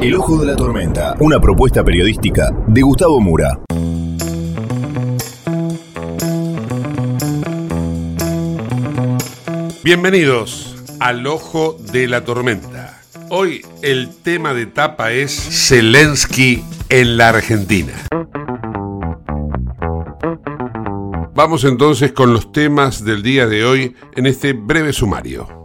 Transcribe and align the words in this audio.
El 0.00 0.14
Ojo 0.14 0.38
de 0.38 0.46
la 0.46 0.54
Tormenta, 0.54 1.16
una 1.18 1.40
propuesta 1.40 1.82
periodística 1.82 2.52
de 2.68 2.82
Gustavo 2.82 3.20
Mura. 3.20 3.58
Bienvenidos 9.82 10.76
al 11.00 11.26
Ojo 11.26 11.76
de 11.90 12.06
la 12.06 12.24
Tormenta. 12.24 13.00
Hoy 13.28 13.66
el 13.82 14.10
tema 14.22 14.54
de 14.54 14.66
tapa 14.66 15.10
es 15.10 15.32
Zelensky 15.32 16.62
en 16.90 17.16
la 17.16 17.30
Argentina. 17.30 17.94
Vamos 21.34 21.64
entonces 21.64 22.12
con 22.12 22.32
los 22.32 22.52
temas 22.52 23.04
del 23.04 23.24
día 23.24 23.48
de 23.48 23.64
hoy 23.64 23.96
en 24.14 24.26
este 24.26 24.52
breve 24.52 24.92
sumario. 24.92 25.57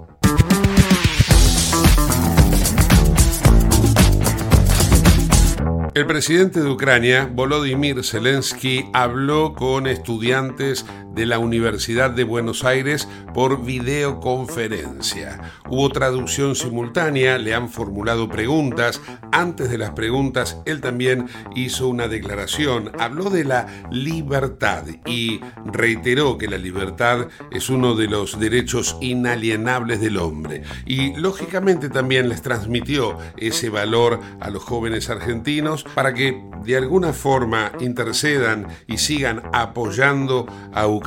El 5.96 6.08
presidente 6.08 6.60
de 6.60 6.70
Ucrania, 6.72 7.30
Volodymyr 7.32 8.04
Zelensky, 8.04 8.90
habló 8.94 9.54
con 9.54 9.86
estudiantes 9.86 10.88
de 11.14 11.26
la 11.26 11.40
Universidad 11.40 12.12
de 12.12 12.24
Buenos 12.24 12.64
Aires 12.64 13.08
por 13.34 13.64
videoconferencia. 13.64 15.40
Hubo 15.70 15.90
traducción 15.90 16.56
simultánea, 16.56 17.38
le 17.38 17.54
han 17.54 17.70
formulado 17.70 18.30
preguntas. 18.30 19.02
Antes 19.32 19.70
de 19.70 19.78
las 19.78 19.92
preguntas, 19.92 20.58
él 20.66 20.82
también 20.82 21.28
hizo 21.56 21.88
una 21.88 22.08
declaración. 22.08 22.92
Habló 23.00 23.30
de 23.30 23.46
la 23.46 23.68
libertad 23.92 24.84
y 25.06 25.40
reiteró 25.66 26.38
que 26.38 26.48
la 26.48 26.58
libertad 26.58 27.28
es 27.52 27.70
uno 27.70 27.96
de 27.96 28.08
los 28.08 28.40
derechos 28.40 28.98
inalienables 29.02 30.02
del 30.02 30.18
hombre. 30.18 30.64
Y 30.86 31.16
lógicamente 31.16 31.90
también 31.90 32.30
les 32.30 32.42
transmitió 32.42 33.18
ese 33.38 33.70
valor 33.70 34.20
a 34.40 34.50
los 34.50 34.64
jóvenes 34.64 35.10
argentinos 35.10 35.84
para 35.96 36.14
que 36.14 36.42
de 36.64 36.78
alguna 36.78 37.14
forma 37.14 37.72
intercedan 37.80 38.68
y 38.88 38.98
sigan 38.98 39.42
apoyando 39.52 40.46
a 40.74 40.88
Ucrania 40.88 41.03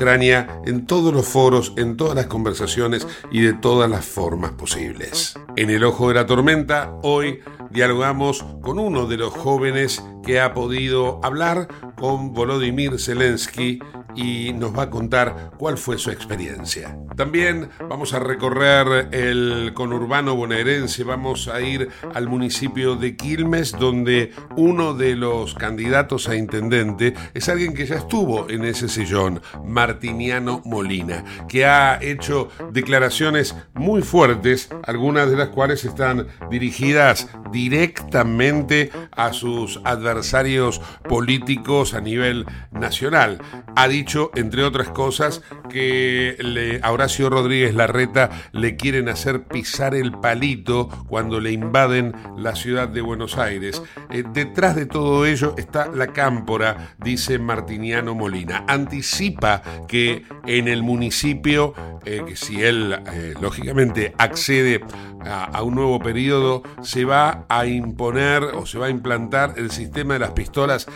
en 0.67 0.87
todos 0.87 1.13
los 1.13 1.27
foros, 1.27 1.73
en 1.77 1.97
todas 1.97 2.15
las 2.15 2.27
conversaciones 2.27 3.07
y 3.31 3.41
de 3.41 3.55
todas 3.55 3.91
las 3.91 4.05
formas 4.05 4.53
posibles. 4.53 5.39
En 5.57 5.71
el 5.71 5.85
ojo 5.85 6.09
de 6.09 6.15
la 6.15 6.27
tormenta, 6.27 6.93
hoy 7.03 7.41
dialogamos 7.71 8.45
con 8.61 8.79
uno 8.79 9.07
de 9.07 9.17
los 9.17 9.33
jóvenes 9.33 10.03
que 10.23 10.41
ha 10.41 10.53
podido 10.55 11.21
hablar 11.23 11.69
con 11.97 12.33
Volodymyr 12.33 12.99
Zelensky 13.01 13.81
y 14.15 14.53
nos 14.55 14.77
va 14.77 14.85
a 14.85 14.91
contar 14.91 15.53
cuál 15.59 15.77
fue 15.77 15.99
su 15.99 16.11
experiencia. 16.11 16.97
También 17.17 17.69
vamos 17.89 18.15
a 18.15 18.19
recorrer 18.19 19.09
el 19.13 19.73
conurbano 19.75 20.35
bonaerense, 20.35 21.05
vamos 21.05 21.49
a 21.49 21.61
ir 21.61 21.89
al 22.15 22.29
municipio 22.29 22.97
de 22.97 23.17
Quilmes, 23.17 23.73
donde 23.73 24.33
uno 24.57 24.95
de 24.95 25.17
los 25.17 25.55
candidatos 25.55 26.29
a 26.29 26.37
intendente 26.37 27.15
es 27.35 27.49
alguien 27.49 27.75
que 27.75 27.87
ya 27.87 27.97
estuvo 27.97 28.49
en 28.49 28.65
ese 28.65 28.89
sillón, 28.89 29.41
Martiniano 29.65 30.63
Molina, 30.65 31.25
que 31.49 31.67
ha 31.67 31.99
hecho 32.03 32.49
declaraciones 32.73 33.55
muy 33.75 34.03
fuertes, 34.03 34.69
algunas 34.85 35.31
de 35.31 35.37
las 35.37 35.49
cuales 35.49 35.85
están 35.85 36.27
dirigidas 36.51 37.29
directamente 37.53 38.91
a 39.13 39.33
sus 39.33 39.81
adversarios 39.85 40.81
políticos 41.09 41.86
a 41.95 42.01
nivel 42.01 42.47
nacional. 42.71 43.39
Ha 43.75 43.89
dicho, 43.89 44.31
entre 44.35 44.65
otras 44.65 44.89
cosas, 44.89 45.43
que 45.69 46.37
a 46.83 46.93
Horacio 46.93 47.31
Rodríguez 47.31 47.75
Larreta 47.75 48.31
le 48.53 48.77
quieren 48.77 49.09
hacer 49.09 49.45
pisar 49.45 49.95
el 49.95 50.13
palito 50.13 50.89
cuando 51.09 51.41
le 51.41 51.53
invaden 51.53 52.15
la 52.37 52.55
ciudad 52.55 52.89
de 52.89 53.01
Buenos 53.01 53.37
Aires. 53.39 53.83
Eh, 54.11 54.25
detrás 54.33 54.77
de 54.77 54.87
todo 54.87 55.27
ello 55.27 55.55
está 55.57 55.89
la 55.89 56.09
cámpora, 56.09 56.95
dice 56.99 57.39
Martiniano 57.39 58.15
Molina. 58.15 58.65
Anticipa 58.69 59.63
que 59.89 60.25
en 60.47 60.69
el 60.69 60.83
municipio, 60.83 61.75
eh, 62.05 62.23
que 62.27 62.37
si 62.37 62.63
él 62.63 62.99
eh, 63.13 63.35
lógicamente 63.41 64.15
accede 64.19 64.81
a, 65.25 65.63
un 65.63 65.75
nuevo 65.75 65.99
periodo, 65.99 66.63
se 66.83 67.05
va 67.05 67.47
a 67.49 67.67
imponer 67.67 68.43
o 68.45 68.65
se 68.65 68.79
va 68.79 68.87
a 68.87 68.91
implantar 68.91 69.55
el 69.57 69.71
sistema 69.71 70.15
de 70.15 70.21
las 70.21 70.31
pistolas 70.31 70.87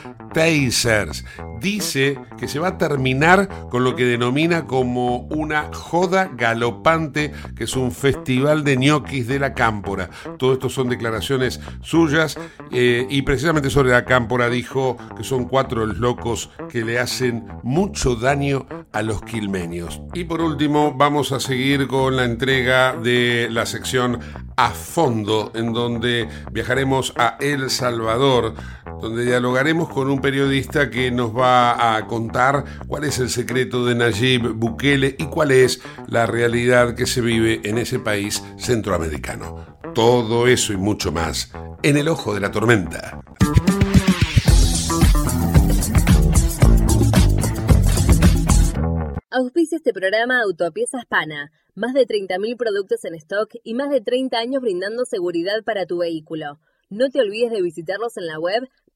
Dice 1.61 2.19
que 2.39 2.49
se 2.49 2.59
va 2.59 2.69
a 2.69 2.79
terminar 2.79 3.49
con 3.71 3.85
lo 3.85 3.95
que 3.95 4.05
denomina 4.05 4.67
como 4.67 5.19
una 5.29 5.71
joda 5.73 6.31
galopante, 6.35 7.33
que 7.55 7.65
es 7.65 7.77
un 7.77 7.93
festival 7.93 8.65
de 8.65 8.77
ñoquis 8.77 9.27
de 9.27 9.39
la 9.39 9.53
cámpora. 9.53 10.09
Todo 10.39 10.55
esto 10.55 10.69
son 10.71 10.89
declaraciones 10.89 11.61
suyas 11.83 12.39
eh, 12.71 13.07
y 13.11 13.23
precisamente 13.23 13.69
sobre 13.69 13.91
la 13.91 14.05
cámpora 14.05 14.49
dijo 14.49 14.97
que 15.17 15.25
son 15.25 15.45
cuatro 15.45 15.85
locos 15.85 16.51
que 16.71 16.85
le 16.85 16.99
hacen 16.99 17.47
mucho 17.63 18.17
daño 18.17 18.67
a 18.93 19.03
los 19.03 19.23
quilmenios. 19.23 20.01
Y 20.15 20.25
por 20.25 20.41
último, 20.41 20.95
vamos 20.97 21.33
a 21.33 21.41
seguir 21.41 21.87
con 21.89 22.17
la 22.17 22.25
entrega 22.25 22.95
de 22.95 23.49
la 23.51 23.67
sección 23.67 24.21
a 24.57 24.71
fondo, 24.71 25.53
en 25.55 25.73
donde 25.73 26.29
viajaremos 26.53 27.13
a 27.17 27.37
El 27.41 27.71
Salvador, 27.71 28.55
donde 29.01 29.25
dialogaremos 29.25 29.89
con 29.89 30.11
un 30.11 30.21
periodista 30.21 30.70
que 30.71 31.11
nos 31.11 31.37
va 31.37 31.97
a 31.97 32.07
contar 32.07 32.65
cuál 32.87 33.03
es 33.03 33.19
el 33.19 33.29
secreto 33.29 33.85
de 33.85 33.97
Nayib 33.97 34.53
Bukele 34.55 35.17
y 35.19 35.25
cuál 35.25 35.51
es 35.51 35.81
la 36.07 36.27
realidad 36.27 36.95
que 36.95 37.07
se 37.07 37.21
vive 37.21 37.61
en 37.65 37.77
ese 37.77 37.99
país 37.99 38.43
centroamericano. 38.57 39.67
Todo 39.95 40.47
eso 40.47 40.73
y 40.73 40.77
mucho 40.77 41.11
más 41.11 41.51
en 41.83 41.97
el 41.97 42.07
ojo 42.07 42.35
de 42.35 42.41
la 42.41 42.53
tormenta. 42.53 43.21
Auspicia 49.33 49.77
este 49.77 49.93
programa 49.93 50.43
Autopiezas 50.43 51.05
Pana. 51.07 51.51
Más 51.75 51.95
de 51.95 52.07
30.000 52.07 52.57
productos 52.57 53.05
en 53.05 53.15
stock 53.17 53.51
y 53.65 53.75
más 53.75 53.91
de 53.91 54.01
30 54.01 54.39
años 54.39 54.63
brindando 54.63 55.05
seguridad 55.05 55.65
para 55.65 55.87
tu 55.87 55.99
vehículo. 55.99 56.61
No 56.91 57.11
te 57.11 57.21
olvides 57.21 57.51
de 57.51 57.63
visitarlos 57.63 58.17
en 58.17 58.27
la 58.27 58.39
web 58.39 58.69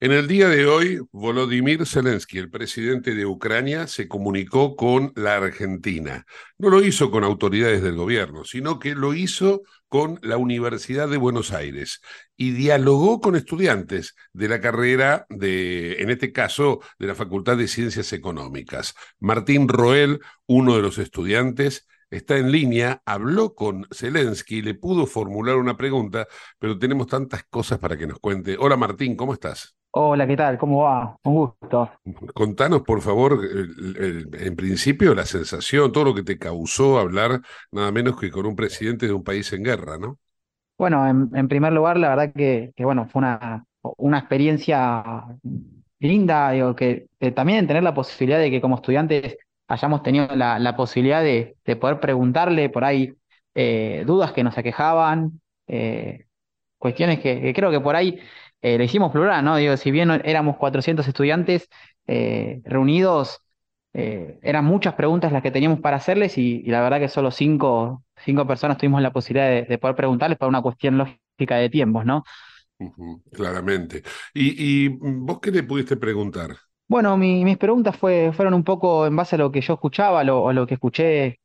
En 0.00 0.12
el 0.12 0.28
día 0.28 0.48
de 0.48 0.64
hoy, 0.64 1.00
Volodymyr 1.10 1.84
Zelensky, 1.84 2.38
el 2.38 2.50
presidente 2.50 3.16
de 3.16 3.26
Ucrania, 3.26 3.88
se 3.88 4.06
comunicó 4.06 4.76
con 4.76 5.12
la 5.16 5.34
Argentina. 5.34 6.24
No 6.56 6.70
lo 6.70 6.84
hizo 6.84 7.10
con 7.10 7.24
autoridades 7.24 7.82
del 7.82 7.96
gobierno, 7.96 8.44
sino 8.44 8.78
que 8.78 8.94
lo 8.94 9.12
hizo 9.12 9.62
con 9.88 10.20
la 10.22 10.36
Universidad 10.36 11.08
de 11.08 11.16
Buenos 11.16 11.50
Aires 11.50 12.00
y 12.36 12.52
dialogó 12.52 13.20
con 13.20 13.34
estudiantes 13.34 14.14
de 14.32 14.48
la 14.48 14.60
carrera 14.60 15.26
de, 15.30 15.94
en 15.94 16.10
este 16.10 16.30
caso, 16.30 16.78
de 17.00 17.08
la 17.08 17.16
Facultad 17.16 17.56
de 17.56 17.66
Ciencias 17.66 18.12
Económicas. 18.12 18.94
Martín 19.18 19.66
Roel, 19.66 20.20
uno 20.46 20.76
de 20.76 20.82
los 20.82 20.98
estudiantes, 20.98 21.88
está 22.08 22.38
en 22.38 22.52
línea, 22.52 23.02
habló 23.04 23.56
con 23.56 23.88
Zelensky, 23.92 24.62
le 24.62 24.74
pudo 24.74 25.06
formular 25.06 25.56
una 25.56 25.76
pregunta, 25.76 26.28
pero 26.60 26.78
tenemos 26.78 27.08
tantas 27.08 27.42
cosas 27.50 27.80
para 27.80 27.96
que 27.98 28.06
nos 28.06 28.20
cuente. 28.20 28.56
Hola 28.60 28.76
Martín, 28.76 29.16
¿cómo 29.16 29.32
estás? 29.32 29.77
Hola, 29.90 30.26
¿qué 30.26 30.36
tal? 30.36 30.58
¿Cómo 30.58 30.82
va? 30.82 31.16
Un 31.24 31.34
gusto. 31.34 31.90
Contanos, 32.34 32.82
por 32.82 33.00
favor, 33.00 33.40
en 33.42 34.54
principio 34.54 35.14
la 35.14 35.24
sensación, 35.24 35.92
todo 35.92 36.04
lo 36.04 36.14
que 36.14 36.22
te 36.22 36.38
causó 36.38 36.98
hablar 36.98 37.40
nada 37.72 37.90
menos 37.90 38.20
que 38.20 38.30
con 38.30 38.44
un 38.44 38.54
presidente 38.54 39.06
de 39.06 39.14
un 39.14 39.24
país 39.24 39.50
en 39.54 39.62
guerra, 39.62 39.96
¿no? 39.98 40.18
Bueno, 40.76 41.08
en, 41.08 41.48
primer 41.48 41.72
lugar, 41.72 41.96
la 41.96 42.10
verdad 42.10 42.32
que, 42.34 42.72
bueno, 42.78 43.08
fue 43.08 43.20
una, 43.20 43.64
una 43.96 44.18
experiencia 44.18 45.24
linda, 45.98 46.50
digo, 46.50 46.76
que, 46.76 47.08
también 47.34 47.66
tener 47.66 47.82
la 47.82 47.94
posibilidad 47.94 48.38
de 48.38 48.50
que 48.50 48.60
como 48.60 48.76
estudiantes 48.76 49.38
hayamos 49.68 50.02
tenido 50.02 50.28
la, 50.36 50.76
posibilidad 50.76 51.22
de, 51.22 51.56
poder 51.80 51.98
preguntarle 51.98 52.68
por 52.68 52.84
ahí 52.84 53.14
eh, 53.54 54.04
dudas 54.06 54.32
que 54.32 54.44
nos 54.44 54.56
aquejaban, 54.58 55.40
eh, 55.66 56.26
cuestiones 56.78 57.18
que 57.18 57.52
creo 57.54 57.72
que 57.72 57.80
por 57.80 57.96
ahí 57.96 58.20
eh, 58.60 58.76
lo 58.76 58.84
hicimos 58.84 59.12
plural, 59.12 59.44
¿no? 59.44 59.56
Digo, 59.56 59.76
si 59.76 59.90
bien 59.90 60.10
éramos 60.24 60.56
400 60.56 61.06
estudiantes 61.06 61.68
eh, 62.06 62.60
reunidos, 62.64 63.40
eh, 63.92 64.38
eran 64.42 64.64
muchas 64.64 64.94
preguntas 64.94 65.32
las 65.32 65.42
que 65.42 65.50
teníamos 65.50 65.80
para 65.80 65.98
hacerles 65.98 66.36
y, 66.38 66.62
la 66.64 66.80
verdad 66.80 66.98
que 66.98 67.08
solo 67.08 67.30
cinco, 67.30 68.04
cinco, 68.16 68.46
personas 68.46 68.76
tuvimos 68.76 69.00
la 69.00 69.12
posibilidad 69.12 69.66
de, 69.66 69.78
poder 69.78 69.96
preguntarles 69.96 70.38
por 70.38 70.48
una 70.48 70.62
cuestión 70.62 70.98
lógica 70.98 71.56
de 71.56 71.70
tiempos, 71.70 72.04
¿no? 72.04 72.24
claramente. 73.32 74.04
¿Y, 74.32 74.88
vos 74.88 75.40
qué 75.40 75.50
le 75.50 75.64
pudiste 75.64 75.96
preguntar? 75.96 76.56
Bueno, 76.86 77.16
mis 77.16 77.58
preguntas 77.58 77.96
fue, 77.96 78.32
fueron 78.32 78.54
un 78.54 78.64
poco 78.64 79.06
en 79.06 79.14
base 79.14 79.34
a 79.34 79.38
lo 79.38 79.52
que 79.52 79.60
yo 79.60 79.74
escuchaba 79.74 80.20
o 80.32 80.52
lo 80.52 80.66
que 80.66 80.74
escuché 80.74 81.40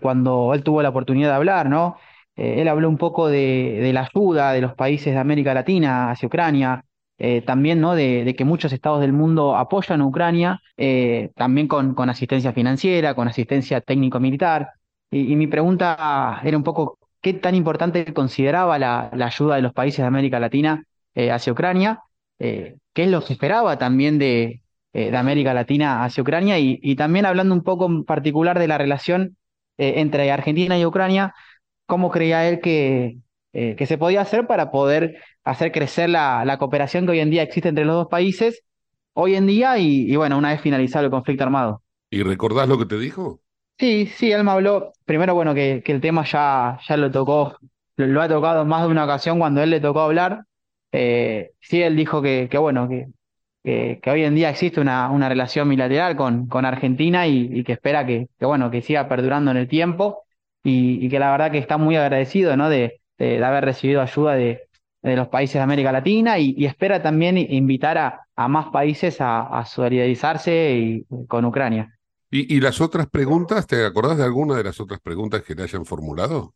cuando 0.00 0.54
él 0.54 0.64
tuvo 0.64 0.82
la 0.82 0.88
oportunidad 0.88 1.28
de 1.28 1.34
hablar, 1.36 1.68
¿no? 1.68 1.98
Eh, 2.38 2.62
él 2.62 2.68
habló 2.68 2.88
un 2.88 2.98
poco 2.98 3.28
de, 3.28 3.90
la 3.92 4.08
ayuda 4.08 4.52
de 4.52 4.60
los 4.60 4.74
países 4.74 5.12
de 5.12 5.18
América 5.18 5.52
Latina 5.54 6.10
hacia 6.10 6.28
Ucrania, 6.28 6.84
eh, 7.18 7.42
también 7.42 7.80
¿no? 7.80 7.96
De, 7.96 8.32
que 8.38 8.44
muchos 8.44 8.72
estados 8.72 9.00
del 9.00 9.12
mundo 9.12 9.56
apoyan 9.56 10.00
a 10.00 10.06
Ucrania, 10.06 10.60
eh, 10.76 11.30
también 11.34 11.66
con, 11.66 11.96
asistencia 12.08 12.52
financiera, 12.52 13.14
con 13.14 13.26
asistencia 13.26 13.80
técnico-militar. 13.80 14.70
Y, 15.10 15.34
mi 15.34 15.48
pregunta 15.48 16.40
era 16.44 16.56
un 16.56 16.62
poco, 16.62 16.98
¿qué 17.20 17.34
tan 17.34 17.54
importante 17.56 18.12
consideraba 18.14 18.78
la, 18.78 19.10
ayuda 19.10 19.56
de 19.56 19.62
los 19.62 19.72
países 19.72 19.98
de 19.98 20.06
América 20.06 20.38
Latina 20.38 20.84
hacia 21.16 21.52
Ucrania? 21.52 22.02
¿Qué 22.38 22.76
es 22.94 23.10
lo 23.10 23.24
que 23.24 23.32
esperaba 23.32 23.78
también 23.78 24.18
de, 24.18 24.60
América 25.12 25.54
Latina 25.54 26.04
hacia 26.04 26.22
Ucrania? 26.22 26.58
Y, 26.58 26.78
y, 26.82 26.94
también 26.94 27.26
hablando 27.26 27.54
un 27.54 27.62
poco 27.62 27.86
en 27.86 28.04
particular 28.04 28.58
de 28.58 28.68
la 28.68 28.78
relación 28.78 29.36
entre 29.78 30.30
Argentina 30.30 30.78
y 30.78 30.84
Ucrania, 30.84 31.34
cómo 31.88 32.10
creía 32.10 32.46
él 32.46 32.60
que, 32.60 33.18
eh, 33.54 33.74
que 33.76 33.86
se 33.86 33.96
podía 33.96 34.20
hacer 34.20 34.46
para 34.46 34.70
poder 34.70 35.16
hacer 35.42 35.72
crecer 35.72 36.10
la, 36.10 36.56
cooperación 36.58 37.06
que 37.06 37.12
hoy 37.12 37.20
en 37.20 37.30
día 37.30 37.42
existe 37.42 37.70
entre 37.70 37.86
los 37.86 37.96
dos 37.96 38.08
países, 38.08 38.62
hoy 39.14 39.36
en 39.36 39.46
día 39.46 39.78
y, 39.78 40.14
bueno, 40.14 40.36
una 40.36 40.50
vez 40.50 40.60
finalizado 40.60 41.06
el 41.06 41.10
conflicto 41.10 41.44
armado. 41.44 41.82
¿Y 42.10 42.22
recordás 42.22 42.68
lo 42.68 42.78
que 42.78 42.84
te 42.84 42.98
dijo? 42.98 43.40
Sí, 43.78 44.06
sí, 44.06 44.30
él 44.30 44.44
me 44.44 44.50
habló, 44.50 44.92
primero, 45.06 45.34
bueno, 45.34 45.54
que, 45.54 45.82
el 45.84 46.00
tema 46.02 46.24
ya, 46.24 46.78
ya 46.86 46.96
lo 46.98 47.10
tocó, 47.10 47.56
lo, 47.96 48.20
ha 48.20 48.28
tocado 48.28 48.66
más 48.66 48.82
de 48.82 48.88
una 48.88 49.04
ocasión 49.04 49.38
cuando 49.38 49.62
él 49.62 49.70
le 49.70 49.80
tocó 49.80 50.00
hablar. 50.00 50.44
Eh, 50.92 51.52
sí, 51.58 51.80
él 51.80 51.96
dijo 51.96 52.20
que, 52.20 52.48
que 52.50 52.58
bueno, 52.58 52.86
que, 52.86 53.08
que, 53.64 54.10
hoy 54.10 54.24
en 54.24 54.34
día 54.34 54.50
existe 54.50 54.78
una, 54.78 55.10
una 55.10 55.30
relación 55.30 55.70
bilateral 55.70 56.16
con, 56.16 56.48
con 56.48 56.66
Argentina 56.66 57.26
y, 57.26 57.48
y 57.50 57.64
que 57.64 57.72
espera 57.72 58.04
que, 58.04 58.28
que, 58.38 58.44
bueno, 58.44 58.70
que 58.70 58.82
siga 58.82 59.08
perdurando 59.08 59.50
en 59.52 59.56
el 59.56 59.68
tiempo 59.68 60.27
y, 60.68 61.08
que 61.08 61.18
la 61.18 61.30
verdad 61.30 61.50
que 61.50 61.58
está 61.58 61.78
muy 61.78 61.96
agradecido 61.96 62.56
¿no? 62.56 62.68
de, 62.68 63.00
de, 63.18 63.42
haber 63.44 63.64
recibido 63.64 64.00
ayuda 64.00 64.34
de, 64.34 64.68
de, 65.02 65.16
los 65.16 65.28
países 65.28 65.54
de 65.54 65.60
América 65.60 65.92
Latina 65.92 66.38
y, 66.38 66.64
espera 66.64 67.02
también 67.02 67.38
invitar 67.38 67.98
a, 67.98 68.26
a 68.36 68.48
más 68.48 68.66
países 68.68 69.20
a, 69.20 69.58
a 69.58 69.64
solidarizarse 69.64 70.72
y, 70.76 71.06
con 71.26 71.44
Ucrania. 71.44 71.94
¿Y, 72.30 72.56
¿Y, 72.56 72.60
las 72.60 72.80
otras 72.80 73.08
preguntas? 73.08 73.66
¿Te 73.66 73.86
acordás 73.86 74.18
de 74.18 74.24
alguna 74.24 74.56
de 74.56 74.64
las 74.64 74.80
otras 74.80 75.00
preguntas 75.00 75.42
que 75.42 75.54
le 75.54 75.62
hayan 75.62 75.84
formulado? 75.84 76.54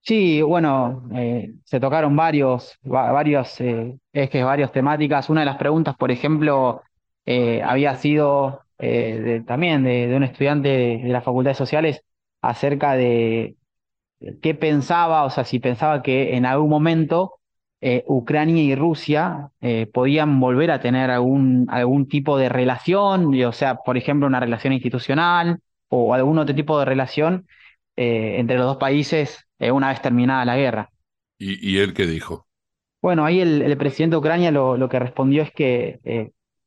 Sí, 0.00 0.40
bueno, 0.42 1.08
eh, 1.14 1.54
se 1.64 1.80
tocaron 1.80 2.14
varios, 2.14 2.78
varios 2.82 3.60
eh, 3.60 3.98
ejes, 4.12 4.44
varias 4.44 4.70
temáticas. 4.70 5.28
Una 5.30 5.40
de 5.40 5.46
las 5.46 5.56
preguntas, 5.56 5.96
por 5.96 6.12
ejemplo, 6.12 6.82
eh, 7.24 7.60
había 7.62 7.96
sido 7.96 8.60
de, 8.78 9.42
también 9.46 9.82
de, 9.82 10.06
de, 10.06 10.16
un 10.16 10.22
estudiante 10.22 10.68
de, 10.68 10.98
de 10.98 11.08
las 11.08 11.24
facultades 11.24 11.56
sociales 11.56 12.02
acerca 12.42 12.94
de 12.94 13.56
qué 14.42 14.54
pensaba, 14.54 15.24
o 15.24 15.30
sea, 15.30 15.44
si 15.44 15.58
pensaba 15.58 16.02
que 16.02 16.36
en 16.36 16.46
algún 16.46 16.70
momento 16.70 17.34
eh, 17.80 18.04
Ucrania 18.06 18.62
y 18.62 18.74
Rusia 18.74 19.50
eh, 19.60 19.86
podían 19.92 20.40
volver 20.40 20.70
a 20.70 20.80
tener 20.80 21.10
algún, 21.10 21.66
algún 21.70 22.08
tipo 22.08 22.38
de 22.38 22.48
relación, 22.48 23.32
o 23.44 23.52
sea, 23.52 23.76
por 23.76 23.96
ejemplo, 23.96 24.26
una 24.26 24.40
relación 24.40 24.72
institucional 24.72 25.60
o 25.88 26.14
algún 26.14 26.38
otro 26.38 26.54
tipo 26.54 26.78
de 26.78 26.84
relación 26.84 27.46
eh, 27.96 28.36
entre 28.38 28.56
los 28.56 28.66
dos 28.66 28.76
países 28.78 29.42
una 29.58 29.88
vez 29.88 30.02
terminada 30.02 30.44
la 30.44 30.56
guerra. 30.56 30.90
¿Y, 31.38 31.78
él 31.78 31.94
qué 31.94 32.06
dijo? 32.06 32.46
Bueno, 33.00 33.24
ahí 33.24 33.40
el, 33.40 33.76
presidente 33.78 34.14
de 34.14 34.18
Ucrania 34.18 34.50
lo, 34.50 34.76
lo, 34.76 34.88
que 34.88 34.98
respondió 34.98 35.42
es 35.42 35.50
que 35.50 36.00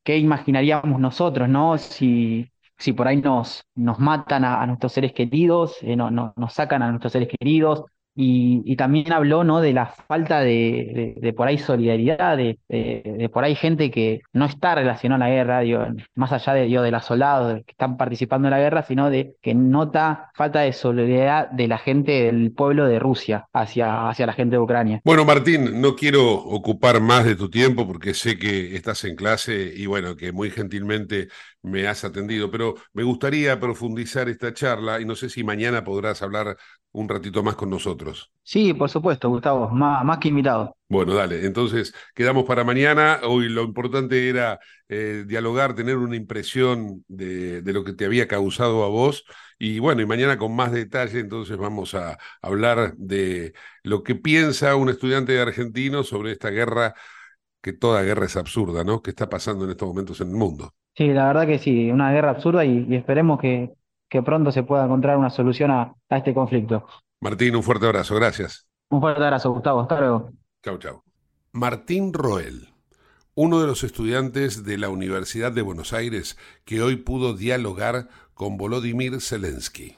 qué 0.02 0.18
imaginaríamos 0.18 1.00
nosotros, 1.00 1.48
¿no? 1.48 1.78
Si, 1.78 2.50
si 2.80 2.92
por 2.94 3.06
ahí 3.06 3.18
nos, 3.18 3.62
matan 3.76 4.44
a, 4.44 4.66
nuestros 4.66 4.92
seres 4.92 5.12
queridos, 5.12 5.76
eh, 5.82 5.96
no, 5.96 6.10
nos 6.10 6.52
sacan 6.52 6.82
a 6.82 6.90
nuestros 6.90 7.12
seres 7.12 7.28
queridos, 7.28 7.84
y, 8.14 8.76
también 8.76 9.12
habló 9.12 9.44
¿no? 9.44 9.60
de 9.60 9.72
la 9.72 9.86
falta 9.86 10.40
de, 10.40 11.32
por 11.36 11.48
ahí 11.48 11.58
solidaridad, 11.58 12.36
de, 12.36 12.58
por 13.32 13.44
ahí 13.44 13.54
gente 13.54 13.90
que 13.90 14.20
no 14.32 14.46
está 14.46 14.74
relacionada 14.74 15.24
a 15.24 15.28
la 15.28 15.34
guerra, 15.34 15.60
digo, 15.60 15.86
más 16.14 16.32
allá 16.32 16.54
de, 16.54 16.68
de 16.68 16.90
los 16.90 17.04
soldados 17.04 17.62
que 17.64 17.72
están 17.72 17.96
participando 17.96 18.48
en 18.48 18.52
la 18.52 18.58
guerra, 18.58 18.82
sino 18.82 19.10
de 19.10 19.36
que 19.40 19.54
nota 19.54 20.30
falta 20.34 20.60
de 20.60 20.72
solidaridad 20.72 21.50
de 21.50 21.68
la 21.68 21.78
gente 21.78 22.24
del 22.24 22.52
pueblo 22.52 22.86
de 22.86 22.98
Rusia 22.98 23.46
hacia, 23.52 24.08
hacia 24.08 24.26
la 24.26 24.32
gente 24.32 24.56
de 24.56 24.62
Ucrania. 24.62 25.00
Bueno, 25.04 25.24
Martín, 25.24 25.80
no 25.80 25.94
quiero 25.94 26.30
ocupar 26.30 27.00
más 27.00 27.24
de 27.24 27.36
tu 27.36 27.48
tiempo 27.48 27.86
porque 27.86 28.12
sé 28.14 28.38
que 28.38 28.74
estás 28.76 29.04
en 29.04 29.14
clase 29.14 29.72
y 29.74 29.86
bueno, 29.86 30.16
que 30.16 30.32
muy 30.32 30.50
gentilmente 30.50 31.28
me 31.62 31.86
has 31.86 32.04
atendido, 32.04 32.50
pero 32.50 32.74
me 32.92 33.02
gustaría 33.02 33.58
profundizar 33.60 34.28
esta 34.28 34.52
charla 34.54 35.00
y 35.00 35.04
no 35.04 35.14
sé 35.14 35.28
si 35.28 35.44
mañana 35.44 35.84
podrás 35.84 36.22
hablar 36.22 36.56
un 36.92 37.08
ratito 37.08 37.42
más 37.42 37.54
con 37.54 37.70
nosotros. 37.70 38.32
Sí, 38.42 38.74
por 38.74 38.90
supuesto, 38.90 39.28
Gustavo, 39.28 39.68
más, 39.68 40.04
más 40.04 40.18
que 40.18 40.28
invitado. 40.28 40.76
Bueno, 40.88 41.14
dale, 41.14 41.46
entonces 41.46 41.94
quedamos 42.14 42.44
para 42.44 42.64
mañana. 42.64 43.20
Hoy 43.22 43.48
lo 43.48 43.62
importante 43.62 44.28
era 44.28 44.58
eh, 44.88 45.24
dialogar, 45.26 45.74
tener 45.74 45.96
una 45.98 46.16
impresión 46.16 47.04
de, 47.06 47.62
de, 47.62 47.72
lo 47.72 47.84
que 47.84 47.92
te 47.92 48.06
había 48.06 48.26
causado 48.26 48.82
a 48.82 48.88
vos. 48.88 49.24
Y 49.58 49.78
bueno, 49.78 50.02
y 50.02 50.06
mañana 50.06 50.36
con 50.36 50.56
más 50.56 50.72
detalle, 50.72 51.20
entonces 51.20 51.56
vamos 51.56 51.94
a 51.94 52.18
hablar 52.42 52.94
de 52.96 53.52
lo 53.84 54.02
que 54.02 54.16
piensa 54.16 54.74
un 54.74 54.88
estudiante 54.88 55.38
argentino 55.38 56.02
sobre 56.02 56.32
esta 56.32 56.50
guerra, 56.50 56.94
que 57.62 57.72
toda 57.72 58.02
guerra 58.02 58.26
es 58.26 58.36
absurda, 58.36 58.82
¿no? 58.84 59.02
Que 59.02 59.10
está 59.10 59.28
pasando 59.28 59.64
en 59.64 59.72
estos 59.72 59.86
momentos 59.88 60.20
en 60.20 60.30
el 60.30 60.36
mundo. 60.36 60.74
Sí, 61.00 61.08
la 61.14 61.28
verdad 61.28 61.46
que 61.46 61.58
sí, 61.58 61.90
una 61.90 62.12
guerra 62.12 62.32
absurda 62.32 62.62
y, 62.62 62.94
esperemos 62.94 63.40
que, 63.40 63.72
que, 64.06 64.22
pronto 64.22 64.52
se 64.52 64.64
pueda 64.64 64.84
encontrar 64.84 65.16
una 65.16 65.30
solución 65.30 65.70
a, 65.70 65.94
este 66.10 66.34
conflicto. 66.34 66.86
Martín, 67.22 67.56
un 67.56 67.62
fuerte 67.62 67.86
abrazo, 67.86 68.16
gracias. 68.16 68.68
Un 68.90 69.00
fuerte 69.00 69.24
abrazo, 69.24 69.50
Gustavo, 69.50 69.80
hasta 69.80 69.98
luego. 69.98 70.30
Chau, 70.62 70.76
chau. 70.76 71.02
Martín 71.52 72.12
Roel, 72.12 72.68
uno 73.34 73.62
de 73.62 73.66
los 73.66 73.82
estudiantes 73.82 74.62
de 74.66 74.76
la 74.76 74.90
Universidad 74.90 75.52
de 75.52 75.62
Buenos 75.62 75.94
Aires 75.94 76.36
que 76.66 76.82
hoy 76.82 76.96
pudo 76.96 77.32
dialogar 77.32 78.08
con 78.34 78.58
Volodymyr 78.58 79.22
Zelensky. 79.22 79.96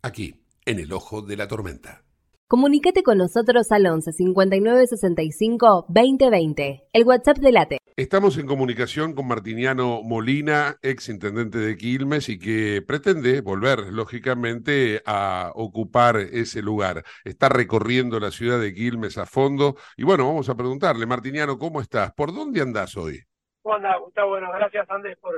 Aquí, 0.00 0.44
en 0.64 0.78
el 0.78 0.92
ojo 0.92 1.22
de 1.22 1.38
la 1.38 1.48
tormenta. 1.48 2.04
Comunícate 2.46 3.02
con 3.02 3.18
nosotros 3.18 3.72
al 3.72 3.84
11 3.84 4.12
59 4.12 4.86
65 4.86 5.86
2020, 5.88 6.84
el 6.92 7.04
WhatsApp 7.04 7.38
de 7.38 7.50
Late. 7.50 7.79
Estamos 7.96 8.38
en 8.38 8.46
comunicación 8.46 9.14
con 9.14 9.26
Martiniano 9.26 10.02
Molina, 10.02 10.76
ex 10.82 11.08
intendente 11.08 11.58
de 11.58 11.76
Quilmes, 11.76 12.28
y 12.28 12.38
que 12.38 12.82
pretende 12.86 13.40
volver, 13.40 13.92
lógicamente, 13.92 15.02
a 15.06 15.50
ocupar 15.54 16.16
ese 16.16 16.62
lugar. 16.62 17.02
Está 17.24 17.48
recorriendo 17.48 18.20
la 18.20 18.30
ciudad 18.30 18.60
de 18.60 18.72
Quilmes 18.74 19.18
a 19.18 19.26
fondo. 19.26 19.76
Y 19.96 20.04
bueno, 20.04 20.26
vamos 20.26 20.48
a 20.48 20.54
preguntarle, 20.54 21.06
Martiniano, 21.06 21.58
¿cómo 21.58 21.80
estás? 21.80 22.12
¿Por 22.12 22.34
dónde 22.34 22.60
andás 22.60 22.96
hoy? 22.96 23.20
¿Cómo 23.62 23.76
andás, 23.76 23.98
Gustavo? 23.98 24.30
Bueno, 24.30 24.50
gracias, 24.52 24.88
Andrés, 24.90 25.18
por 25.18 25.34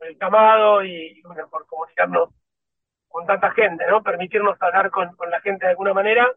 el 0.00 0.18
llamado 0.18 0.84
y, 0.84 1.20
bueno, 1.22 1.48
por 1.48 1.66
comunicarnos 1.66 2.30
con 3.08 3.26
tanta 3.26 3.50
gente, 3.52 3.84
¿no? 3.88 4.02
Permitirnos 4.02 4.60
hablar 4.60 4.90
con, 4.90 5.14
con 5.16 5.30
la 5.30 5.40
gente 5.40 5.66
de 5.66 5.72
alguna 5.72 5.94
manera 5.94 6.28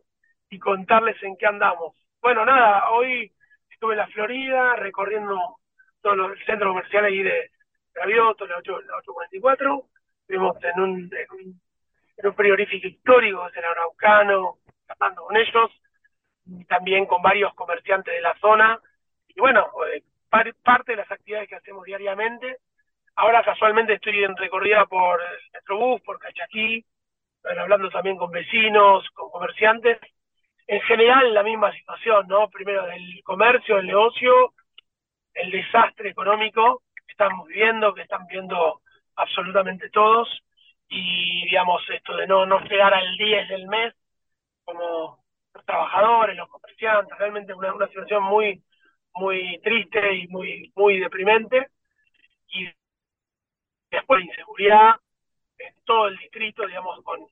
y 0.50 0.60
contarles 0.60 1.22
en 1.24 1.38
qué 1.38 1.46
andamos. 1.46 1.96
Bueno, 2.22 2.46
nada, 2.46 2.90
hoy 2.92 3.32
estuve 3.76 3.94
en 3.94 4.00
la 4.00 4.08
Florida 4.08 4.76
recorriendo 4.78 5.58
todo 6.02 6.16
los, 6.16 6.32
el 6.32 6.46
centro 6.46 6.70
comercial 6.70 7.06
ahí 7.06 7.22
de 7.22 7.52
Gravioto, 7.94 8.48
la, 8.48 8.58
8, 8.58 8.82
la 8.82 8.98
844. 8.98 9.84
Estuvimos 10.22 10.58
en 10.64 10.80
un, 10.80 10.92
en 11.14 11.32
un, 11.32 11.62
en 12.18 12.28
un 12.28 12.36
frigorífico 12.36 12.88
histórico, 12.88 13.48
en 13.54 13.66
Araucano, 13.66 14.58
hablando 14.88 15.26
con 15.26 15.38
ellos, 15.38 15.72
y 16.46 16.66
también 16.66 17.06
con 17.06 17.22
varios 17.22 17.54
comerciantes 17.54 18.14
de 18.14 18.22
la 18.22 18.36
zona. 18.40 18.80
Y 19.28 19.40
bueno, 19.40 19.70
eh, 19.94 20.04
par, 20.30 20.54
parte 20.64 20.94
de 20.94 20.98
las 20.98 21.12
actividades 21.12 21.50
que 21.50 21.56
hacemos 21.56 21.84
diariamente. 21.86 22.58
Ahora 23.18 23.44
casualmente 23.44 23.94
estoy 23.94 24.24
en 24.24 24.36
recorrida 24.36 24.86
por 24.86 25.22
Metrobús, 25.54 26.02
por 26.02 26.20
Cachaquí, 26.20 26.86
hablando 27.44 27.90
también 27.90 28.18
con 28.18 28.32
vecinos, 28.32 29.08
con 29.14 29.30
comerciantes, 29.30 30.00
en 30.68 30.82
general 30.82 31.34
la 31.34 31.44
misma 31.44 31.72
situación, 31.74 32.28
¿no? 32.28 32.50
Primero 32.50 32.86
del 32.86 33.22
comercio, 33.24 33.78
el 33.78 33.88
negocio, 33.88 34.54
el 35.34 35.52
desastre 35.52 36.10
económico 36.10 36.82
que 36.96 37.12
estamos 37.12 37.48
viviendo, 37.48 37.94
que 37.94 38.02
están 38.02 38.26
viendo 38.28 38.82
absolutamente 39.16 39.90
todos, 39.90 40.28
y 40.90 41.46
digamos 41.46 41.82
esto 41.90 42.16
de 42.16 42.28
no, 42.28 42.46
no 42.46 42.60
llegar 42.62 42.94
al 42.94 43.18
10 43.18 43.50
del 43.50 43.68
mes 43.68 43.94
como 44.64 45.24
los 45.54 45.66
trabajadores, 45.66 46.36
los 46.36 46.50
comerciantes, 46.50 47.18
realmente 47.18 47.54
una, 47.54 47.74
una 47.74 47.88
situación 47.88 48.24
muy, 48.24 48.64
muy 49.14 49.60
triste 49.64 50.16
y 50.16 50.28
muy, 50.28 50.72
muy 50.76 51.00
deprimente. 51.00 51.70
Y 52.50 52.68
después 53.92 54.20
la 54.20 54.26
inseguridad 54.26 54.96
en 55.58 55.76
todo 55.86 56.08
el 56.08 56.18
distrito, 56.18 56.66
digamos, 56.66 57.02
con 57.04 57.26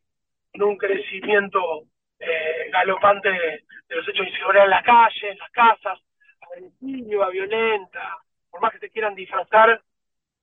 un 0.62 0.78
crecimiento 0.78 1.88
eh, 2.20 2.70
galopante 2.72 3.30
de, 3.30 3.64
los 3.90 4.08
hechos 4.08 4.26
de 4.26 4.32
inseguridad 4.32 4.66
en 4.66 4.70
la 4.72 4.84
calle, 4.84 5.32
en 5.32 5.38
las 5.38 5.52
casas, 5.52 6.00
agresiva, 6.42 7.30
violenta, 7.30 8.18
por 8.50 8.62
más 8.62 8.72
que 8.72 8.80
te 8.80 8.90
quieran 8.90 9.16
disfrazar 9.16 9.82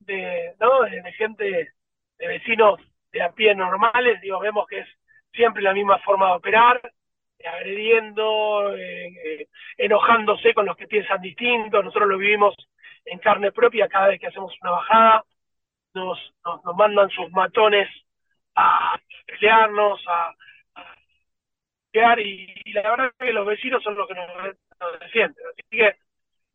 de, 0.00 0.54
¿no? 0.60 0.82
de 0.82 1.12
gente, 1.12 1.72
de 2.18 2.26
vecinos 2.26 2.80
de 3.12 3.22
a 3.22 3.32
pie 3.32 3.54
normales, 3.54 4.20
digo, 4.20 4.38
vemos 4.40 4.66
que 4.66 4.80
es 4.80 4.88
siempre 5.32 5.62
la 5.62 5.72
misma 5.72 5.98
forma 5.98 6.26
de 6.26 6.32
operar, 6.32 6.80
eh, 7.38 7.48
agrediendo, 7.48 8.74
eh, 8.76 9.08
eh, 9.24 9.48
enojándose 9.78 10.54
con 10.54 10.66
los 10.66 10.76
que 10.76 10.86
piensan 10.86 11.20
distinto, 11.20 11.82
nosotros 11.82 12.08
lo 12.08 12.18
vivimos 12.18 12.54
en 13.04 13.18
carne 13.18 13.52
propia 13.52 13.88
cada 13.88 14.08
vez 14.08 14.20
que 14.20 14.26
hacemos 14.26 14.54
una 14.60 14.72
bajada, 14.72 15.24
nos, 15.94 16.18
nos, 16.44 16.64
nos 16.64 16.76
mandan 16.76 17.10
sus 17.10 17.30
matones 17.32 17.88
a 18.54 18.98
pelearnos, 19.26 20.04
a, 20.08 20.34
y, 21.92 22.54
y, 22.64 22.72
la 22.72 22.82
verdad 22.90 23.06
es 23.06 23.26
que 23.26 23.32
los 23.32 23.46
vecinos 23.46 23.82
son 23.82 23.96
los 23.96 24.06
que 24.06 24.14
nos, 24.14 24.28
nos 24.80 25.00
defienden. 25.00 25.44
Así 25.52 25.62
que 25.70 25.96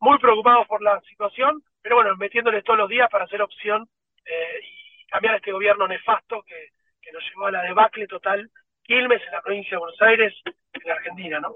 muy 0.00 0.18
preocupados 0.18 0.66
por 0.66 0.82
la 0.82 1.00
situación, 1.02 1.62
pero 1.82 1.96
bueno, 1.96 2.16
metiéndoles 2.16 2.64
todos 2.64 2.78
los 2.78 2.88
días 2.88 3.08
para 3.10 3.24
hacer 3.24 3.42
opción 3.42 3.88
eh, 4.24 4.60
y 4.62 5.06
cambiar 5.06 5.36
este 5.36 5.52
gobierno 5.52 5.86
nefasto 5.88 6.42
que, 6.42 6.70
que 7.00 7.12
nos 7.12 7.22
llevó 7.28 7.46
a 7.46 7.52
la 7.52 7.62
debacle 7.62 8.06
total. 8.06 8.50
Quilmes 8.82 9.22
en 9.26 9.32
la 9.32 9.42
provincia 9.42 9.70
de 9.72 9.78
Buenos 9.78 10.02
Aires, 10.02 10.34
en 10.44 10.82
la 10.84 10.94
Argentina, 10.94 11.40
¿no? 11.40 11.54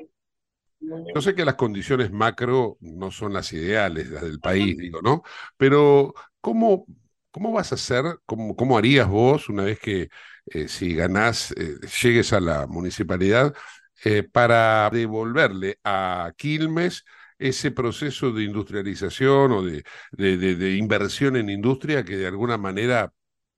Yo 1.14 1.20
sé 1.20 1.34
que 1.34 1.44
las 1.44 1.56
condiciones 1.56 2.10
macro 2.10 2.78
no 2.80 3.10
son 3.10 3.34
las 3.34 3.52
ideales, 3.52 4.08
las 4.08 4.22
del 4.22 4.40
país, 4.40 4.78
digo, 4.78 5.00
¿no? 5.02 5.22
Pero, 5.58 6.14
¿cómo, 6.40 6.86
cómo 7.30 7.52
vas 7.52 7.72
a 7.72 7.76
hacer, 7.76 8.04
cómo, 8.26 8.78
harías 8.78 9.08
vos 9.08 9.48
una 9.48 9.64
vez 9.64 9.78
que 9.78 10.08
eh, 10.46 10.68
si 10.68 10.94
ganás, 10.94 11.52
eh, 11.52 11.76
llegues 12.02 12.32
a 12.32 12.40
la 12.40 12.66
municipalidad, 12.66 13.54
eh, 14.02 14.22
para 14.22 14.88
devolverle 14.88 15.78
a 15.84 16.32
Quilmes 16.36 17.04
ese 17.38 17.70
proceso 17.70 18.32
de 18.32 18.44
industrialización 18.44 19.52
o 19.52 19.62
de, 19.62 20.76
inversión 20.76 21.36
en 21.36 21.50
industria 21.50 22.02
que 22.02 22.16
de 22.16 22.26
alguna 22.26 22.56
manera 22.56 23.12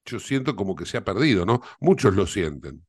yo 0.05 0.19
siento 0.19 0.57
como 0.57 0.75
que 0.75 0.85
se 0.85 0.99
ha 0.99 1.05
perdido, 1.05 1.47
¿no? 1.47 1.61
Muchos 1.81 2.14
lo 2.14 2.26
sienten. 2.26 2.81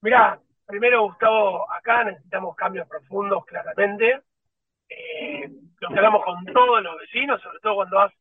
Mira, 0.00 0.40
primero 0.66 1.02
Gustavo, 1.02 1.70
acá 1.70 2.04
necesitamos 2.04 2.56
cambios 2.56 2.88
profundos, 2.88 3.44
claramente. 3.44 4.22
Eh, 4.88 5.50
lo 5.80 5.88
que 5.88 5.96
hablamos 5.96 6.24
con 6.24 6.44
todos 6.46 6.82
los 6.82 6.98
vecinos, 6.98 7.42
sobre 7.42 7.58
todo 7.60 7.74
cuando 7.74 7.96
vas 7.96 8.12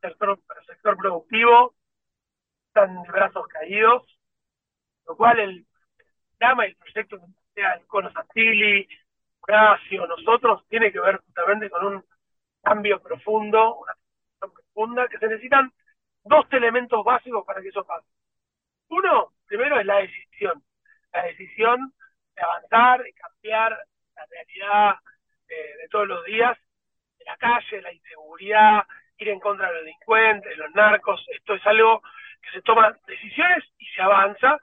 sector, 0.00 0.38
sector 0.66 0.96
productivo, 0.96 1.74
están 2.68 3.02
de 3.02 3.10
brazos 3.10 3.46
caídos, 3.48 4.02
lo 5.06 5.16
cual 5.16 5.38
el 5.40 5.66
programa 6.38 6.66
y 6.66 6.70
el 6.70 6.76
proyecto 6.76 7.18
que 7.18 7.26
sea 7.54 7.72
el 7.74 7.86
Cono 7.86 8.12
Santilli, 8.12 8.88
Horacio, 9.40 10.06
nosotros, 10.06 10.64
tiene 10.68 10.92
que 10.92 11.00
ver 11.00 11.18
justamente 11.18 11.70
con 11.70 11.86
un 11.86 12.04
cambio 12.62 13.00
profundo, 13.00 13.76
una 13.76 13.94
transición 13.94 14.52
profunda, 14.52 15.08
que 15.08 15.18
se 15.18 15.28
necesitan 15.28 15.72
dos 16.24 16.46
elementos 16.52 17.04
básicos 17.04 17.44
para 17.44 17.60
que 17.60 17.68
eso 17.68 17.84
pase. 17.84 18.06
Uno, 18.88 19.32
primero 19.46 19.80
es 19.80 19.86
la 19.86 19.96
decisión, 19.96 20.62
la 21.12 21.22
decisión 21.24 21.92
de 22.36 22.42
avanzar, 22.42 23.02
de 23.02 23.12
cambiar 23.12 23.78
la 24.14 24.26
realidad 24.26 24.94
eh, 25.48 25.76
de 25.82 25.88
todos 25.88 26.06
los 26.06 26.24
días, 26.24 26.56
de 27.18 27.24
la 27.24 27.36
calle, 27.36 27.82
la 27.82 27.92
inseguridad, 27.92 28.84
ir 29.20 29.28
en 29.28 29.40
contra 29.40 29.68
de 29.68 29.74
los 29.74 29.84
delincuentes, 29.84 30.50
de 30.50 30.56
los 30.56 30.74
narcos, 30.74 31.24
esto 31.28 31.54
es 31.54 31.66
algo 31.66 32.02
que 32.42 32.50
se 32.50 32.62
toma 32.62 32.96
decisiones 33.06 33.64
y 33.78 33.86
se 33.86 34.02
avanza 34.02 34.58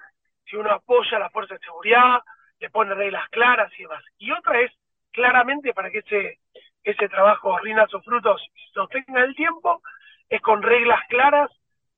si 0.46 0.56
uno 0.56 0.72
apoya 0.72 1.18
a 1.18 1.20
la 1.22 1.30
fuerza 1.30 1.54
de 1.54 1.60
seguridad, 1.60 2.22
le 2.60 2.70
pone 2.70 2.94
reglas 2.96 3.28
claras 3.30 3.72
y 3.78 3.84
demás. 3.84 4.04
Y 4.18 4.32
otra 4.32 4.60
es 4.62 4.72
claramente 5.12 5.74
para 5.74 5.92
que 5.92 6.00
ese, 6.00 6.40
ese 6.84 7.10
trabajo 7.10 7.58
rinda 7.60 7.86
sus 7.88 8.04
frutos 8.04 8.42
y 8.56 8.74
sostenga 8.74 9.24
el 9.24 9.36
tiempo, 9.36 9.82
es 10.30 10.42
con 10.42 10.64
reglas 10.64 11.02
claras 11.10 11.52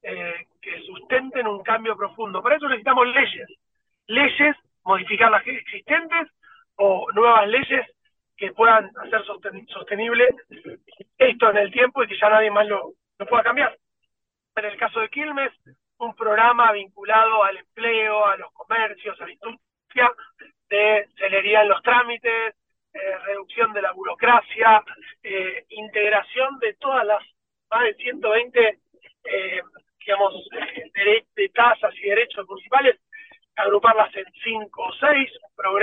eh, 0.03 0.47
que 0.61 0.81
sustenten 0.81 1.47
un 1.47 1.63
cambio 1.63 1.95
profundo. 1.95 2.41
Para 2.41 2.55
eso 2.57 2.67
necesitamos 2.67 3.07
leyes, 3.07 3.49
leyes, 4.07 4.55
modificar 4.83 5.31
las 5.31 5.45
existentes 5.45 6.27
o 6.75 7.07
nuevas 7.13 7.47
leyes 7.47 7.85
que 8.39 8.53
puedan 8.53 8.89
hacer 9.03 9.23
sosten 9.25 9.67
sostenible 9.67 10.27
esto 11.17 11.49
en 11.49 11.57
el 11.57 11.71
tiempo 11.71 12.01
y 12.01 12.07
que 12.07 12.17
ya 12.17 12.29
nadie 12.29 12.49
más 12.49 12.65
lo, 12.67 12.93
pueda 13.29 13.43
cambiar. 13.43 13.77
En 14.55 14.65
el 14.65 14.77
caso 14.77 15.01
de 15.01 15.09
Quilmes, 15.09 15.51
un 15.97 16.15
programa 16.15 16.71
vinculado 16.71 17.43
al 17.43 17.57
empleo, 17.57 18.25
a 18.25 18.37
los 18.37 18.51
comercios, 18.53 19.19
a 19.19 19.25
la 19.25 19.33
industria, 19.33 20.11
de 20.69 21.07
celeridad 21.17 21.63
en 21.63 21.69
los 21.69 21.81
trámites, 21.81 22.55
eh, 22.93 23.17
reducción 23.25 23.73
de 23.73 23.81
la 23.81 23.91
burocracia, 23.91 24.83
eh, 25.21 25.65
integración 25.69 26.57
de 26.59 26.73
todas 26.75 27.05
las 27.05 27.21
más 27.69 27.83
de 27.83 27.93
120 27.95 28.79
eh, 29.25 29.61
digamos, 29.99 30.33
de, 30.95 31.25
de 31.35 31.49
tasas 31.49 31.93
y 31.95 32.09
derechos 32.09 32.47
municipales, 32.47 32.99
agruparlas 33.55 34.15
en 34.15 34.25
cinco 34.43 34.83
o 34.83 34.93
seis, 34.93 35.29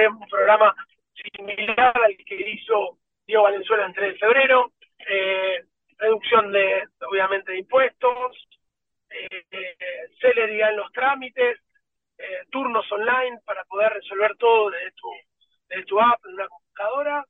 un 0.09 0.29
programa 0.29 0.75
similar 1.23 1.93
al 1.97 2.17
que 2.17 2.51
hizo 2.51 2.99
Diego 3.27 3.45
Valenzuela 3.45 3.87
en 3.87 3.93
3 3.93 4.13
de 4.13 4.19
febrero, 4.19 4.73
eh, 5.09 5.65
reducción 5.99 6.53
de, 6.53 6.89
obviamente, 7.09 7.53
de 7.53 7.59
impuestos, 7.59 8.37
eh, 9.11 9.45
celeridad 10.21 10.71
en 10.71 10.77
los 10.77 10.93
trámites, 10.93 11.61
eh, 12.19 12.45
turnos 12.51 12.91
online 12.93 13.41
para 13.45 13.65
poder 13.65 13.93
resolver 13.93 14.37
todo 14.37 14.71
desde 14.71 14.93
tu, 14.93 15.09
desde 15.69 15.85
tu 15.85 16.01
app, 16.01 16.25
en 16.27 16.35
una 16.35 16.49
computadora, 16.49 17.25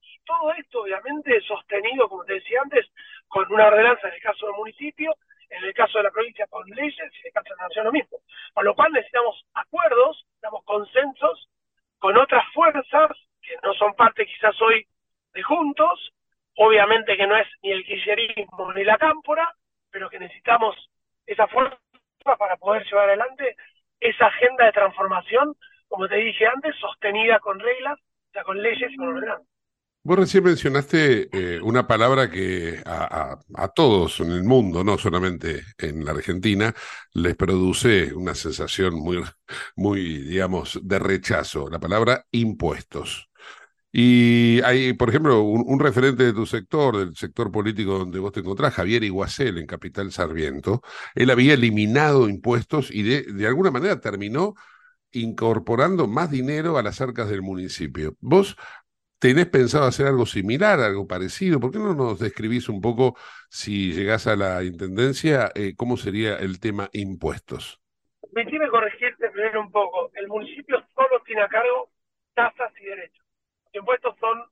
y 0.00 0.18
todo 0.24 0.52
esto 0.54 0.82
obviamente 0.82 1.40
sostenido, 1.42 2.08
como 2.08 2.24
te 2.24 2.34
decía 2.34 2.60
antes, 2.62 2.86
con 3.28 3.50
una 3.52 3.68
ordenanza 3.68 4.08
en 4.08 4.14
el 4.14 4.20
caso 4.20 4.46
del 4.46 4.56
municipio, 4.56 5.14
en 5.48 5.64
el 5.64 5.74
caso 5.74 5.98
de 5.98 6.04
la 6.04 6.10
provincia 6.10 6.46
con 6.46 6.66
leyes 6.68 6.96
y 6.96 7.02
en 7.02 7.26
el 7.26 7.32
caso 7.32 7.50
de 7.50 7.56
la 7.56 7.66
nación 7.66 7.84
lo 7.86 7.92
mismo. 7.92 8.18
Por 8.54 8.64
lo 8.64 8.74
cual 8.74 8.92
necesitamos 8.92 9.44
acuerdos, 9.54 10.24
necesitamos 10.24 10.64
consensos 10.64 11.48
con 11.98 12.16
otras 12.16 12.44
fuerzas 12.54 13.10
no 13.62 13.74
son 13.74 13.94
parte 13.94 14.26
quizás 14.26 14.60
hoy 14.62 14.86
de 15.32 15.42
Juntos, 15.42 16.12
obviamente 16.56 17.16
que 17.16 17.26
no 17.26 17.36
es 17.36 17.46
ni 17.62 17.72
el 17.72 17.84
kirchnerismo 17.84 18.72
ni 18.72 18.84
la 18.84 18.98
cámpora, 18.98 19.54
pero 19.90 20.08
que 20.08 20.18
necesitamos 20.18 20.76
esa 21.26 21.46
fuerza 21.48 21.78
para 22.38 22.56
poder 22.56 22.84
llevar 22.84 23.08
adelante 23.08 23.56
esa 24.00 24.26
agenda 24.26 24.66
de 24.66 24.72
transformación, 24.72 25.54
como 25.88 26.08
te 26.08 26.16
dije 26.16 26.46
antes, 26.46 26.74
sostenida 26.76 27.38
con 27.40 27.58
reglas, 27.58 27.98
o 27.98 28.32
sea, 28.32 28.44
con 28.44 28.60
leyes 28.60 28.90
y 28.92 28.96
con 28.96 29.08
ordenanzas. 29.08 29.46
Vos 30.02 30.18
recién 30.18 30.44
mencionaste 30.44 31.28
eh, 31.30 31.60
una 31.60 31.86
palabra 31.86 32.30
que 32.30 32.82
a, 32.86 33.36
todos 33.74 34.20
en 34.20 34.30
el 34.30 34.44
mundo, 34.44 34.82
no 34.82 34.96
solamente 34.96 35.62
en 35.76 36.06
la 36.06 36.12
Argentina, 36.12 36.74
les 37.12 37.36
produce 37.36 38.14
una 38.14 38.34
sensación 38.34 38.94
muy, 38.94 39.22
muy, 39.76 40.22
digamos, 40.22 40.80
de 40.82 40.98
rechazo, 40.98 41.68
la 41.68 41.78
palabra 41.78 42.24
impuestos. 42.30 43.29
Y 43.92 44.60
hay, 44.62 44.92
por 44.92 45.08
ejemplo, 45.08 45.42
un, 45.42 45.80
referente 45.80 46.22
de 46.22 46.32
tu 46.32 46.46
sector, 46.46 46.96
del 46.96 47.16
sector 47.16 47.50
político 47.50 47.98
donde 47.98 48.20
vos 48.20 48.32
te 48.32 48.40
encontrás, 48.40 48.74
Javier 48.74 49.02
Iguacel, 49.02 49.58
en 49.58 49.66
Capital 49.66 50.12
Sarmiento, 50.12 50.82
él 51.14 51.30
había 51.30 51.54
eliminado 51.54 52.28
impuestos 52.28 52.90
y 52.92 53.02
de, 53.02 53.22
de 53.22 53.46
alguna 53.46 53.70
manera 53.70 54.00
terminó 54.00 54.54
incorporando 55.12 56.06
más 56.06 56.30
dinero 56.30 56.78
a 56.78 56.82
las 56.82 57.00
arcas 57.00 57.28
del 57.28 57.42
municipio. 57.42 58.16
¿Vos 58.20 58.56
¿Tenés 59.20 59.48
pensado 59.48 59.84
hacer 59.84 60.06
algo 60.06 60.24
similar, 60.24 60.80
algo 60.80 61.06
parecido? 61.06 61.60
¿Por 61.60 61.70
qué 61.70 61.78
no 61.78 61.92
nos 61.92 62.18
describís 62.18 62.70
un 62.70 62.80
poco, 62.80 63.18
si 63.50 63.92
llegás 63.92 64.26
a 64.26 64.34
la 64.34 64.64
intendencia, 64.64 65.50
eh, 65.54 65.74
cómo 65.76 65.98
sería 65.98 66.36
el 66.36 66.58
tema 66.58 66.88
impuestos? 66.94 67.82
Permitime 68.32 68.70
corregirte 68.70 69.28
primero 69.28 69.60
un 69.60 69.70
poco. 69.70 70.10
El 70.14 70.26
municipio 70.26 70.82
solo 70.94 71.20
tiene 71.26 71.42
a 71.42 71.48
cargo 71.48 71.90
tasas 72.32 72.72
y 72.80 72.84
derechos. 72.86 73.19
Impuestos 73.72 74.16
son, 74.18 74.44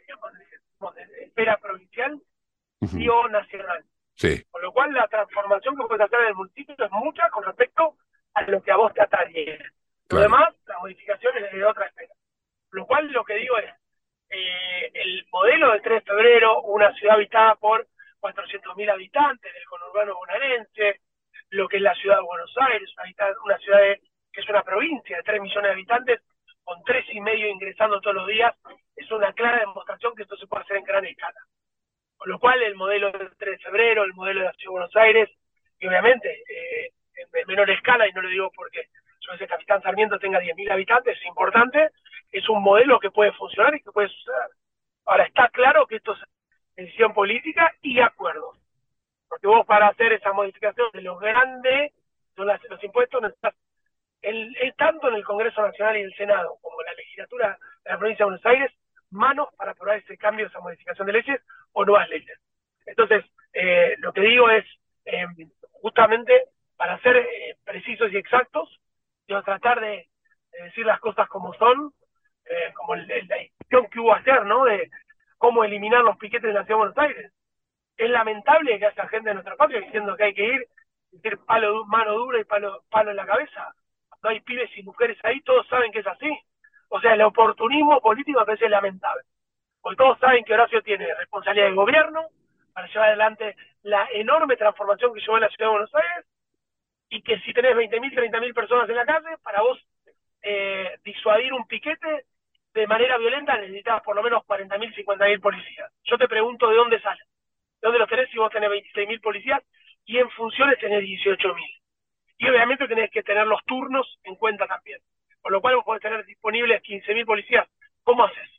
digamos, 0.00 0.94
de 0.94 1.02
esfera 1.24 1.56
provincial 1.58 2.20
y 2.80 3.08
o 3.08 3.28
nacional. 3.28 3.84
Sí. 4.14 4.42
Con 4.50 4.62
lo 4.62 4.72
cual, 4.72 4.92
la 4.92 5.06
transformación 5.08 5.76
que 5.76 5.84
puedes 5.84 6.04
hacer 6.04 6.20
en 6.20 6.26
el 6.28 6.34
municipio 6.34 6.74
es 6.78 6.90
mucha 6.90 7.28
con 7.30 7.44
respecto 7.44 7.96
a 8.34 8.42
lo 8.42 8.62
que 8.62 8.72
a 8.72 8.76
vos 8.76 8.92
te 8.92 9.02
atañe. 9.02 9.58
Lo 10.10 10.20
demás, 10.20 10.54
la 10.66 10.78
modificación 10.78 11.36
es 11.38 11.52
de 11.52 11.64
otra 11.64 11.86
esfera. 11.86 12.12
Lo 12.70 12.86
cual, 12.86 13.10
lo 13.12 13.24
que 13.24 13.34
digo 13.34 13.56
es, 13.58 13.70
eh, 14.30 14.90
el 14.94 15.26
modelo 15.30 15.72
de 15.72 15.80
3 15.80 16.04
de 16.04 16.10
febrero, 16.10 16.62
una 16.62 16.92
ciudad 16.94 17.16
habitada 17.16 17.54
por 17.56 17.86
400.000 18.20 18.90
habitantes 18.90 19.52
del 19.52 19.64
conurbano 19.66 20.14
bonaerense, 20.14 21.00
lo 21.50 21.68
que 21.68 21.76
es 21.76 21.82
la 21.82 21.94
ciudad 21.94 22.16
de 22.16 22.22
Buenos 22.22 22.54
Aires, 22.56 22.90
una, 23.44 23.58
ciudad 23.58 23.78
que 24.32 24.40
es 24.40 24.48
una 24.48 24.62
provincia 24.62 25.16
de 25.16 25.22
3 25.22 25.40
millones 25.40 25.64
de 25.64 25.72
habitantes, 25.72 26.20
con 26.64 26.82
tres 26.84 27.04
y 27.12 27.20
medio 27.20 27.48
ingresando 27.48 28.00
todos 28.00 28.16
los 28.16 28.26
días, 28.26 28.54
es 28.96 29.10
una 29.10 29.32
clara 29.32 29.60
demostración 29.60 30.14
que 30.14 30.22
esto 30.22 30.36
se 30.36 30.46
puede 30.46 30.62
hacer 30.62 30.76
en 30.76 30.84
gran 30.84 31.04
escala. 31.04 31.38
Con 32.16 32.30
lo 32.30 32.38
cual, 32.38 32.62
el 32.62 32.76
modelo 32.76 33.10
del 33.10 33.36
3 33.36 33.58
de 33.58 33.64
febrero, 33.64 34.04
el 34.04 34.14
modelo 34.14 34.40
de 34.40 34.46
la 34.46 34.52
ciudad 34.52 34.66
de 34.66 34.70
Buenos 34.70 34.96
Aires, 34.96 35.30
y 35.80 35.88
obviamente 35.88 36.30
eh, 36.30 36.92
en 37.16 37.46
menor 37.48 37.68
escala, 37.70 38.06
y 38.06 38.12
no 38.12 38.22
lo 38.22 38.28
digo 38.28 38.52
porque 38.54 38.86
yo 39.20 39.32
ese 39.32 39.46
Capitán 39.46 39.82
Sarmiento 39.82 40.18
tenga 40.18 40.40
10.000 40.40 40.70
habitantes, 40.70 41.18
es 41.18 41.26
importante, 41.26 41.90
es 42.30 42.48
un 42.48 42.62
modelo 42.62 42.98
que 43.00 43.10
puede 43.10 43.32
funcionar 43.32 43.74
y 43.74 43.82
que 43.82 43.90
puede 43.90 44.08
suceder. 44.08 44.50
Ahora, 45.04 45.24
está 45.24 45.48
claro 45.48 45.86
que 45.86 45.96
esto 45.96 46.12
es 46.12 46.20
decisión 46.76 47.12
política 47.12 47.72
y 47.82 48.00
acuerdos. 48.00 48.56
Porque 49.28 49.46
vos 49.46 49.66
para 49.66 49.88
hacer 49.88 50.12
esa 50.12 50.32
modificación 50.32 50.88
de 50.92 51.02
los 51.02 51.18
grandes, 51.18 51.92
los 52.36 52.84
impuestos, 52.84 53.22
necesitas 53.22 53.54
el, 54.22 54.74
tanto 54.76 55.08
en 55.08 55.16
el 55.16 55.24
Congreso 55.24 55.62
Nacional 55.62 55.96
y 55.96 56.02
el 56.02 56.14
Senado 56.14 56.56
como 56.62 56.80
en 56.80 56.86
la 56.86 56.94
legislatura 56.94 57.58
de 57.84 57.90
la 57.90 57.98
provincia 57.98 58.24
de 58.24 58.30
Buenos 58.30 58.46
Aires, 58.46 58.72
manos 59.10 59.48
para 59.56 59.72
aprobar 59.72 59.98
ese 59.98 60.16
cambio, 60.16 60.46
esa 60.46 60.60
modificación 60.60 61.06
de 61.06 61.12
leyes 61.12 61.40
o 61.72 61.84
nuevas 61.84 62.08
leyes. 62.08 62.38
Entonces, 62.86 63.24
eh, 63.52 63.94
lo 63.98 64.12
que 64.12 64.22
digo 64.22 64.48
es, 64.50 64.64
eh, 65.04 65.26
justamente 65.72 66.48
para 66.76 66.98
ser 67.00 67.16
eh, 67.16 67.56
precisos 67.64 68.12
y 68.12 68.16
exactos, 68.16 68.68
yo 69.28 69.42
tratar 69.42 69.80
de, 69.80 70.08
decir 70.64 70.84
las 70.84 71.00
cosas 71.00 71.28
como 71.28 71.54
son, 71.54 71.92
eh, 72.44 72.72
como 72.74 72.94
la 72.94 73.04
decisión 73.04 73.88
que 73.90 74.00
hubo 74.00 74.14
ayer, 74.14 74.44
¿no? 74.44 74.64
De 74.64 74.90
cómo 75.38 75.64
eliminar 75.64 76.02
los 76.02 76.18
piquetes 76.18 76.48
de 76.48 76.52
la 76.52 76.64
Ciudad 76.64 76.80
de 76.80 76.84
Buenos 76.86 76.98
Aires. 76.98 77.32
Es 77.96 78.10
lamentable 78.10 78.78
que 78.78 78.86
haya 78.86 79.08
gente 79.08 79.30
de 79.30 79.34
nuestra 79.34 79.56
patria 79.56 79.80
diciendo 79.80 80.16
que 80.16 80.24
hay 80.24 80.34
que 80.34 80.44
ir, 80.44 80.66
decir 81.12 81.38
palo, 81.46 81.84
mano 81.86 82.12
dura 82.14 82.40
y 82.40 82.44
palo, 82.44 82.82
palo 82.90 83.10
en 83.10 83.16
la 83.16 83.26
cabeza. 83.26 83.74
No 84.22 84.30
hay 84.30 84.40
pibes 84.40 84.70
y 84.76 84.82
mujeres 84.82 85.18
ahí, 85.24 85.40
todos 85.42 85.66
saben 85.68 85.92
que 85.92 86.00
es 86.00 86.06
así. 86.06 86.30
O 86.88 87.00
sea, 87.00 87.14
el 87.14 87.22
oportunismo 87.22 88.00
político 88.00 88.40
a 88.40 88.44
veces 88.44 88.62
es 88.62 88.70
lamentable. 88.70 89.22
Porque 89.80 89.96
todos 89.96 90.18
saben 90.18 90.44
que 90.44 90.54
Horacio 90.54 90.82
tiene 90.82 91.12
responsabilidad 91.14 91.68
de 91.68 91.74
gobierno 91.74 92.26
para 92.72 92.86
llevar 92.86 93.08
adelante 93.08 93.56
la 93.82 94.08
enorme 94.12 94.56
transformación 94.56 95.12
que 95.12 95.20
llevó 95.20 95.36
en 95.36 95.42
la 95.42 95.48
ciudad 95.48 95.66
de 95.66 95.72
Buenos 95.72 95.94
Aires 95.94 96.26
y 97.10 97.22
que 97.22 97.38
si 97.40 97.52
tenés 97.52 97.76
20.000, 97.76 98.14
30.000 98.14 98.54
personas 98.54 98.88
en 98.88 98.96
la 98.96 99.04
calle, 99.04 99.36
para 99.42 99.60
vos 99.62 99.78
eh, 100.42 100.98
disuadir 101.04 101.52
un 101.52 101.66
piquete 101.66 102.26
de 102.74 102.86
manera 102.86 103.18
violenta 103.18 103.56
necesitas 103.58 104.02
por 104.02 104.16
lo 104.16 104.22
menos 104.22 104.42
40.000, 104.44 104.94
50.000 104.94 105.40
policías. 105.40 105.92
Yo 106.04 106.16
te 106.16 106.28
pregunto 106.28 106.68
de 106.68 106.76
dónde 106.76 107.00
salen. 107.00 107.26
¿De 107.80 107.88
dónde 107.88 107.98
los 107.98 108.08
tenés 108.08 108.30
si 108.30 108.38
vos 108.38 108.50
tenés 108.50 108.70
26.000 108.70 109.20
policías 109.20 109.62
y 110.06 110.18
en 110.18 110.30
funciones 110.30 110.78
tenés 110.78 111.02
18.000? 111.02 111.81
Y 112.42 112.48
obviamente 112.48 112.88
tenés 112.88 113.08
que 113.12 113.22
tener 113.22 113.46
los 113.46 113.64
turnos 113.64 114.18
en 114.24 114.34
cuenta 114.34 114.66
también. 114.66 114.98
Con 115.40 115.52
lo 115.52 115.60
cual 115.60 115.76
vos 115.76 115.84
podés 115.84 116.02
tener 116.02 116.24
disponibles 116.24 116.82
15.000 116.82 117.24
policías. 117.24 117.68
¿Cómo 118.02 118.24
haces? 118.24 118.50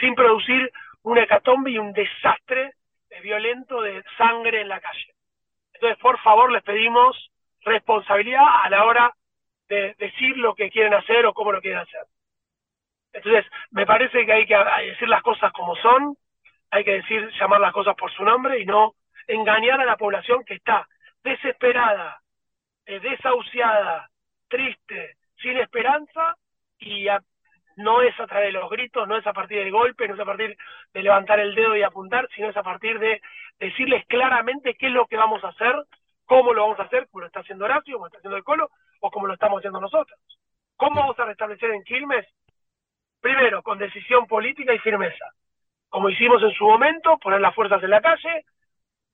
Sin 0.00 0.14
producir 0.14 0.72
un 1.02 1.18
hecatombe 1.18 1.72
y 1.72 1.78
un 1.78 1.92
desastre 1.92 2.72
violento 3.22 3.82
de 3.82 4.02
sangre 4.16 4.62
en 4.62 4.68
la 4.68 4.80
calle. 4.80 5.14
Entonces, 5.74 5.98
por 5.98 6.18
favor, 6.20 6.50
les 6.50 6.62
pedimos 6.62 7.30
responsabilidad 7.60 8.44
a 8.64 8.70
la 8.70 8.84
hora 8.84 9.14
de 9.68 9.94
decir 9.98 10.38
lo 10.38 10.54
que 10.54 10.70
quieren 10.70 10.94
hacer 10.94 11.26
o 11.26 11.34
cómo 11.34 11.52
lo 11.52 11.60
quieren 11.60 11.80
hacer. 11.80 12.02
Entonces, 13.12 13.44
me 13.72 13.84
parece 13.84 14.24
que 14.24 14.32
hay 14.32 14.46
que 14.46 14.56
decir 14.86 15.08
las 15.08 15.22
cosas 15.22 15.52
como 15.52 15.76
son, 15.76 16.16
hay 16.70 16.82
que 16.82 16.92
decir, 16.92 17.30
llamar 17.38 17.60
las 17.60 17.72
cosas 17.72 17.94
por 17.94 18.10
su 18.12 18.24
nombre 18.24 18.58
y 18.58 18.64
no 18.64 18.94
engañar 19.26 19.80
a 19.82 19.84
la 19.84 19.96
población 19.96 20.44
que 20.44 20.54
está 20.54 20.88
desesperada, 21.22 22.20
eh, 22.86 23.00
desahuciada, 23.00 24.08
triste, 24.48 25.16
sin 25.42 25.56
esperanza 25.58 26.36
y 26.78 27.06
no 27.76 28.02
es 28.02 28.18
a 28.18 28.26
través 28.26 28.52
de 28.52 28.58
los 28.58 28.70
gritos, 28.70 29.06
no 29.06 29.16
es 29.16 29.26
a 29.26 29.32
partir 29.32 29.58
del 29.58 29.70
golpe, 29.70 30.08
no 30.08 30.14
es 30.14 30.20
a 30.20 30.24
partir 30.24 30.56
de 30.94 31.02
levantar 31.02 31.40
el 31.40 31.54
dedo 31.54 31.76
y 31.76 31.82
apuntar, 31.82 32.28
sino 32.34 32.48
es 32.48 32.56
a 32.56 32.62
partir 32.62 32.98
de 32.98 33.20
decirles 33.58 34.06
claramente 34.06 34.74
qué 34.74 34.86
es 34.86 34.92
lo 34.92 35.06
que 35.06 35.16
vamos 35.16 35.42
a 35.44 35.48
hacer, 35.48 35.74
cómo 36.24 36.54
lo 36.54 36.62
vamos 36.62 36.80
a 36.80 36.84
hacer, 36.84 37.08
como 37.08 37.22
lo 37.22 37.26
está 37.26 37.40
haciendo 37.40 37.64
Horacio, 37.64 37.96
como 37.96 38.06
está 38.06 38.18
haciendo 38.18 38.36
el 38.36 38.44
Colo, 38.44 38.70
o 39.00 39.10
como 39.10 39.26
lo 39.26 39.34
estamos 39.34 39.58
haciendo 39.58 39.80
nosotros. 39.80 40.18
¿Cómo 40.76 41.00
vamos 41.00 41.18
a 41.18 41.24
restablecer 41.24 41.70
en 41.70 41.84
Quilmes? 41.84 42.26
Primero, 43.20 43.62
con 43.62 43.78
decisión 43.78 44.26
política 44.26 44.72
y 44.72 44.78
firmeza. 44.78 45.32
Como 45.88 46.10
hicimos 46.10 46.42
en 46.42 46.52
su 46.52 46.64
momento, 46.64 47.18
poner 47.18 47.40
las 47.40 47.54
fuerzas 47.54 47.82
en 47.82 47.90
la 47.90 48.00
calle, 48.00 48.44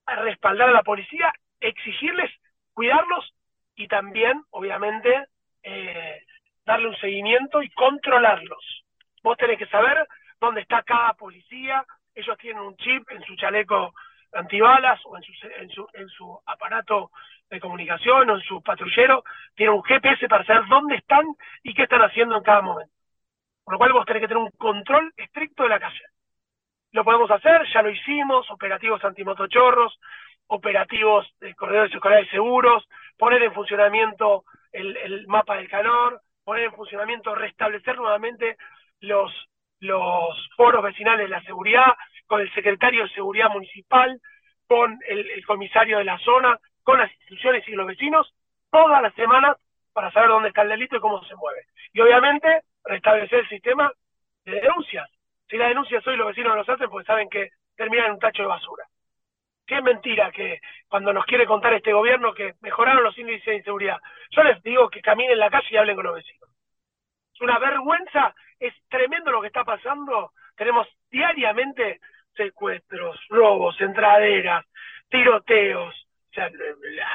respaldar 0.05 0.69
a 0.69 0.73
la 0.73 0.83
policía, 0.83 1.33
exigirles, 1.59 2.31
cuidarlos 2.73 3.33
y 3.75 3.87
también, 3.87 4.43
obviamente, 4.51 5.27
eh, 5.63 6.23
darle 6.65 6.87
un 6.87 6.97
seguimiento 6.97 7.61
y 7.61 7.69
controlarlos. 7.71 8.83
Vos 9.23 9.37
tenés 9.37 9.57
que 9.57 9.67
saber 9.67 10.07
dónde 10.39 10.61
está 10.61 10.83
cada 10.83 11.13
policía, 11.13 11.85
ellos 12.15 12.37
tienen 12.37 12.61
un 12.61 12.75
chip 12.77 13.09
en 13.11 13.23
su 13.23 13.35
chaleco 13.35 13.93
antibalas 14.33 14.99
o 15.05 15.15
en 15.17 15.23
su, 15.23 15.31
en 15.59 15.69
su, 15.69 15.87
en 15.93 16.09
su 16.09 16.39
aparato 16.45 17.11
de 17.49 17.59
comunicación 17.59 18.29
o 18.29 18.35
en 18.35 18.41
su 18.41 18.61
patrullero, 18.61 19.23
tienen 19.55 19.75
un 19.75 19.83
GPS 19.83 20.27
para 20.27 20.45
saber 20.45 20.67
dónde 20.67 20.95
están 20.95 21.25
y 21.63 21.73
qué 21.73 21.83
están 21.83 22.01
haciendo 22.01 22.35
en 22.37 22.43
cada 22.43 22.61
momento. 22.61 22.93
Por 23.63 23.73
lo 23.73 23.77
cual 23.77 23.93
vos 23.93 24.05
tenés 24.05 24.21
que 24.21 24.27
tener 24.27 24.43
un 24.43 24.51
control 24.51 25.13
estricto 25.15 25.63
de 25.63 25.69
la 25.69 25.79
calle. 25.79 26.01
Lo 26.91 27.03
podemos 27.03 27.29
hacer, 27.31 27.65
ya 27.71 27.81
lo 27.81 27.89
hicimos, 27.89 28.49
operativos 28.51 29.03
antimotochorros, 29.03 29.99
operativos 30.47 31.27
de 31.39 31.53
corredores 31.55 31.93
escolares 31.93 32.29
seguros, 32.29 32.87
poner 33.17 33.43
en 33.43 33.53
funcionamiento 33.53 34.43
el, 34.71 35.27
mapa 35.27 35.57
del 35.57 35.69
calor, 35.69 36.21
poner 36.43 36.65
en 36.65 36.73
funcionamiento, 36.73 37.35
restablecer 37.35 37.95
nuevamente 37.97 38.57
los, 38.99 39.31
foros 40.55 40.83
vecinales 40.83 41.25
de 41.25 41.35
la 41.35 41.43
seguridad, 41.43 41.93
con 42.27 42.41
el 42.41 42.53
secretario 42.53 43.03
de 43.03 43.09
seguridad 43.09 43.49
municipal, 43.49 44.19
con 44.67 44.97
el, 45.07 45.45
comisario 45.45 45.97
de 45.97 46.05
la 46.05 46.17
zona, 46.19 46.57
con 46.83 46.97
las 46.99 47.11
instituciones 47.11 47.67
y 47.67 47.71
los 47.71 47.87
vecinos, 47.87 48.33
todas 48.71 49.01
las 49.01 49.13
semanas 49.13 49.57
para 49.91 50.11
saber 50.11 50.29
dónde 50.29 50.49
está 50.49 50.63
el 50.63 50.69
delito 50.69 50.95
y 50.95 50.99
cómo 50.99 51.23
se 51.25 51.35
mueve. 51.35 51.65
Y 51.93 52.01
obviamente 52.01 52.63
restablecer 52.83 53.39
el 53.39 53.49
sistema 53.49 53.91
de 54.45 54.59
denuncias. 54.59 55.09
Si 55.47 55.57
las 55.57 55.69
denuncias 55.69 56.05
hoy 56.07 56.17
los 56.17 56.27
vecinos 56.27 56.51
no 56.51 56.55
los 56.55 56.69
hacen, 56.69 56.89
pues 56.89 57.05
saben 57.05 57.29
que 57.29 57.51
terminan 57.75 58.07
en 58.07 58.11
un 58.13 58.19
tacho 58.19 58.41
de 58.41 58.47
basura. 58.47 58.85
Si 59.73 59.77
es 59.77 59.83
mentira 59.83 60.31
que 60.31 60.61
cuando 60.87 61.11
nos 61.11 61.25
quiere 61.25 61.47
contar 61.47 61.73
este 61.73 61.93
gobierno 61.93 62.31
que 62.31 62.53
mejoraron 62.61 63.03
los 63.03 63.17
índices 63.17 63.43
de 63.43 63.55
inseguridad, 63.55 63.97
yo 64.29 64.43
les 64.43 64.61
digo 64.61 64.87
que 64.87 65.01
caminen 65.01 65.31
en 65.31 65.39
la 65.39 65.49
calle 65.49 65.67
y 65.71 65.77
hablen 65.77 65.95
con 65.95 66.05
los 66.05 66.13
vecinos. 66.13 66.47
Es 67.33 67.41
una 67.41 67.57
vergüenza, 67.57 68.35
es 68.59 68.71
tremendo 68.87 69.31
lo 69.31 69.41
que 69.41 69.47
está 69.47 69.63
pasando. 69.63 70.31
Tenemos 70.55 70.87
diariamente 71.09 72.01
secuestros, 72.35 73.19
robos, 73.29 73.81
entraderas, 73.81 74.63
tiroteos. 75.09 76.07
O 76.29 76.33
sea, 76.35 76.51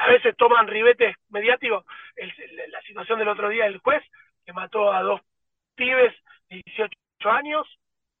a 0.01 0.07
veces 0.09 0.35
toman 0.35 0.67
ribetes 0.67 1.15
mediáticos. 1.29 1.85
la 2.17 2.81
situación 2.81 3.19
del 3.19 3.29
otro 3.29 3.47
día 3.47 3.63
del 3.63 3.77
juez, 3.77 4.03
que 4.45 4.51
mató 4.51 4.91
a 4.91 5.01
dos 5.01 5.21
pibes 5.75 6.13
de 6.49 6.61
18 6.65 6.91
años, 7.23 7.79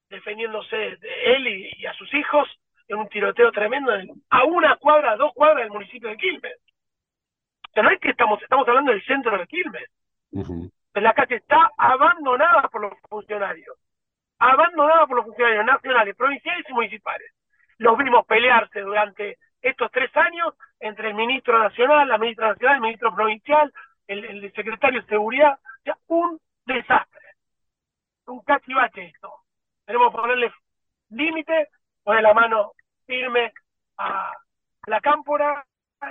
defendiéndose 0.09 0.77
de 0.77 1.35
él 1.35 1.47
y, 1.77 1.85
a 1.85 1.93
sus 1.95 2.13
hijos 2.13 2.47
en 2.89 2.97
un 2.97 3.07
tiroteo 3.07 3.51
tremendo 3.51 3.93
a 4.29 4.43
una 4.43 4.75
cuadra, 4.77 5.15
dos 5.15 5.31
cuadras 5.33 5.63
del 5.63 5.71
municipio 5.71 6.09
de 6.09 6.17
Quilmes. 6.17 6.57
O 7.69 7.71
sea, 7.73 7.83
no 7.83 7.91
es 7.91 7.99
que 7.99 8.09
estamos, 8.09 8.41
estamos 8.41 8.67
hablando 8.67 8.91
del 8.91 9.05
centro 9.05 9.37
de 9.37 9.47
Quilmes. 9.47 9.89
La 10.95 11.13
calle 11.13 11.35
está 11.35 11.71
abandonada 11.77 12.67
por 12.67 12.81
los 12.81 12.93
funcionarios, 13.07 13.77
abandonada 14.39 15.07
por 15.07 15.17
los 15.17 15.25
funcionarios 15.27 15.65
nacionales, 15.65 16.15
provinciales 16.15 16.65
y 16.67 16.73
municipales. 16.73 17.31
Los 17.77 17.97
vimos 17.97 18.25
pelearse 18.25 18.81
durante 18.81 19.37
estos 19.61 19.91
tres 19.91 20.15
años 20.17 20.55
entre 20.79 21.09
el 21.09 21.13
ministro 21.13 21.59
nacional, 21.59 22.07
la 22.07 22.17
ministra 22.17 22.49
nacional, 22.49 22.75
el 22.75 22.81
ministro 22.81 23.15
provincial, 23.15 23.71
el, 24.07 24.25
el 24.25 24.53
secretario 24.53 25.01
de 25.01 25.07
seguridad. 25.07 25.53
O 25.53 25.83
sea, 25.83 25.97
un 26.07 26.39
desastre. 26.65 27.21
Un 28.25 28.41
cachivache 28.41 29.05
esto. 29.05 29.31
Tenemos 29.85 30.11
que 30.11 30.17
ponerle 30.17 30.51
límite, 31.09 31.69
poner 32.03 32.23
la 32.23 32.33
mano 32.33 32.73
firme 33.05 33.53
a 33.97 34.31
la 34.87 34.99
cámpora 35.01 35.65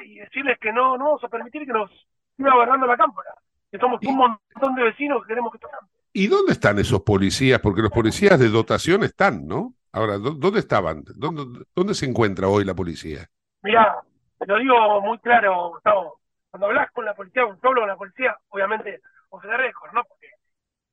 y 0.04 0.18
decirles 0.18 0.58
que 0.58 0.72
no, 0.72 0.96
no 0.96 1.04
vamos 1.04 1.24
a 1.24 1.28
permitir 1.28 1.66
que 1.66 1.72
nos 1.72 1.90
siga 2.36 2.52
agarrando 2.52 2.86
la 2.86 2.96
cámpora. 2.96 3.34
Que 3.70 3.78
somos 3.78 4.00
un 4.02 4.16
montón 4.16 4.74
de 4.74 4.84
vecinos 4.84 5.22
que 5.22 5.28
queremos 5.28 5.52
que 5.52 5.58
esto. 5.58 5.68
¿Y 6.12 6.26
dónde 6.26 6.52
están 6.52 6.78
esos 6.78 7.02
policías? 7.02 7.60
Porque 7.60 7.82
los 7.82 7.90
policías 7.90 8.38
de 8.38 8.48
dotación 8.48 9.04
están, 9.04 9.46
¿no? 9.46 9.74
Ahora, 9.92 10.18
¿dónde 10.18 10.60
estaban? 10.60 11.04
¿Dónde, 11.16 11.64
dónde 11.74 11.94
se 11.94 12.06
encuentra 12.06 12.48
hoy 12.48 12.64
la 12.64 12.74
policía? 12.74 13.26
Mirá, 13.62 14.02
lo 14.46 14.58
digo 14.58 15.00
muy 15.00 15.18
claro, 15.18 15.70
Gustavo. 15.70 16.20
Cuando 16.50 16.66
hablas 16.66 16.90
con 16.92 17.04
la 17.04 17.14
policía, 17.14 17.44
cuando 17.44 17.68
hablo 17.68 17.80
con 17.82 17.88
la 17.88 17.96
policía, 17.96 18.36
obviamente, 18.48 19.00
o 19.30 19.40
se 19.40 19.56
récord, 19.56 19.92
¿no? 19.92 20.02
Porque 20.04 20.28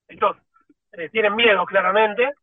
ellos 0.07 0.37
eh, 0.91 1.09
tienen 1.09 1.35
miedo, 1.35 1.65
claramente, 1.65 2.33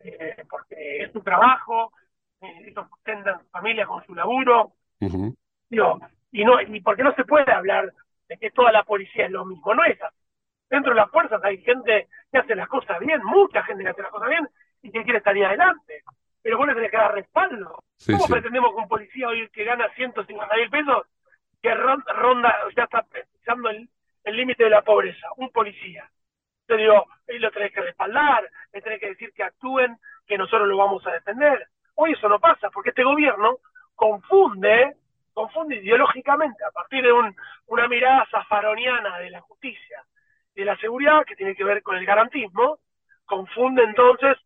eh, 0.00 0.44
porque 0.48 1.04
es 1.04 1.12
su 1.12 1.20
trabajo, 1.20 1.92
ellos 2.40 2.86
sustentan 2.88 3.40
su 3.40 3.48
familia 3.48 3.86
con 3.86 4.04
su 4.04 4.14
laburo. 4.14 4.72
Digo, 5.70 6.00
y 6.32 6.44
no 6.44 6.60
y 6.60 6.80
porque 6.80 7.02
no 7.02 7.14
se 7.14 7.24
puede 7.24 7.50
hablar 7.52 7.92
de 8.28 8.36
que 8.38 8.50
toda 8.50 8.72
la 8.72 8.82
policía 8.84 9.26
es 9.26 9.30
lo 9.30 9.44
mismo, 9.44 9.74
no 9.74 9.84
es 9.84 10.00
así. 10.02 10.16
Dentro 10.70 10.92
de 10.92 11.00
las 11.00 11.10
fuerzas 11.10 11.42
hay 11.42 11.58
gente 11.62 12.08
que 12.30 12.38
hace 12.38 12.54
las 12.54 12.68
cosas 12.68 12.98
bien, 13.00 13.22
mucha 13.24 13.62
gente 13.62 13.82
que 13.82 13.90
hace 13.90 14.02
las 14.02 14.10
cosas 14.10 14.28
bien 14.28 14.46
y 14.82 14.90
que 14.90 15.02
quiere 15.02 15.20
salir 15.22 15.46
adelante. 15.46 16.02
Pero 16.42 16.58
vos 16.58 16.66
le 16.66 16.74
tenés 16.74 16.90
que 16.90 16.96
dar 16.96 17.14
respaldo. 17.14 17.82
¿Cómo 18.06 18.26
pretendemos 18.26 18.70
que 18.70 18.80
un 18.80 18.88
policía 18.88 19.28
hoy 19.28 19.48
que 19.48 19.64
gana 19.64 19.88
150 19.96 20.56
mil 20.56 20.70
pesos, 20.70 21.06
que 21.62 21.74
ronda, 21.74 22.54
ya 22.76 22.84
está 22.84 23.04
pisando 23.32 23.70
el 23.70 23.88
límite 24.36 24.64
de 24.64 24.70
la 24.70 24.82
pobreza? 24.82 25.26
Un 25.36 25.50
policía. 25.50 26.08
Yo 26.68 26.76
digo, 26.76 27.06
él 27.26 27.40
lo 27.40 27.50
tenés 27.50 27.72
que 27.72 27.80
respaldar, 27.80 28.48
le 28.72 28.82
tenés 28.82 29.00
que 29.00 29.08
decir 29.08 29.32
que 29.32 29.42
actúen, 29.42 29.98
que 30.26 30.36
nosotros 30.36 30.68
lo 30.68 30.76
vamos 30.76 31.06
a 31.06 31.12
defender. 31.12 31.66
Hoy 32.00 32.12
eso 32.12 32.28
no 32.28 32.38
pasa, 32.38 32.70
porque 32.70 32.90
este 32.90 33.02
gobierno 33.02 33.58
confunde, 33.96 34.94
confunde 35.34 35.76
ideológicamente 35.82 36.64
a 36.64 36.70
partir 36.70 37.02
de 37.02 37.10
un, 37.10 37.34
una 37.66 37.88
mirada 37.88 38.24
zafaroniana 38.30 39.18
de 39.18 39.30
la 39.30 39.40
justicia, 39.40 40.04
de 40.54 40.64
la 40.64 40.76
seguridad, 40.76 41.24
que 41.24 41.34
tiene 41.34 41.56
que 41.56 41.64
ver 41.64 41.82
con 41.82 41.96
el 41.96 42.06
garantismo, 42.06 42.78
confunde 43.24 43.82
entonces 43.82 44.38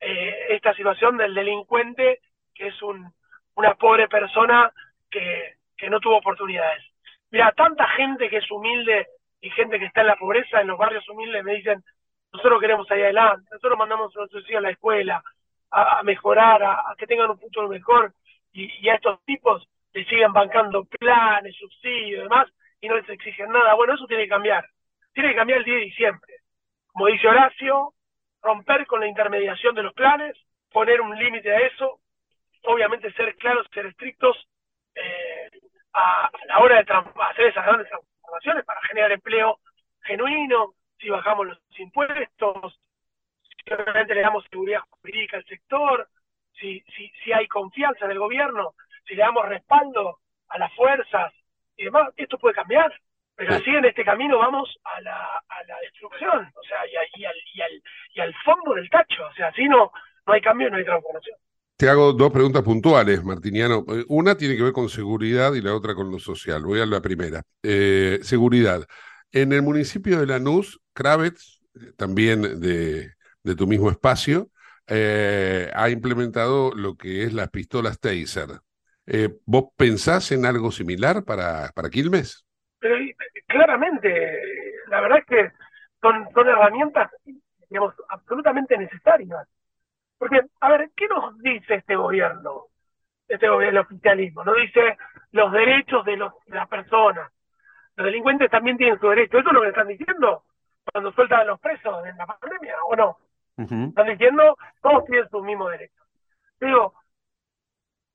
eh, 0.00 0.46
esta 0.48 0.72
situación 0.72 1.18
del 1.18 1.34
delincuente, 1.34 2.20
que 2.54 2.68
es 2.68 2.82
un, 2.82 3.12
una 3.56 3.74
pobre 3.74 4.08
persona 4.08 4.72
que, 5.10 5.56
que 5.76 5.90
no 5.90 6.00
tuvo 6.00 6.16
oportunidades. 6.16 6.82
Mira, 7.30 7.52
tanta 7.52 7.86
gente 7.88 8.30
que 8.30 8.38
es 8.38 8.50
humilde 8.50 9.06
y 9.42 9.50
gente 9.50 9.78
que 9.78 9.84
está 9.84 10.00
en 10.00 10.06
la 10.06 10.16
pobreza, 10.16 10.62
en 10.62 10.68
los 10.68 10.78
barrios 10.78 11.06
humildes, 11.10 11.44
me 11.44 11.56
dicen, 11.56 11.84
nosotros 12.32 12.58
queremos 12.58 12.88
salir 12.88 13.04
adelante, 13.04 13.50
nosotros 13.52 13.78
mandamos 13.78 14.16
a 14.16 14.20
nuestros 14.20 14.48
hijos 14.48 14.60
a 14.60 14.62
la 14.62 14.70
escuela, 14.70 15.22
a, 15.76 16.02
mejorar, 16.02 16.62
a, 16.62 16.94
que 16.96 17.06
tengan 17.06 17.30
un 17.30 17.38
futuro 17.38 17.68
mejor, 17.68 18.12
y, 18.52 18.88
a 18.88 18.94
estos 18.94 19.22
tipos 19.24 19.68
les 19.92 20.08
siguen 20.08 20.32
bancando 20.32 20.84
planes, 20.84 21.54
subsidios 21.56 22.20
y 22.20 22.22
demás, 22.22 22.48
y 22.80 22.88
no 22.88 22.96
les 22.96 23.08
exigen 23.08 23.50
nada. 23.50 23.74
Bueno, 23.74 23.94
eso 23.94 24.06
tiene 24.06 24.24
que 24.24 24.30
cambiar. 24.30 24.66
Tiene 25.12 25.30
que 25.30 25.36
cambiar 25.36 25.58
el 25.58 25.64
día 25.64 25.74
de 25.74 25.80
diciembre. 25.80 26.34
Como 26.92 27.06
dice 27.06 27.28
Horacio, 27.28 27.92
romper 28.42 28.86
con 28.86 29.00
la 29.00 29.06
intermediación 29.06 29.74
de 29.74 29.82
los 29.82 29.92
planes, 29.92 30.36
poner 30.72 31.00
un 31.00 31.16
límite 31.18 31.50
a 31.50 31.60
eso, 31.60 32.00
obviamente 32.64 33.12
ser 33.12 33.34
claros, 33.36 33.66
ser 33.72 33.86
estrictos 33.86 34.36
eh, 34.94 35.50
a, 35.94 36.30
la 36.46 36.58
hora 36.60 36.82
de 36.82 36.92
hacer 37.30 37.46
esas 37.46 37.64
grandes 37.66 37.88
transformaciones 37.88 38.64
para 38.64 38.80
generar 38.82 39.12
empleo 39.12 39.58
genuino, 40.02 40.74
si 40.98 41.10
bajamos 41.10 41.46
los 41.46 41.58
impuestos, 41.78 42.78
realmente 43.74 44.14
le 44.14 44.20
damos 44.20 44.44
seguridad 44.50 44.80
jurídica 44.90 45.38
al 45.38 45.44
sector, 45.46 46.08
si, 46.60 46.82
si, 46.96 47.10
si 47.24 47.32
hay 47.32 47.48
confianza 47.48 48.04
en 48.04 48.12
el 48.12 48.18
gobierno, 48.18 48.74
si 49.06 49.14
le 49.14 49.22
damos 49.22 49.48
respaldo 49.48 50.20
a 50.48 50.58
las 50.58 50.72
fuerzas 50.74 51.32
y 51.76 51.84
demás, 51.84 52.10
esto 52.16 52.38
puede 52.38 52.54
cambiar. 52.54 52.92
Pero 53.34 53.54
así 53.54 53.68
en 53.68 53.84
este 53.84 54.02
camino 54.02 54.38
vamos 54.38 54.74
a 54.84 55.00
la, 55.02 55.36
a 55.48 55.64
la 55.68 55.78
destrucción, 55.82 56.50
o 56.54 56.62
sea, 56.62 56.78
y, 56.90 56.96
al, 57.24 57.36
y, 57.52 57.60
al, 57.60 57.82
y 58.14 58.20
al 58.20 58.34
fondo 58.42 58.74
del 58.74 58.88
tacho, 58.88 59.26
o 59.26 59.34
sea, 59.34 59.48
así 59.48 59.68
no, 59.68 59.92
no 60.26 60.32
hay 60.32 60.40
cambio, 60.40 60.70
no 60.70 60.78
hay 60.78 60.84
transformación. 60.84 61.36
Te 61.76 61.90
hago 61.90 62.14
dos 62.14 62.32
preguntas 62.32 62.62
puntuales, 62.62 63.22
Martiniano. 63.22 63.84
Una 64.08 64.34
tiene 64.38 64.56
que 64.56 64.62
ver 64.62 64.72
con 64.72 64.88
seguridad 64.88 65.52
y 65.52 65.60
la 65.60 65.74
otra 65.74 65.94
con 65.94 66.10
lo 66.10 66.18
social. 66.18 66.62
Voy 66.62 66.80
a 66.80 66.86
la 66.86 67.02
primera. 67.02 67.42
Eh, 67.62 68.20
seguridad. 68.22 68.86
En 69.30 69.52
el 69.52 69.60
municipio 69.60 70.18
de 70.18 70.26
Lanús, 70.26 70.80
Kravets, 70.94 71.60
también 71.98 72.58
de, 72.62 73.12
tu 73.54 73.66
mismo 73.66 73.90
espacio, 73.90 74.48
eh, 74.88 75.70
ha 75.74 75.90
implementado 75.90 76.72
lo 76.74 76.96
que 76.96 77.24
es 77.24 77.32
las 77.32 77.50
pistolas 77.50 78.00
Taser. 78.00 78.60
Eh, 79.06 79.28
¿Vos 79.44 79.66
pensás 79.76 80.32
en 80.32 80.46
algo 80.46 80.70
similar 80.70 81.24
para, 81.24 81.70
para 81.74 81.90
Quilmes? 81.90 82.44
Pero 82.78 82.96
claramente, 83.46 84.40
la 84.88 85.00
verdad 85.00 85.18
es 85.18 85.26
que 85.26 85.52
son, 86.00 86.28
son 86.32 86.48
herramientas, 86.48 87.10
digamos, 87.68 87.94
absolutamente 88.08 88.76
necesarias. 88.76 89.46
Porque, 90.18 90.40
a 90.60 90.70
ver, 90.70 90.90
¿qué 90.96 91.08
nos 91.08 91.38
dice 91.38 91.74
este 91.74 91.96
gobierno? 91.96 92.66
Este 93.28 93.48
gobierno, 93.48 93.80
el 93.80 93.86
oficialismo, 93.86 94.44
no 94.44 94.54
dice 94.54 94.96
los 95.32 95.52
derechos 95.52 96.04
de, 96.04 96.16
los, 96.16 96.32
de 96.46 96.54
las 96.56 96.68
personas, 96.68 97.30
los 97.96 98.04
delincuentes 98.06 98.50
también 98.50 98.76
tienen 98.76 99.00
su 99.00 99.08
derecho. 99.08 99.38
¿Eso 99.38 99.48
es 99.48 99.54
lo 99.54 99.62
que 99.62 99.68
están 99.68 99.88
diciendo 99.88 100.44
cuando 100.92 101.12
sueltan 101.12 101.40
a 101.40 101.44
los 101.44 101.60
presos 101.60 102.06
en 102.06 102.16
la 102.16 102.26
pandemia 102.26 102.76
o 102.88 102.96
no? 102.96 103.18
Están 103.56 104.06
diciendo 104.06 104.56
todos 104.82 105.04
tienen 105.06 105.28
sus 105.30 105.42
mismos 105.42 105.70
derechos. 105.70 106.06
Digo, 106.60 106.94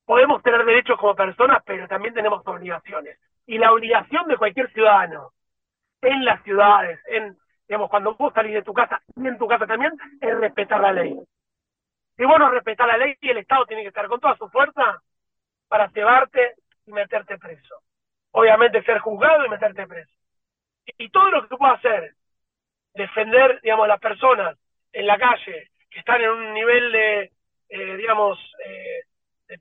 podemos 0.04 0.42
tener 0.42 0.64
derechos 0.64 0.98
como 0.98 1.14
personas, 1.14 1.62
pero 1.64 1.88
también 1.88 2.14
tenemos 2.14 2.46
obligaciones. 2.46 3.18
Y 3.46 3.58
la 3.58 3.72
obligación 3.72 4.28
de 4.28 4.36
cualquier 4.36 4.72
ciudadano 4.72 5.32
en 6.00 6.24
las 6.24 6.42
ciudades, 6.42 7.00
en 7.06 7.36
digamos, 7.66 7.90
cuando 7.90 8.14
vos 8.14 8.32
salís 8.34 8.54
de 8.54 8.62
tu 8.62 8.72
casa 8.72 9.00
y 9.16 9.26
en 9.26 9.38
tu 9.38 9.48
casa 9.48 9.66
también, 9.66 9.92
es 10.20 10.38
respetar 10.38 10.80
la 10.80 10.92
ley. 10.92 11.18
Si 12.16 12.24
vos 12.24 12.38
no 12.38 12.50
respetás 12.50 12.86
la 12.86 12.98
ley, 12.98 13.16
el 13.20 13.38
Estado 13.38 13.66
tiene 13.66 13.82
que 13.82 13.88
estar 13.88 14.06
con 14.08 14.20
toda 14.20 14.36
su 14.36 14.48
fuerza 14.48 15.02
para 15.68 15.88
llevarte 15.88 16.56
y 16.86 16.92
meterte 16.92 17.38
preso 17.38 17.82
obviamente 18.32 18.82
ser 18.82 18.98
juzgado 18.98 19.46
y 19.46 19.48
meterte 19.48 19.86
preso. 19.86 20.12
Y, 20.98 21.08
todo 21.10 21.30
lo 21.30 21.42
que 21.42 21.48
tú 21.48 21.58
puedas 21.58 21.78
hacer, 21.78 22.14
defender, 22.94 23.60
digamos, 23.62 23.84
a 23.84 23.88
las 23.88 24.00
personas 24.00 24.58
en 24.92 25.06
la 25.06 25.18
calle 25.18 25.70
que 25.90 25.98
están 25.98 26.20
en 26.22 26.30
un 26.30 26.54
nivel 26.54 26.92
de, 26.92 27.32
eh, 27.68 27.96
digamos, 27.96 28.38
eh, 28.66 29.02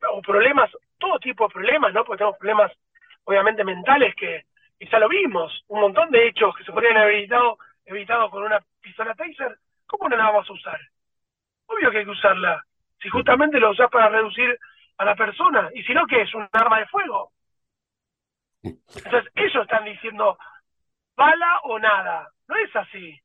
o 0.10 0.22
problemas, 0.22 0.72
todo 0.98 1.20
tipo 1.20 1.48
de 1.48 1.54
problemas, 1.54 1.94
¿no? 1.94 2.06
Porque 2.06 2.20
tenemos 2.20 2.38
problemas, 2.38 2.72
obviamente, 3.26 3.64
mentales 3.64 4.16
que 4.16 4.46
ya 4.90 5.00
lo 5.00 5.10
vimos, 5.10 5.64
un 5.68 5.82
montón 5.82 6.10
de 6.10 6.28
hechos 6.28 6.56
que 6.56 6.64
se 6.64 6.72
podrían 6.72 6.98
haber 6.98 7.16
evitado, 7.16 7.58
evitado 7.86 8.30
con 8.30 8.44
una 8.44 8.60
pistola 8.82 9.14
taser, 9.14 9.58
¿cómo 9.86 10.10
no 10.10 10.16
la 10.16 10.26
vamos 10.26 10.50
a 10.50 10.54
usar? 10.54 10.80
Obvio 11.68 11.92
que 11.92 12.00
hay 12.00 12.06
que 12.06 12.12
usarla. 12.12 12.64
Si 13.02 13.10
justamente 13.10 13.60
lo 13.60 13.72
usás 13.72 13.90
para 13.90 14.10
reducir 14.10 14.58
a 14.98 15.06
la 15.06 15.16
persona, 15.16 15.70
y 15.74 15.84
si 15.84 15.94
no, 15.94 16.06
que 16.06 16.22
es 16.22 16.34
un 16.34 16.48
arma 16.52 16.80
de 16.80 16.88
fuego. 16.88 17.32
Entonces, 18.64 19.32
ellos 19.36 19.64
están 19.64 19.86
diciendo 19.86 20.38
bala 21.16 21.60
o 21.64 21.80
nada. 21.80 22.30
No 22.48 22.56
es 22.56 22.76
así. 22.76 23.20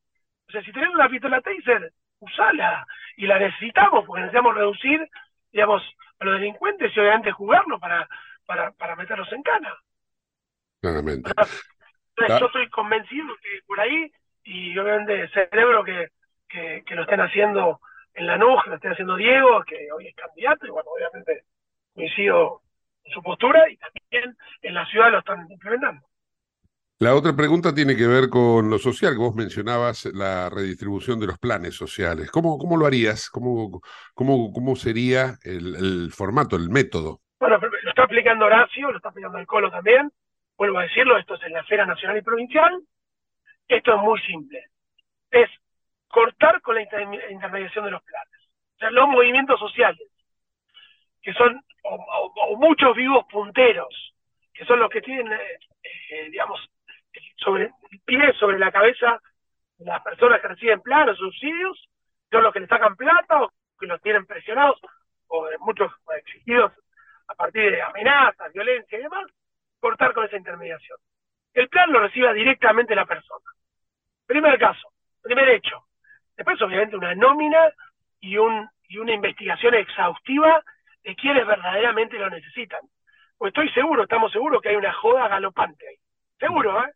O 0.49 0.53
sea, 0.53 0.63
si 0.63 0.73
tenemos 0.73 0.95
una 0.95 1.09
pistola 1.09 1.41
taser, 1.41 1.93
usala. 2.21 2.87
Y 3.17 3.27
la 3.27 3.39
necesitamos 3.39 4.05
porque 4.05 4.23
necesitamos 4.23 4.55
reducir, 4.55 5.09
digamos, 5.53 5.83
a 6.19 6.25
los 6.25 6.35
delincuentes 6.35 6.95
y 6.95 7.01
obviamente 7.01 7.33
jugarlo 7.33 7.79
para, 7.79 8.09
para, 8.47 8.73
para 8.73 8.97
meterlos 8.97 9.31
en 9.33 9.43
cana. 9.43 9.75
Claramente. 10.81 11.31
yo 12.19 12.47
estoy 12.47 12.69
convencido 12.71 13.35
que 13.43 13.61
por 13.67 13.81
ahí, 13.81 14.11
y 14.45 14.79
obviamente 14.79 15.29
celebro 15.29 15.85
que, 15.85 16.11
que, 16.49 16.83
que 16.87 16.95
lo 16.95 17.03
estén 17.03 17.21
haciendo 17.21 17.81
en 18.15 18.27
la 18.27 18.39
que 18.39 18.71
lo 18.71 18.77
estén 18.77 18.93
haciendo 18.93 19.17
Diego, 19.17 19.63
que 19.65 19.93
hoy 19.93 20.09
es 20.09 20.15
candidato, 20.15 20.67
y 20.67 20.71
bueno, 20.71 20.91
obviamente 20.91 21.45
coincido 21.95 22.63
su 23.13 23.23
postura 23.23 23.69
y 23.71 23.77
también 23.77 24.37
en 24.63 24.75
la 24.75 24.87
ciudad 24.87 25.11
lo 25.11 25.19
están 25.19 25.47
implementando. 25.51 26.07
La 26.99 27.15
otra 27.15 27.37
pregunta 27.37 27.75
tiene 27.75 27.95
que 27.95 28.07
ver 28.07 28.31
con 28.31 28.71
lo 28.71 28.79
social, 28.79 29.13
que 29.13 29.19
vos 29.19 29.35
mencionabas 29.35 30.07
la 30.15 30.49
redistribución 30.49 31.21
de 31.21 31.27
los 31.27 31.39
planes 31.39 31.75
sociales. 31.75 32.31
¿Cómo, 32.31 32.57
cómo 32.57 32.79
lo 32.79 32.87
harías? 32.87 33.29
¿Cómo, 33.29 33.83
cómo, 34.15 34.51
cómo 34.51 34.77
sería 34.77 35.35
el, 35.45 36.11
formato, 36.11 36.57
el 36.57 36.71
método? 36.71 37.21
Bueno, 37.39 37.59
lo 37.59 37.91
está 37.91 38.05
aplicando 38.05 38.47
Horacio, 38.47 38.91
lo 38.91 38.97
está 38.97 39.11
aplicando 39.11 39.37
el 39.37 39.47
Colo 39.47 39.71
también. 39.71 40.11
Vuelvo 40.57 40.79
a 40.79 40.85
decirlo, 40.85 41.19
esto 41.19 41.35
es 41.35 41.43
en 41.43 41.53
la 41.53 41.61
esfera 41.61 41.85
nacional 41.85 42.17
y 42.17 42.23
provincial. 42.23 42.81
Esto 43.69 43.95
es 43.95 44.01
muy 44.01 44.19
simple. 44.23 44.65
Es 45.31 45.51
cortar 46.09 46.63
con 46.63 46.77
la 46.77 46.83
intermediación 47.31 47.85
de 47.85 47.91
los 47.91 48.03
planes. 48.05 48.41
O 48.77 48.79
sea, 48.79 48.91
los 48.91 49.07
movimientos 49.07 49.61
sociales, 49.61 50.09
que 51.21 51.35
son 51.35 51.63
o, 51.83 52.57
muchos 52.57 52.97
vivos 52.97 53.27
punteros, 53.31 54.15
que 54.55 54.65
son 54.65 54.79
los 54.79 54.89
que 54.89 55.03
tienen, 55.03 55.31
eh, 55.31 55.59
eh, 56.11 56.31
digamos, 56.31 56.59
sobre 57.37 57.65
el 57.65 58.01
pie, 58.05 58.33
sobre 58.35 58.59
la 58.59 58.73
cabeza 58.73 59.21
las 59.79 60.03
personas 60.03 60.41
que 60.41 60.49
reciben 60.49 60.81
planos, 60.81 61.19
subsidios, 61.19 61.89
son 62.31 62.43
los 62.43 62.53
que 62.53 62.61
le 62.61 62.67
sacan 62.67 62.97
plata 62.97 63.43
o 63.43 63.53
que 63.79 63.87
los 63.87 64.01
tienen 64.01 64.27
presionados 64.27 64.81
o 65.29 65.49
muchos 65.61 65.93
exigidos 66.19 66.73
a 67.29 67.35
partir 67.35 67.71
de 67.71 67.83
amenazas, 67.83 68.53
violencia 68.53 68.99
y 68.99 69.03
demás, 69.03 69.27
cortar 69.81 70.15
con 70.15 70.25
esa 70.25 70.37
intermediación. 70.37 70.99
El 71.53 71.69
plan 71.69 71.91
lo 71.91 72.01
reciba 72.01 72.33
directamente 72.33 72.95
la 72.95 73.07
persona. 73.07 73.45
Primer 74.27 74.59
caso, 74.59 74.89
primer 75.23 75.49
hecho. 75.51 75.85
Después, 76.37 76.61
obviamente, 76.63 76.97
una 76.97 77.15
nómina 77.15 77.71
y, 78.21 78.37
un, 78.37 78.69
y 78.89 78.99
una 78.99 79.13
investigación 79.13 79.75
exhaustiva 79.75 80.63
de 81.03 81.17
quienes 81.17 81.47
verdaderamente 81.47 82.19
lo 82.19 82.29
necesitan. 82.31 82.81
Pues 83.39 83.51
estoy 83.51 83.71
seguro, 83.71 84.03
estamos 84.03 84.33
seguros 84.33 84.61
que 84.63 84.71
hay 84.71 84.77
una 84.77 84.93
joda 84.93 85.29
galopante 85.29 85.89
ahí. 85.89 85.97
Seguro, 86.39 86.83
¿eh? 86.85 86.93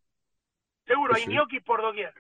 Seguro, 0.91 1.15
hay 1.15 1.25
gnocchi 1.25 1.61
por 1.61 1.81
doquier. 1.81 2.13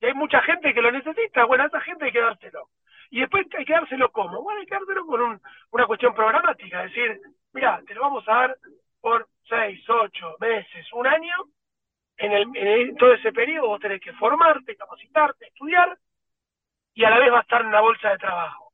Y 0.00 0.06
hay 0.06 0.14
mucha 0.14 0.42
gente 0.42 0.74
que 0.74 0.82
lo 0.82 0.90
necesita. 0.90 1.44
Bueno, 1.44 1.62
a 1.62 1.66
esa 1.68 1.80
gente 1.82 2.06
hay 2.06 2.10
que 2.10 2.20
dárselo. 2.20 2.68
Y 3.10 3.20
después 3.20 3.46
hay 3.56 3.64
que 3.64 3.72
dárselo 3.72 4.10
como. 4.10 4.42
Bueno, 4.42 4.58
hay 4.58 4.66
que 4.66 4.74
dárselo 4.74 5.06
con 5.06 5.40
una 5.70 5.86
cuestión 5.86 6.12
programática. 6.14 6.82
Es 6.82 6.92
decir, 6.92 7.20
mira, 7.52 7.80
te 7.86 7.94
lo 7.94 8.00
vamos 8.00 8.28
a 8.28 8.32
dar 8.32 8.56
por 9.00 9.28
seis, 9.48 9.88
ocho 9.88 10.34
meses, 10.40 10.84
un 10.94 11.06
año. 11.06 11.36
En, 12.16 12.32
el, 12.32 12.56
en 12.56 12.96
todo 12.96 13.12
ese 13.12 13.32
periodo 13.32 13.68
vos 13.68 13.80
tenés 13.80 14.00
que 14.00 14.12
formarte, 14.14 14.74
capacitarte, 14.74 15.46
estudiar. 15.46 15.96
Y 16.94 17.04
a 17.04 17.10
la 17.10 17.20
vez 17.20 17.32
va 17.32 17.38
a 17.38 17.42
estar 17.42 17.60
en 17.60 17.68
una 17.68 17.82
bolsa 17.82 18.10
de 18.10 18.18
trabajo. 18.18 18.72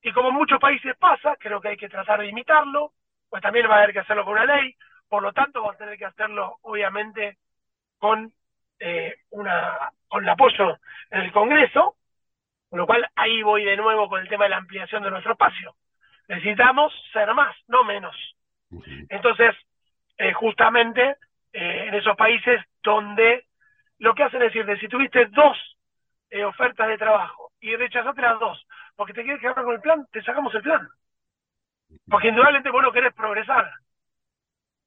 Y 0.00 0.10
como 0.12 0.30
en 0.30 0.36
muchos 0.36 0.58
países 0.58 0.96
pasa, 0.96 1.36
creo 1.38 1.60
que 1.60 1.68
hay 1.68 1.76
que 1.76 1.90
tratar 1.90 2.20
de 2.20 2.28
imitarlo, 2.28 2.94
pues 3.28 3.42
también 3.42 3.68
va 3.68 3.74
a 3.74 3.78
haber 3.82 3.92
que 3.92 3.98
hacerlo 3.98 4.24
con 4.24 4.32
una 4.32 4.46
ley, 4.46 4.74
por 5.06 5.22
lo 5.22 5.34
tanto 5.34 5.62
va 5.62 5.72
a 5.72 5.76
tener 5.76 5.98
que 5.98 6.06
hacerlo, 6.06 6.56
obviamente, 6.62 7.36
con, 8.02 8.32
eh, 8.80 9.14
una, 9.30 9.92
con 10.08 10.24
el 10.24 10.28
apoyo 10.28 10.76
en 11.12 11.20
el 11.20 11.30
Congreso, 11.30 11.94
con 12.68 12.80
lo 12.80 12.84
cual 12.84 13.08
ahí 13.14 13.44
voy 13.44 13.64
de 13.64 13.76
nuevo 13.76 14.08
con 14.08 14.20
el 14.20 14.28
tema 14.28 14.42
de 14.44 14.50
la 14.50 14.56
ampliación 14.56 15.04
de 15.04 15.10
nuestro 15.12 15.34
espacio. 15.34 15.76
Necesitamos 16.26 16.92
ser 17.12 17.32
más, 17.32 17.54
no 17.68 17.84
menos. 17.84 18.16
Entonces, 19.08 19.54
eh, 20.18 20.32
justamente 20.32 21.14
eh, 21.52 21.84
en 21.86 21.94
esos 21.94 22.16
países 22.16 22.60
donde 22.82 23.46
lo 24.00 24.16
que 24.16 24.24
hacen 24.24 24.42
es 24.42 24.52
decir, 24.52 24.80
si 24.80 24.88
tuviste 24.88 25.26
dos 25.26 25.56
ofertas 26.44 26.88
de 26.88 26.98
trabajo 26.98 27.52
y 27.60 27.76
rechazaste 27.76 28.20
las 28.20 28.40
dos 28.40 28.66
porque 28.96 29.12
te 29.12 29.22
quieres 29.22 29.40
quedar 29.40 29.54
con 29.54 29.74
el 29.74 29.80
plan, 29.80 30.08
te 30.10 30.22
sacamos 30.22 30.52
el 30.56 30.62
plan. 30.62 30.88
Porque 32.08 32.28
indudablemente 32.28 32.70
vos 32.70 32.82
no 32.82 32.90
querés 32.90 33.14
progresar 33.14 33.70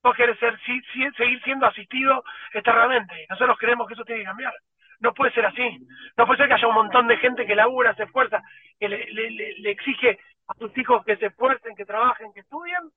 vos 0.06 0.16
querés 0.16 0.38
ser, 0.38 0.56
seguir 0.62 1.42
siendo 1.44 1.66
asistido 1.66 2.24
eternamente. 2.54 3.26
Nosotros 3.28 3.58
creemos 3.58 3.88
que 3.88 3.96
eso 3.96 4.06
tiene 4.06 4.22
que 4.22 4.28
cambiar. 4.28 4.54
No 5.00 5.16
puede 5.16 5.34
ser 5.34 5.48
así. 5.48 5.80
No 6.16 6.28
puede 6.28 6.38
ser 6.38 6.48
que 6.48 6.54
haya 6.54 6.68
un 6.68 6.76
montón 6.76 7.08
de 7.08 7.18
gente 7.18 7.46
que 7.48 7.56
labura, 7.56 7.96
se 7.96 8.04
esfuerza, 8.04 8.44
que 8.80 8.88
le, 8.88 9.72
exige 9.72 10.20
a 10.48 10.54
sus 10.60 10.78
hijos 10.78 11.04
que 11.06 11.18
se 11.18 11.26
esfuercen, 11.26 11.76
que 11.76 11.86
trabajen, 11.86 12.32
que 12.34 12.42
estudien, 12.42 12.92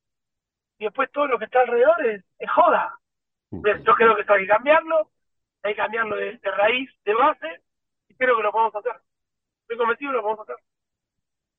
y 0.78 0.84
después 0.84 1.10
todo 1.10 1.26
lo 1.28 1.38
que 1.38 1.46
está 1.46 1.60
alrededor 1.60 2.06
es, 2.06 2.50
joda. 2.50 2.94
Yo 3.50 3.94
creo 3.94 4.14
que 4.14 4.20
esto 4.20 4.34
hay 4.34 4.42
que 4.42 4.52
cambiarlo, 4.52 5.10
hay 5.62 5.72
que 5.72 5.80
cambiarlo 5.80 6.14
de, 6.14 6.36
de 6.36 6.50
raíz, 6.50 6.90
de 7.06 7.14
base, 7.14 7.62
y 8.08 8.14
creo 8.16 8.36
que 8.36 8.42
lo 8.42 8.52
podemos 8.52 8.76
hacer. 8.76 9.00
Estoy 9.62 9.78
convencido 9.78 10.10
que 10.10 10.16
lo 10.16 10.22
podemos 10.22 10.48
hacer. 10.48 10.56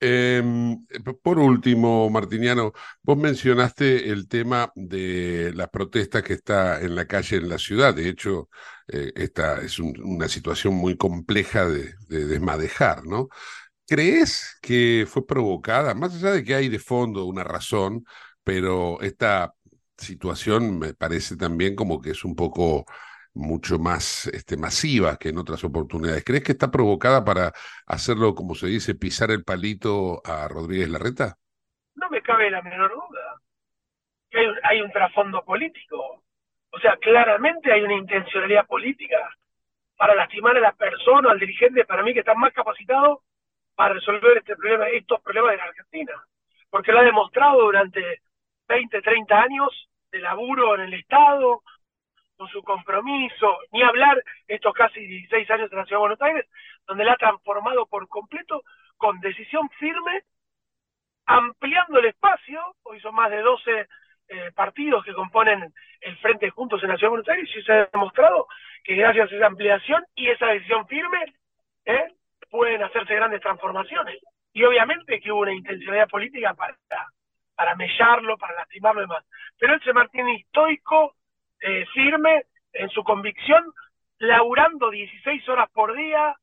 Em, 0.01 0.85
por 1.21 1.39
último, 1.39 2.09
Martiniano, 2.09 2.71
vos 3.03 3.17
mencionaste 3.17 4.09
el 4.09 4.29
tema 4.29 4.71
de 4.75 5.51
las 5.53 5.69
protestas 5.69 6.23
que 6.23 6.33
está 6.33 6.79
en 6.81 6.95
la 6.95 7.05
calle 7.05 7.37
en 7.37 7.49
la 7.49 7.57
ciudad. 7.57 7.93
De 7.93 8.07
hecho, 8.07 8.49
eh, 8.87 9.11
esta 9.15 9.61
es 9.61 9.77
una 9.79 10.29
situación 10.29 10.73
muy 10.75 10.95
compleja 10.95 11.65
de, 11.67 11.95
desmadejar, 12.07 13.05
¿no? 13.05 13.27
¿Crees 13.87 14.57
que 14.61 15.05
fue 15.09 15.25
provocada, 15.27 15.93
más 15.95 16.15
allá 16.15 16.31
de 16.33 16.43
que 16.43 16.55
hay 16.55 16.69
de 16.69 16.79
fondo 16.79 17.25
una 17.25 17.43
razón, 17.43 18.05
pero 18.43 19.01
esta 19.01 19.53
situación 19.97 20.79
me 20.79 20.93
parece 20.93 21.37
también 21.37 21.75
como 21.75 22.01
que 22.01 22.11
es 22.11 22.23
un 22.25 22.35
poco 22.35 22.85
mucho 23.39 23.79
más 23.79 24.27
este, 24.27 24.57
masiva 24.57 25.17
que 25.17 25.29
en 25.29 25.37
otras 25.37 25.63
oportunidades. 25.63 26.23
¿Crees 26.23 26.43
que 26.43 26.51
está 26.51 26.69
provocada 26.69 27.23
para 27.23 27.53
hacerlo, 27.87 28.35
como 28.35 28.53
se 28.55 28.67
dice, 28.67 28.95
pisar 28.95 29.31
el 29.31 29.43
palito 29.43 30.21
a 30.25 30.47
Rodríguez 30.47 30.89
Larreta? 30.89 31.37
No 31.95 32.09
me 32.09 32.21
cabe 32.21 32.51
la 32.51 32.61
menor 32.61 32.91
duda. 32.91 33.41
Hay 34.33 34.45
un, 34.45 34.55
hay 34.63 34.81
un 34.81 34.91
trasfondo 34.91 35.43
político. 35.43 36.23
O 36.71 36.79
sea, 36.79 36.97
claramente 36.97 37.71
hay 37.71 37.81
una 37.81 37.95
intencionalidad 37.95 38.67
política 38.67 39.17
para 39.97 40.15
lastimar 40.15 40.55
a 40.55 40.61
la 40.61 40.71
persona, 40.73 41.31
al 41.31 41.39
dirigente, 41.39 41.85
para 41.85 42.03
mí 42.03 42.13
que 42.13 42.19
está 42.19 42.33
más 42.33 42.53
capacitado 42.53 43.23
para 43.75 43.95
resolver 43.95 44.37
este 44.37 44.55
problema, 44.55 44.87
estos 44.89 45.21
problemas 45.21 45.51
de 45.51 45.57
la 45.57 45.63
Argentina. 45.63 46.13
Porque 46.69 46.91
lo 46.91 46.99
ha 46.99 47.03
demostrado 47.03 47.61
durante 47.61 48.21
20, 48.67 49.01
30 49.01 49.41
años 49.41 49.89
de 50.11 50.19
laburo 50.19 50.75
en 50.75 50.81
el 50.81 50.93
Estado, 50.93 51.63
con 52.39 52.47
su 52.47 52.63
compromiso, 52.63 53.57
ni 53.73 53.83
hablar 53.83 54.23
estos 54.47 54.73
casi 54.73 55.05
16 55.05 55.51
años 55.51 55.69
en 55.69 55.77
la 55.77 55.83
Ciudad 55.83 55.97
de 55.97 56.07
Buenos 56.07 56.21
Aires, 56.21 56.45
donde 56.87 57.03
la 57.03 57.11
ha 57.11 57.17
transformado 57.17 57.85
por 57.85 58.07
completo 58.07 58.63
con 58.95 59.19
decisión 59.19 59.69
firme, 59.71 60.23
ampliando 61.25 61.99
el 61.99 62.05
espacio, 62.05 62.61
hoy 62.83 62.97
son 63.01 63.13
más 63.13 63.29
de 63.29 63.41
12 63.41 63.87
eh, 64.29 64.51
partidos 64.55 65.03
que 65.03 65.13
componen 65.13 65.73
el 65.99 66.17
Frente 66.19 66.49
Juntos 66.49 66.81
en 66.81 66.89
la 66.89 66.95
Ciudad 66.95 67.07
de 67.07 67.17
Buenos 67.17 67.27
Aires, 67.27 67.49
y 67.53 67.61
se 67.61 67.73
ha 67.73 67.89
demostrado 67.91 68.47
que 68.85 68.95
gracias 68.95 69.29
a 69.29 69.35
esa 69.35 69.47
ampliación 69.47 70.05
y 70.15 70.29
esa 70.29 70.45
decisión 70.47 70.87
firme, 70.87 71.35
eh, 71.83 72.07
pueden 72.49 72.81
hacerse 72.83 73.15
grandes 73.15 73.41
transformaciones. 73.41 74.17
Y 74.53 74.63
obviamente 74.63 75.19
que 75.19 75.29
hubo 75.29 75.41
una 75.41 75.53
intencionalidad 75.53 76.07
política 76.07 76.53
para, 76.53 76.77
para 77.53 77.75
mellarlo, 77.75 78.37
para 78.37 78.55
lastimarlo 78.55 79.01
y 79.01 79.03
demás. 79.03 79.25
Pero 79.57 79.73
él 79.73 79.81
se 79.83 79.91
mantiene 79.91 80.37
estoico, 80.37 81.15
eh, 81.61 81.85
firme 81.93 82.45
en 82.73 82.89
su 82.89 83.03
convicción, 83.03 83.73
laburando 84.19 84.89
16 84.89 85.47
horas 85.49 85.69
por 85.71 85.95
día, 85.95 86.35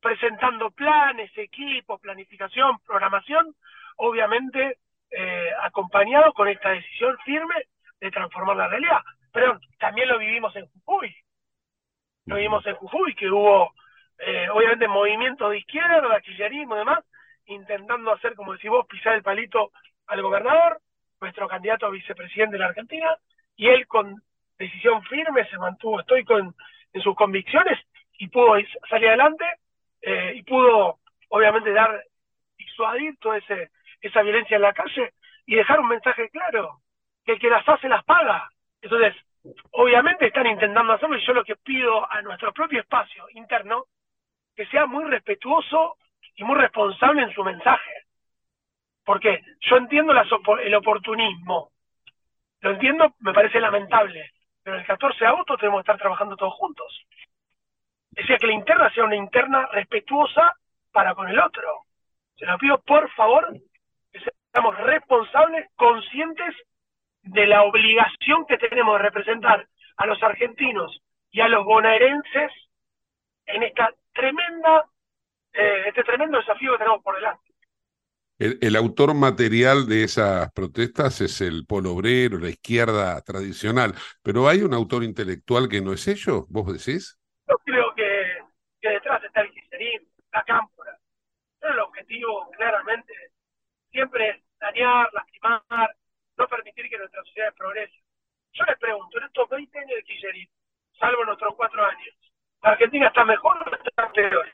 presentando 0.00 0.70
planes, 0.70 1.30
equipos, 1.36 2.00
planificación, 2.00 2.78
programación, 2.86 3.54
obviamente 3.96 4.78
eh, 5.10 5.50
acompañado 5.62 6.32
con 6.32 6.48
esta 6.48 6.70
decisión 6.70 7.16
firme 7.24 7.54
de 8.00 8.10
transformar 8.10 8.56
la 8.56 8.68
realidad. 8.68 9.00
Pero 9.32 9.58
también 9.78 10.08
lo 10.08 10.18
vivimos 10.18 10.54
en 10.56 10.66
Jujuy. 10.66 11.14
Lo 12.26 12.36
vivimos 12.36 12.64
en 12.66 12.74
Jujuy, 12.76 13.14
que 13.14 13.30
hubo 13.30 13.72
eh, 14.18 14.48
obviamente 14.50 14.88
movimientos 14.88 15.50
de 15.50 15.58
izquierda, 15.58 16.14
artillerismo 16.14 16.74
y 16.74 16.78
demás, 16.78 17.04
intentando 17.46 18.12
hacer, 18.12 18.34
como 18.34 18.52
decís 18.52 18.70
vos, 18.70 18.86
pisar 18.86 19.14
el 19.14 19.22
palito 19.22 19.70
al 20.06 20.22
gobernador, 20.22 20.80
nuestro 21.20 21.48
candidato 21.48 21.86
a 21.86 21.90
vicepresidente 21.90 22.52
de 22.54 22.58
la 22.58 22.66
Argentina, 22.66 23.16
y 23.56 23.68
él 23.68 23.86
con 23.86 24.22
decisión 24.58 25.02
firme, 25.04 25.48
se 25.48 25.58
mantuvo 25.58 26.00
estoico 26.00 26.38
en, 26.38 26.54
sus 27.02 27.14
convicciones 27.14 27.78
y 28.18 28.26
pudo 28.26 28.54
salir 28.90 29.08
adelante 29.08 29.44
eh, 30.02 30.32
y 30.34 30.42
pudo 30.42 30.98
obviamente 31.28 31.70
dar, 31.72 32.02
disuadir 32.56 33.16
toda 33.18 33.36
ese, 33.36 33.70
esa 34.00 34.22
violencia 34.22 34.56
en 34.56 34.62
la 34.62 34.72
calle 34.72 35.12
y 35.46 35.54
dejar 35.54 35.78
un 35.78 35.88
mensaje 35.88 36.28
claro, 36.30 36.80
que 37.24 37.32
el 37.32 37.38
que 37.38 37.50
las 37.50 37.68
hace 37.68 37.88
las 37.88 38.04
paga. 38.04 38.50
Entonces, 38.82 39.14
obviamente 39.72 40.26
están 40.26 40.46
intentando 40.46 40.92
hacerlo 40.92 41.16
y 41.16 41.24
yo 41.24 41.32
lo 41.32 41.44
que 41.44 41.56
pido 41.56 42.10
a 42.10 42.20
nuestro 42.22 42.52
propio 42.52 42.80
espacio 42.80 43.24
interno, 43.34 43.84
que 44.56 44.66
sea 44.66 44.86
muy 44.86 45.04
respetuoso 45.04 45.96
y 46.34 46.44
muy 46.44 46.56
responsable 46.56 47.22
en 47.22 47.32
su 47.32 47.44
mensaje. 47.44 48.06
Porque 49.04 49.40
yo 49.60 49.76
entiendo 49.76 50.12
el 50.62 50.74
oportunismo, 50.74 51.70
lo 52.60 52.70
entiendo, 52.72 53.14
me 53.20 53.32
parece 53.32 53.60
lamentable, 53.60 54.32
pero 54.68 54.80
el 54.80 54.86
14 54.86 55.18
de 55.18 55.26
agosto 55.26 55.56
tenemos 55.56 55.78
que 55.78 55.80
estar 55.80 55.96
trabajando 55.96 56.36
todos 56.36 56.52
juntos. 56.52 57.06
Es 58.14 58.26
decir, 58.26 58.36
que 58.36 58.48
la 58.48 58.52
interna 58.52 58.90
sea 58.92 59.04
una 59.04 59.16
interna 59.16 59.66
respetuosa 59.72 60.52
para 60.92 61.14
con 61.14 61.26
el 61.26 61.38
otro. 61.40 61.84
Se 62.36 62.44
lo 62.44 62.58
pido, 62.58 62.78
por 62.82 63.10
favor, 63.12 63.50
que 64.12 64.20
seamos 64.52 64.76
responsables, 64.76 65.70
conscientes 65.74 66.54
de 67.22 67.46
la 67.46 67.62
obligación 67.62 68.44
que 68.44 68.58
tenemos 68.58 68.98
de 68.98 69.04
representar 69.04 69.66
a 69.96 70.04
los 70.04 70.22
argentinos 70.22 71.00
y 71.30 71.40
a 71.40 71.48
los 71.48 71.64
bonaerenses 71.64 72.52
en 73.46 73.62
esta 73.62 73.90
tremenda, 74.12 74.84
eh, 75.54 75.84
este 75.86 76.04
tremendo 76.04 76.36
desafío 76.36 76.72
que 76.72 76.78
tenemos 76.78 77.02
por 77.02 77.14
delante. 77.14 77.47
El, 78.38 78.76
autor 78.76 79.14
material 79.14 79.88
de 79.88 80.04
esas 80.04 80.52
protestas 80.52 81.20
es 81.20 81.40
el 81.40 81.66
polo 81.66 81.90
obrero, 81.90 82.38
la 82.38 82.50
izquierda 82.50 83.20
tradicional, 83.22 83.94
pero 84.22 84.48
hay 84.48 84.62
un 84.62 84.72
autor 84.74 85.02
intelectual 85.02 85.68
que 85.68 85.80
no 85.80 85.92
es 85.92 86.06
ello, 86.06 86.46
¿vos 86.48 86.72
decís? 86.72 87.18
Yo 87.48 87.56
creo 87.64 87.92
que, 87.96 88.38
detrás 88.80 89.24
está 89.24 89.40
el 89.40 89.50
kirchnerismo, 89.50 90.06
la 90.32 90.44
cámpora. 90.44 90.96
Pero 91.58 91.72
el 91.72 91.80
objetivo, 91.80 92.48
claramente, 92.56 93.12
siempre 93.90 94.30
es 94.30 94.36
dañar, 94.60 95.08
lastimar, 95.12 95.96
no 96.36 96.46
permitir 96.46 96.88
que 96.88 96.98
nuestra 96.98 97.24
sociedad 97.24 97.52
progrese. 97.54 98.00
Yo 98.52 98.64
les 98.66 98.78
pregunto, 98.78 99.18
en 99.18 99.24
estos 99.24 99.48
20 99.48 99.78
años 99.80 99.96
de 99.96 100.04
kirchnerismo, 100.04 100.54
salvo 100.96 101.24
en 101.24 101.30
otros 101.30 101.56
cuatro 101.56 101.84
años, 101.84 102.14
¿la 102.62 102.70
Argentina 102.70 103.08
está 103.08 103.24
mejor 103.24 103.68
o 103.68 103.74
está 103.74 104.12
peor? 104.12 104.48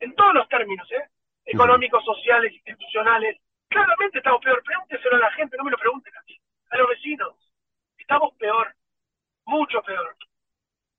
En 0.00 0.14
todos 0.16 0.34
los 0.34 0.46
términos, 0.50 0.86
¿eh? 0.92 1.08
Económicos, 1.44 2.04
sociales, 2.04 2.52
institucionales. 2.52 3.38
Claramente 3.68 4.18
estamos 4.18 4.40
peor. 4.42 4.62
Pregúnteselo 4.62 5.16
a 5.16 5.20
la 5.20 5.32
gente, 5.32 5.56
no 5.56 5.64
me 5.64 5.70
lo 5.70 5.78
pregunten 5.78 6.14
a 6.16 6.22
mí, 6.26 6.38
a 6.70 6.76
los 6.76 6.88
vecinos. 6.88 7.36
Estamos 7.98 8.34
peor, 8.34 8.74
mucho 9.46 9.82
peor. 9.82 10.16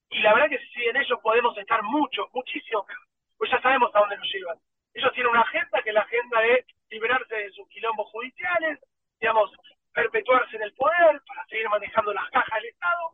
Y 0.10 0.20
la 0.20 0.34
verdad 0.34 0.50
que 0.50 0.60
si 0.74 0.86
en 0.86 0.98
ellos 0.98 1.20
podemos 1.22 1.58
estar 1.58 1.82
mucho, 1.84 2.28
muchísimo 2.34 2.86
peor. 2.86 3.00
Pues 3.38 3.52
ya 3.52 3.62
sabemos 3.62 3.94
a 3.94 4.00
dónde 4.00 4.18
nos 4.18 4.32
llevan. 4.32 4.58
Ellos 4.94 5.12
tienen 5.14 5.32
una 5.32 5.42
agenda 5.42 5.82
que 5.82 5.92
la 5.92 6.02
agenda 6.02 6.40
de 6.42 6.66
liberarse 6.90 7.36
de 7.36 7.52
sus 7.52 7.68
quilombos 7.70 8.10
judiciales, 8.12 8.80
digamos, 9.20 9.52
perpetuarse 9.92 10.56
en 10.56 10.64
el 10.64 10.74
poder 10.74 11.22
para 11.28 11.46
seguir 11.48 11.68
manejando 11.70 12.14
las 12.14 12.30
cajas 12.30 12.62
del 12.62 12.70
Estado. 12.70 13.12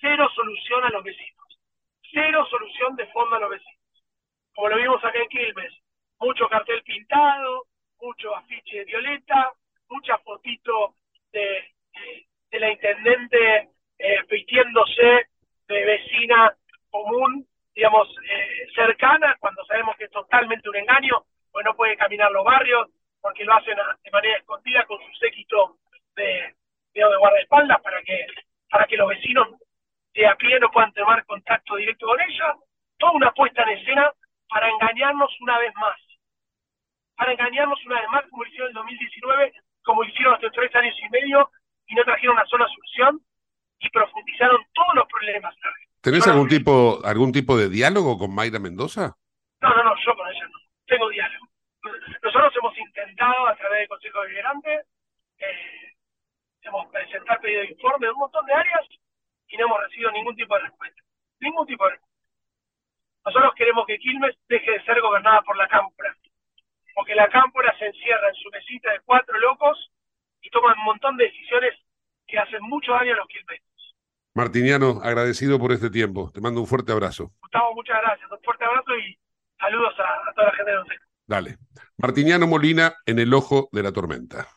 Cero 0.00 0.28
solución 0.34 0.84
a 0.84 0.90
los 0.90 1.02
vecinos. 1.02 1.60
Cero 2.12 2.46
solución 2.48 2.94
de 2.96 3.06
fondo 3.08 3.36
a 3.36 3.40
los 3.40 3.50
vecinos. 3.50 3.80
Como 4.54 4.68
lo 4.68 4.76
vimos 4.76 5.04
acá 5.04 5.18
en 5.18 5.28
Quilmes, 5.28 5.72
mucho 6.18 6.48
cartel 6.48 6.82
pintado, 6.82 7.64
mucho 8.00 8.34
afiche 8.34 8.84
violeta, 8.84 9.52
mucha 9.88 10.18
fotito 10.18 10.94
de, 11.32 11.64
de, 12.50 12.60
la 12.60 12.70
intendente 12.70 13.70
eh, 13.98 14.22
vistiéndose 14.28 15.28
de 15.68 15.84
vecina 15.84 16.54
común, 16.90 17.46
digamos, 17.74 18.08
eh, 18.30 18.66
cercana, 18.74 19.36
cuando 19.38 19.64
sabemos 19.66 19.96
que 19.96 20.04
es 20.04 20.10
totalmente 20.10 20.68
un 20.68 20.76
engaño, 20.76 21.24
pues 21.52 21.64
no 21.64 21.74
puede 21.74 21.96
caminar 21.96 22.30
los 22.32 22.44
barrios, 22.44 22.88
porque 23.20 23.44
lo 23.44 23.54
hacen 23.54 23.76
de 24.02 24.10
manera 24.10 24.38
escondida 24.38 24.84
con 24.84 24.98
su 24.98 25.12
séquito 25.18 25.76
de, 26.14 26.54
de 26.94 27.16
guardaespaldas 27.18 27.80
para 27.82 28.02
que, 28.02 28.26
para 28.70 28.86
que 28.86 28.96
los 28.96 29.08
vecinos 29.08 29.48
de 30.14 30.26
a 30.26 30.34
pie 30.36 30.58
no 30.60 30.70
puedan 30.70 30.92
tener 30.92 31.24
contacto 31.26 31.76
directo 31.76 32.06
con 32.06 32.20
ella. 32.20 32.54
Toda 32.98 33.12
una 33.12 33.32
puesta 33.32 33.62
en 33.62 33.78
escena 33.78 34.10
para 34.48 34.68
engañarnos 34.70 35.30
una 35.40 35.58
vez 35.58 35.74
más 35.74 35.96
para 37.16 37.32
engañarnos 37.32 37.84
una 37.86 38.00
vez 38.00 38.08
más, 38.10 38.24
como 38.30 38.44
lo 38.44 38.48
hicieron 38.48 38.70
en 38.70 38.76
el 38.76 38.82
2019, 38.82 39.52
como 39.82 40.02
lo 40.02 40.08
hicieron 40.08 40.34
hace 40.34 40.50
tres 40.50 40.74
años 40.74 40.94
y 41.02 41.08
medio, 41.10 41.50
y 41.88 41.94
no 41.94 42.04
trajeron 42.04 42.36
una 42.36 42.46
sola 42.46 42.66
solución 42.68 43.20
y 43.80 43.90
profundizaron 43.90 44.60
todos 44.74 44.94
los 44.94 45.06
problemas. 45.06 45.54
¿Tenés 46.00 46.26
algún 46.28 46.48
tipo, 46.48 47.00
algún 47.04 47.32
tipo 47.32 47.56
de 47.56 47.68
diálogo 47.68 48.18
con 48.18 48.34
Mayra 48.34 48.58
Mendoza? 48.58 49.16
No, 49.60 49.70
no, 49.70 49.82
no, 49.82 49.94
yo 50.04 50.14
con 50.14 50.28
ella 50.28 50.46
no. 50.46 50.58
Tengo 50.86 51.08
diálogo. 51.08 51.46
Nosotros 52.22 52.52
hemos 52.56 52.78
intentado 52.78 53.46
a 53.46 53.56
través 53.56 53.80
del 53.80 53.88
Consejo 53.88 54.22
Deliberante 54.22 54.82
eh, 55.38 55.92
hemos 56.62 56.86
presentar 56.88 57.40
pedido 57.40 57.60
de 57.60 57.68
informe 57.68 58.06
de 58.06 58.12
un 58.12 58.18
montón 58.18 58.44
de 58.46 58.52
áreas 58.52 58.86
y 59.48 59.56
no 59.56 59.66
hemos 59.66 59.80
recibido 59.82 60.10
ningún 60.12 60.34
tipo 60.34 60.54
de 60.54 60.62
respuesta. 60.62 61.02
Ningún 61.40 61.66
tipo 61.66 61.84
de 61.84 61.90
respuesta. 61.90 62.16
Nosotros 63.24 63.54
queremos 63.54 63.86
que 63.86 63.98
Quilmes 63.98 64.36
deje 64.48 64.70
de 64.70 64.84
ser 64.84 65.00
gobernada 65.00 65.42
por 65.42 65.56
la 65.56 65.68
Cámpora 65.68 66.15
porque 66.96 67.14
la 67.14 67.28
cámpora 67.28 67.76
se 67.78 67.86
encierra 67.86 68.28
en 68.30 68.34
su 68.36 68.48
mesita 68.50 68.90
de 68.90 69.00
cuatro 69.04 69.38
locos 69.38 69.92
y 70.40 70.48
toma 70.48 70.72
un 70.72 70.84
montón 70.84 71.16
de 71.18 71.24
decisiones 71.24 71.74
que 72.26 72.38
hacen 72.38 72.62
mucho 72.62 72.92
daño 72.92 73.12
a 73.12 73.16
los 73.16 73.28
quilmeños. 73.28 73.94
Martiniano, 74.34 75.00
agradecido 75.02 75.58
por 75.58 75.72
este 75.72 75.90
tiempo. 75.90 76.30
Te 76.32 76.40
mando 76.40 76.60
un 76.60 76.66
fuerte 76.66 76.92
abrazo. 76.92 77.32
Gustavo, 77.40 77.74
muchas 77.74 78.00
gracias. 78.02 78.30
Un 78.32 78.38
fuerte 78.40 78.64
abrazo 78.64 78.96
y 78.96 79.18
saludos 79.58 79.94
a, 79.98 80.34
toda 80.34 80.46
la 80.48 80.54
gente 80.54 80.70
de 80.70 80.78
Once. 80.78 80.94
Dale. 81.26 81.56
Martiniano 81.98 82.46
Molina 82.46 82.94
en 83.04 83.18
el 83.18 83.32
ojo 83.34 83.68
de 83.72 83.82
la 83.82 83.92
tormenta. 83.92 84.48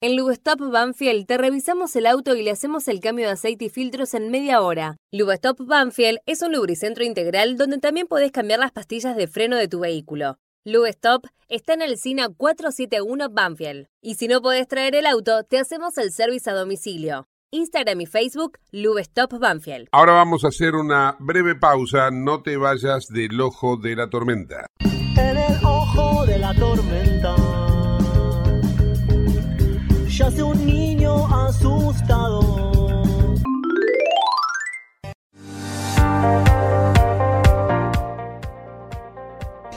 En 0.00 0.16
Lubestop 0.16 0.60
Banfield 0.60 1.26
te 1.26 1.38
revisamos 1.38 1.94
el 1.96 2.06
auto 2.06 2.34
y 2.34 2.42
le 2.42 2.52
hacemos 2.52 2.88
el 2.88 3.00
cambio 3.00 3.26
de 3.26 3.32
aceite 3.32 3.66
y 3.66 3.68
filtros 3.68 4.14
en 4.14 4.30
media 4.30 4.62
hora. 4.62 4.96
Lubestop 5.12 5.58
Banfield 5.60 6.20
es 6.26 6.40
un 6.42 6.52
lubricentro 6.52 7.04
integral 7.04 7.56
donde 7.56 7.78
también 7.78 8.06
podés 8.06 8.32
cambiar 8.32 8.60
las 8.60 8.72
pastillas 8.72 9.16
de 9.16 9.26
freno 9.26 9.56
de 9.56 9.68
tu 9.68 9.80
vehículo. 9.80 10.38
Lubestop 10.66 11.24
está 11.48 11.72
en 11.72 11.80
el 11.80 11.96
SINA 11.96 12.28
471 12.28 13.30
Banfield. 13.30 13.86
Y 14.02 14.16
si 14.16 14.28
no 14.28 14.42
podés 14.42 14.68
traer 14.68 14.94
el 14.94 15.06
auto, 15.06 15.42
te 15.44 15.58
hacemos 15.58 15.96
el 15.96 16.12
servicio 16.12 16.52
a 16.52 16.54
domicilio. 16.54 17.28
Instagram 17.50 18.02
y 18.02 18.06
Facebook, 18.06 18.58
Lubestop 18.70 19.38
Banfield. 19.38 19.88
Ahora 19.90 20.12
vamos 20.12 20.44
a 20.44 20.48
hacer 20.48 20.74
una 20.74 21.16
breve 21.18 21.54
pausa. 21.54 22.10
No 22.10 22.42
te 22.42 22.58
vayas 22.58 23.06
del 23.08 23.40
ojo 23.40 23.78
de 23.78 23.96
la 23.96 24.10
tormenta. 24.10 24.66
En 25.16 25.36
el 25.38 25.64
ojo 25.64 26.26
de 26.26 26.38
la 26.38 26.54
tormenta 26.54 27.34
yace 30.20 30.42
un 30.42 30.66
niño 30.66 31.26
asustado 31.46 32.39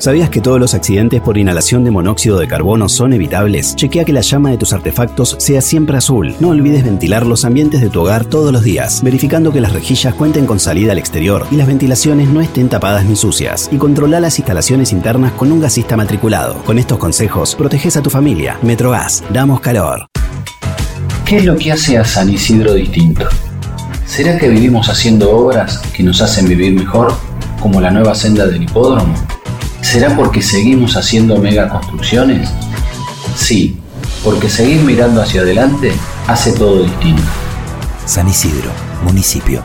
¿Sabías 0.00 0.30
que 0.30 0.40
todos 0.40 0.58
los 0.58 0.72
accidentes 0.72 1.20
por 1.20 1.36
inhalación 1.36 1.84
de 1.84 1.90
monóxido 1.90 2.38
de 2.38 2.48
carbono 2.48 2.88
son 2.88 3.12
evitables? 3.12 3.76
Chequea 3.76 4.06
que 4.06 4.14
la 4.14 4.22
llama 4.22 4.50
de 4.50 4.56
tus 4.56 4.72
artefactos 4.72 5.36
sea 5.38 5.60
siempre 5.60 5.98
azul. 5.98 6.34
No 6.40 6.48
olvides 6.48 6.84
ventilar 6.84 7.26
los 7.26 7.44
ambientes 7.44 7.82
de 7.82 7.90
tu 7.90 8.00
hogar 8.00 8.24
todos 8.24 8.50
los 8.50 8.62
días, 8.62 9.02
verificando 9.02 9.52
que 9.52 9.60
las 9.60 9.74
rejillas 9.74 10.14
cuenten 10.14 10.46
con 10.46 10.58
salida 10.58 10.92
al 10.92 10.98
exterior 10.98 11.46
y 11.50 11.56
las 11.56 11.66
ventilaciones 11.66 12.30
no 12.30 12.40
estén 12.40 12.70
tapadas 12.70 13.04
ni 13.04 13.14
sucias. 13.14 13.68
Y 13.70 13.76
controla 13.76 14.20
las 14.20 14.38
instalaciones 14.38 14.92
internas 14.92 15.32
con 15.32 15.52
un 15.52 15.60
gasista 15.60 15.98
matriculado. 15.98 16.54
Con 16.64 16.78
estos 16.78 16.96
consejos, 16.96 17.54
proteges 17.54 17.98
a 17.98 18.02
tu 18.02 18.08
familia. 18.08 18.58
Metrogas, 18.62 19.22
damos 19.30 19.60
calor. 19.60 20.06
¿Qué 21.26 21.36
es 21.36 21.44
lo 21.44 21.58
que 21.58 21.72
hace 21.72 21.98
a 21.98 22.06
San 22.06 22.30
Isidro 22.30 22.72
distinto? 22.72 23.26
¿Será 24.06 24.38
que 24.38 24.48
vivimos 24.48 24.88
haciendo 24.88 25.30
obras 25.30 25.76
que 25.94 26.02
nos 26.02 26.22
hacen 26.22 26.48
vivir 26.48 26.72
mejor, 26.72 27.12
como 27.60 27.82
la 27.82 27.90
nueva 27.90 28.14
senda 28.14 28.46
del 28.46 28.62
hipódromo? 28.62 29.14
¿Será 29.82 30.14
porque 30.14 30.42
seguimos 30.42 30.96
haciendo 30.96 31.36
megaconstrucciones? 31.38 32.50
Sí, 33.36 33.76
porque 34.22 34.48
seguir 34.48 34.82
mirando 34.82 35.22
hacia 35.22 35.40
adelante 35.40 35.92
hace 36.26 36.52
todo 36.52 36.82
distinto. 36.84 37.22
San 38.06 38.28
Isidro, 38.28 38.70
municipio. 39.02 39.64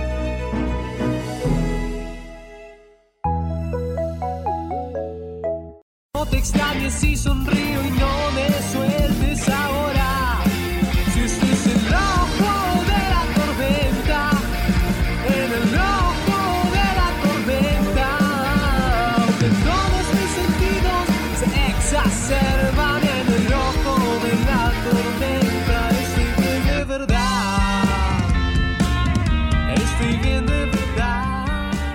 Te 6.31 6.37
extrañes 6.37 6.93
si 6.93 7.15
sonrío 7.15 7.85
y 7.85 7.91
no 7.91 8.31
me 8.33 8.47
sueltes 8.71 8.90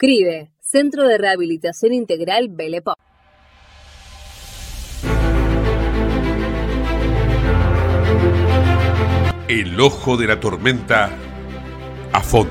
CRIBE, 0.00 0.50
Centro 0.62 1.06
de 1.06 1.18
Rehabilitación 1.18 1.92
Integral 1.92 2.48
Belepo. 2.48 2.94
El 9.46 9.78
ojo 9.78 10.16
de 10.16 10.26
la 10.26 10.40
tormenta 10.40 11.10
a 12.14 12.20
fondo. 12.22 12.50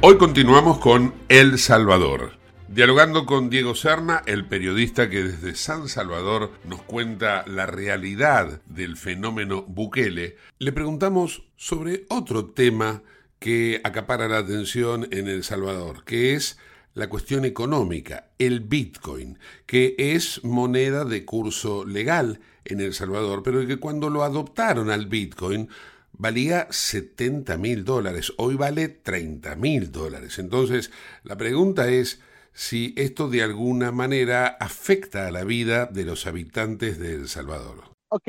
Hoy 0.00 0.16
continuamos 0.16 0.78
con 0.78 1.12
El 1.28 1.58
Salvador. 1.58 2.38
Dialogando 2.68 3.26
con 3.26 3.50
Diego 3.50 3.74
Serna, 3.74 4.22
el 4.24 4.48
periodista 4.48 5.10
que 5.10 5.22
desde 5.22 5.56
San 5.56 5.86
Salvador 5.86 6.50
nos 6.64 6.80
cuenta 6.80 7.44
la 7.46 7.66
realidad 7.66 8.62
del 8.64 8.96
fenómeno 8.96 9.66
Bukele, 9.68 10.36
le 10.58 10.72
preguntamos 10.72 11.42
sobre 11.56 12.06
otro 12.08 12.46
tema 12.46 13.02
que 13.38 13.82
acapara 13.84 14.28
la 14.28 14.38
atención 14.38 15.08
en 15.10 15.28
El 15.28 15.44
Salvador, 15.44 16.04
que 16.04 16.34
es 16.34 16.58
la 16.94 17.08
cuestión 17.08 17.44
económica, 17.44 18.30
el 18.38 18.60
Bitcoin, 18.60 19.38
que 19.66 19.94
es 19.98 20.42
moneda 20.44 21.04
de 21.04 21.24
curso 21.24 21.84
legal 21.84 22.40
en 22.64 22.80
El 22.80 22.94
Salvador, 22.94 23.42
pero 23.42 23.66
que 23.66 23.78
cuando 23.78 24.10
lo 24.10 24.22
adoptaron 24.24 24.90
al 24.90 25.06
Bitcoin 25.06 25.68
valía 26.12 26.66
70 26.70 27.56
mil 27.56 27.84
dólares, 27.84 28.32
hoy 28.36 28.56
vale 28.56 28.88
30 28.88 29.56
mil 29.56 29.90
dólares. 29.90 30.38
Entonces, 30.38 30.90
la 31.22 31.36
pregunta 31.36 31.88
es 31.88 32.20
si 32.52 32.94
esto 32.96 33.28
de 33.28 33.42
alguna 33.42 33.92
manera 33.92 34.46
afecta 34.46 35.26
a 35.26 35.30
la 35.30 35.44
vida 35.44 35.86
de 35.86 36.04
los 36.04 36.26
habitantes 36.26 36.98
de 36.98 37.14
El 37.14 37.28
Salvador. 37.28 37.84
Ok, 38.08 38.28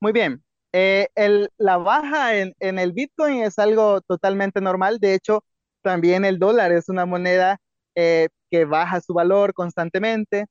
muy 0.00 0.12
bien. 0.12 0.42
Eh, 0.74 1.08
el, 1.14 1.50
la 1.58 1.76
baja 1.76 2.36
en, 2.36 2.54
en 2.58 2.78
el 2.78 2.92
Bitcoin 2.92 3.42
es 3.42 3.58
algo 3.58 4.00
totalmente 4.00 4.60
normal. 4.60 4.98
De 4.98 5.14
hecho, 5.14 5.44
también 5.82 6.24
el 6.24 6.38
dólar 6.38 6.72
es 6.72 6.88
una 6.88 7.06
moneda 7.06 7.58
eh, 7.94 8.28
que 8.50 8.64
baja 8.64 9.00
su 9.00 9.14
valor 9.14 9.54
constantemente. 9.54 10.46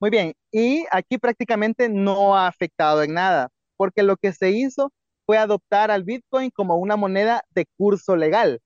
Muy 0.00 0.10
bien, 0.10 0.34
y 0.52 0.84
aquí 0.90 1.18
prácticamente 1.18 1.88
no 1.88 2.36
ha 2.36 2.46
afectado 2.48 3.02
en 3.02 3.14
nada, 3.14 3.48
porque 3.76 4.02
lo 4.02 4.16
que 4.16 4.32
se 4.32 4.50
hizo 4.50 4.92
fue 5.26 5.38
adoptar 5.38 5.90
al 5.90 6.04
Bitcoin 6.04 6.50
como 6.50 6.76
una 6.76 6.96
moneda 6.96 7.42
de 7.50 7.66
curso 7.76 8.16
legal. 8.16 8.60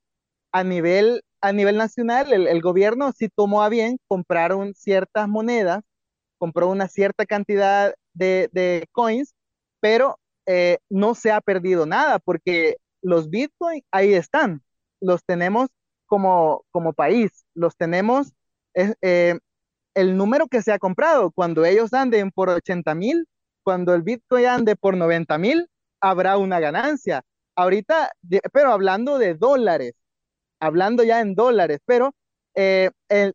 A 0.52 0.64
nivel, 0.64 1.22
a 1.42 1.52
nivel 1.52 1.76
nacional, 1.76 2.32
el, 2.32 2.46
el 2.48 2.62
gobierno 2.62 3.12
sí 3.12 3.28
tomó 3.34 3.62
a 3.62 3.68
bien 3.68 3.98
comprar 4.08 4.52
ciertas 4.74 5.28
monedas, 5.28 5.82
compró 6.38 6.68
una 6.68 6.88
cierta 6.88 7.26
cantidad 7.26 7.94
de, 8.14 8.48
de 8.52 8.86
coins, 8.92 9.34
pero 9.80 10.18
eh, 10.46 10.78
no 10.88 11.14
se 11.14 11.32
ha 11.32 11.40
perdido 11.40 11.86
nada, 11.86 12.18
porque 12.18 12.76
los 13.02 13.30
Bitcoin 13.30 13.82
ahí 13.90 14.14
están, 14.14 14.62
los 15.00 15.24
tenemos 15.24 15.68
como, 16.06 16.64
como 16.70 16.92
país, 16.92 17.44
los 17.59 17.76
tenemos, 17.76 18.32
eh, 18.74 19.38
el 19.94 20.16
número 20.16 20.46
que 20.46 20.62
se 20.62 20.72
ha 20.72 20.78
comprado, 20.78 21.30
cuando 21.32 21.64
ellos 21.64 21.92
anden 21.92 22.30
por 22.30 22.48
80 22.48 22.94
mil, 22.94 23.26
cuando 23.64 23.94
el 23.94 24.02
Bitcoin 24.02 24.46
ande 24.46 24.76
por 24.76 24.96
90 24.96 25.36
mil, 25.38 25.68
habrá 26.00 26.38
una 26.38 26.61
ganancia. 26.61 27.22
Ahorita, 27.56 28.12
pero 28.52 28.72
hablando 28.72 29.18
de 29.18 29.34
dólares, 29.34 29.94
hablando 30.61 31.02
ya 31.04 31.20
en 31.20 31.34
dólares, 31.34 31.80
pero 31.84 32.14
eh, 32.54 32.90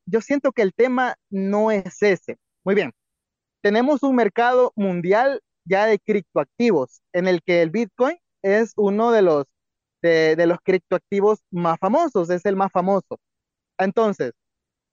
yo 0.05 0.21
siento 0.21 0.51
que 0.53 0.61
el 0.61 0.73
tema 0.73 1.15
no 1.29 1.71
es 1.71 2.01
ese. 2.01 2.37
Muy 2.63 2.75
bien, 2.75 2.93
tenemos 3.61 4.03
un 4.03 4.15
mercado 4.15 4.71
mundial 4.75 5.41
ya 5.65 5.85
de 5.85 5.99
criptoactivos, 5.99 7.01
en 7.13 7.27
el 7.27 7.41
que 7.43 7.61
el 7.61 7.69
Bitcoin 7.71 8.17
es 8.41 8.73
uno 8.77 9.11
de 9.11 9.21
los, 9.21 9.45
de 10.01 10.45
los 10.47 10.59
criptoactivos 10.63 11.39
más 11.51 11.77
famosos, 11.79 12.29
es 12.29 12.45
el 12.45 12.55
más 12.55 12.71
famoso. 12.71 13.19
Entonces, 13.77 14.33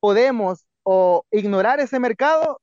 podemos 0.00 0.66
o 0.84 1.24
ignorar 1.30 1.80
ese 1.80 1.98
mercado 2.00 2.60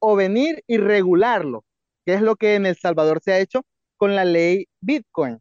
o 0.00 0.16
venir 0.16 0.62
y 0.66 0.78
regularlo, 0.78 1.64
que 2.06 2.14
es 2.14 2.22
lo 2.22 2.36
que 2.36 2.54
en 2.56 2.66
El 2.66 2.76
Salvador 2.76 3.20
se 3.22 3.32
ha 3.32 3.40
hecho 3.40 3.62
con 3.96 4.14
la 4.16 4.24
ley 4.24 4.66
Bitcoin 4.80 5.40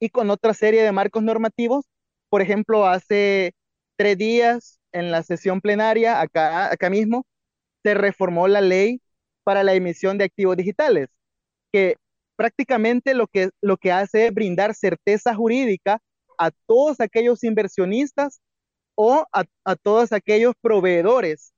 y 0.00 0.10
con 0.10 0.30
otra 0.30 0.54
serie 0.54 0.82
de 0.82 0.92
marcos 0.92 1.22
normativos. 1.22 1.86
Por 2.30 2.42
ejemplo, 2.42 2.86
hace 2.86 3.52
tres 3.96 4.18
días 4.18 4.80
en 4.92 5.10
la 5.10 5.22
sesión 5.22 5.60
plenaria, 5.60 6.20
acá, 6.20 6.72
acá 6.72 6.90
mismo, 6.90 7.26
se 7.82 7.94
reformó 7.94 8.48
la 8.48 8.60
ley 8.60 9.00
para 9.44 9.64
la 9.64 9.74
emisión 9.74 10.18
de 10.18 10.24
activos 10.24 10.56
digitales, 10.56 11.08
que 11.72 11.96
prácticamente 12.36 13.14
lo 13.14 13.26
que, 13.28 13.50
lo 13.60 13.76
que 13.76 13.92
hace 13.92 14.26
es 14.26 14.34
brindar 14.34 14.74
certeza 14.74 15.34
jurídica 15.34 16.00
a 16.38 16.50
todos 16.66 17.00
aquellos 17.00 17.44
inversionistas 17.44 18.40
o 19.04 19.26
a, 19.32 19.44
a 19.64 19.74
todos 19.74 20.12
aquellos 20.12 20.54
proveedores 20.60 21.52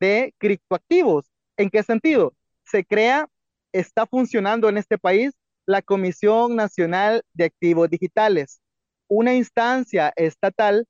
de 0.00 0.32
criptoactivos. 0.38 1.26
¿En 1.58 1.68
qué 1.68 1.82
sentido? 1.82 2.32
Se 2.64 2.86
crea, 2.86 3.28
está 3.70 4.06
funcionando 4.06 4.66
en 4.70 4.78
este 4.78 4.96
país 4.96 5.32
la 5.66 5.82
Comisión 5.82 6.56
Nacional 6.56 7.22
de 7.34 7.44
Activos 7.44 7.90
Digitales, 7.90 8.60
una 9.08 9.34
instancia 9.34 10.10
estatal 10.16 10.86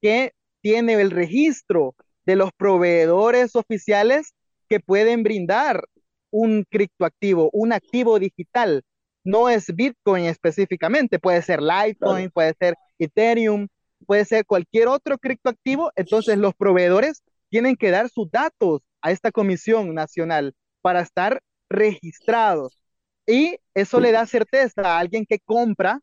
que 0.00 0.32
tiene 0.62 0.94
el 0.94 1.10
registro 1.10 1.94
de 2.24 2.36
los 2.36 2.52
proveedores 2.56 3.54
oficiales 3.54 4.32
que 4.66 4.80
pueden 4.80 5.22
brindar 5.22 5.84
un 6.30 6.64
criptoactivo, 6.70 7.50
un 7.52 7.74
activo 7.74 8.18
digital. 8.18 8.82
No 9.24 9.50
es 9.50 9.66
Bitcoin 9.74 10.24
específicamente, 10.24 11.18
puede 11.18 11.42
ser 11.42 11.60
Litecoin, 11.60 12.30
puede 12.30 12.54
ser 12.58 12.76
Ethereum, 12.98 13.68
puede 14.06 14.24
ser 14.24 14.46
cualquier 14.46 14.88
otro 14.88 15.18
criptoactivo. 15.18 15.92
Entonces 15.96 16.38
los 16.38 16.54
proveedores 16.54 17.22
tienen 17.50 17.76
que 17.76 17.90
dar 17.90 18.08
sus 18.10 18.30
datos 18.30 18.82
a 19.02 19.10
esta 19.12 19.32
comisión 19.32 19.94
nacional 19.94 20.54
para 20.82 21.00
estar 21.00 21.42
registrados. 21.68 22.78
Y 23.26 23.58
eso 23.74 24.00
le 24.00 24.12
da 24.12 24.26
certeza 24.26 24.82
a 24.96 24.98
alguien 24.98 25.26
que 25.26 25.38
compra, 25.40 26.00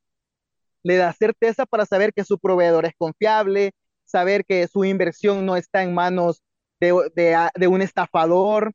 le 0.83 0.95
da 0.97 1.13
certeza 1.13 1.65
para 1.65 1.85
saber 1.85 2.13
que 2.13 2.23
su 2.23 2.39
proveedor 2.39 2.85
es 2.85 2.93
confiable, 2.97 3.71
saber 4.05 4.45
que 4.45 4.67
su 4.67 4.85
inversión 4.85 5.45
no 5.45 5.55
está 5.57 5.83
en 5.83 5.93
manos 5.93 6.41
de, 6.79 6.93
de- 7.15 7.67
un 7.67 7.81
estafador. 7.81 8.71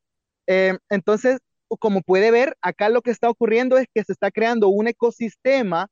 Eh, 0.46 0.76
entonces, 0.90 1.38
como 1.78 2.02
puede 2.02 2.30
ver, 2.30 2.56
acá 2.60 2.88
lo 2.90 3.00
que 3.02 3.10
está 3.10 3.30
ocurriendo 3.30 3.78
es 3.78 3.86
que 3.94 4.04
se 4.04 4.12
está 4.12 4.30
creando 4.30 4.68
un 4.68 4.88
ecosistema 4.88 5.88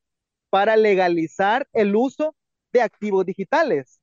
para 0.50 0.76
legalizar 0.76 1.68
el 1.72 1.96
uso 1.96 2.34
de 2.72 2.82
activos 2.82 3.26
digitales. 3.26 4.00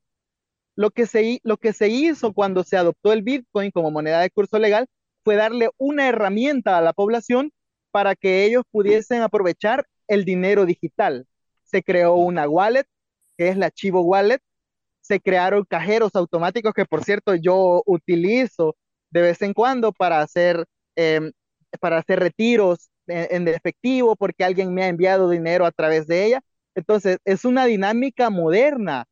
Lo 0.76 0.92
que 0.92 1.08
se, 1.08 1.40
lo 1.44 1.58
que 1.58 1.74
se 1.74 1.90
hizo 1.90 2.34
cuando 2.34 2.64
se 2.64 2.78
adoptó 2.78 3.14
el 3.14 3.24
Bitcoin 3.24 3.72
como 3.72 3.92
moneda 3.92 4.22
de 4.22 4.30
curso 4.30 4.60
legal 4.60 4.88
fue 5.24 5.36
darle 5.36 5.70
una 5.78 6.08
herramienta 6.08 6.78
a 6.78 6.82
la 6.82 6.94
población 6.94 7.52
para 7.92 8.16
que 8.16 8.46
ellos 8.46 8.64
pudiesen 8.72 9.22
aprovechar 9.22 9.88
el 10.08 10.24
dinero 10.26 10.66
digital. 10.66 11.28
Se 11.64 11.84
creó 11.84 12.16
una 12.16 12.48
wallet, 12.48 12.86
que 13.38 13.50
es 13.50 13.58
la 13.58 13.72
Chivo 13.72 14.02
Wallet. 14.02 14.40
Se 15.02 15.20
crearon 15.20 15.66
cajeros 15.66 16.16
automáticos 16.16 16.74
que, 16.74 16.86
por 16.86 17.04
cierto, 17.04 17.36
yo 17.36 17.82
utilizo 17.86 18.76
de 19.10 19.22
vez 19.22 19.42
en 19.42 19.54
cuando 19.54 19.92
para 19.94 20.22
hacer, 20.22 20.66
em, 20.96 21.32
para 21.80 21.98
hacer 22.00 22.20
retiros 22.20 22.90
en 23.08 23.48
efectivo 23.48 24.16
porque 24.16 24.44
alguien 24.44 24.74
me 24.74 24.84
ha 24.84 24.90
enviado 24.90 25.30
dinero 25.30 25.66
a 25.66 25.72
través 25.72 26.08
de 26.08 26.26
ella. 26.26 26.42
Entonces, 26.78 27.18
es 27.26 27.44
una 27.46 27.66
dinámica 27.66 28.30
moderna 28.30 29.06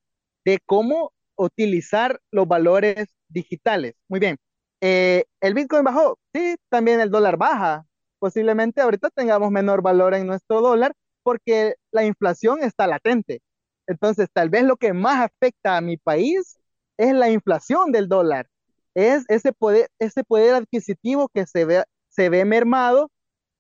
de 0.45 0.59
cómo 0.68 1.11
utilizar 1.36 2.20
los 2.32 2.47
valores 2.47 3.07
digitales. 3.30 3.95
Muy 4.07 4.20
bien. 4.20 4.38
Eh, 4.82 5.26
¿el 5.41 5.55
Bitcoin 5.55 5.84
bajó? 5.84 6.20
Sí, 6.34 6.57
también 6.70 6.99
el 7.01 7.09
dólar 7.09 7.38
baja. 7.38 7.86
Posiblemente 8.20 8.82
ahorita 8.82 9.09
tengamos 9.09 9.49
menor 9.51 9.82
valor 9.82 10.13
en 10.13 10.28
nuestro 10.28 10.61
dólar 10.61 10.93
porque 11.24 11.74
la 11.91 12.05
inflación 12.05 12.63
está 12.63 12.86
latente. 12.88 13.41
Entonces, 13.88 14.28
tal 14.32 14.49
vez 14.51 14.63
lo 14.63 14.78
que 14.78 14.93
más 14.93 15.26
afecta 15.26 15.78
a 15.78 15.82
mi 15.82 15.97
país 15.97 16.59
es 16.97 17.13
la 17.16 17.32
inflación 17.32 17.91
del 17.91 18.07
dólar. 18.07 18.47
Es 18.93 19.26
ese 19.28 19.53
poder, 19.53 19.89
ese 19.99 20.24
poder 20.24 20.53
adquisitivo 20.55 21.30
que 21.34 21.47
se 21.47 21.66
ve, 21.66 21.84
se 22.09 22.30
ve 22.30 22.45
mermado 22.45 23.09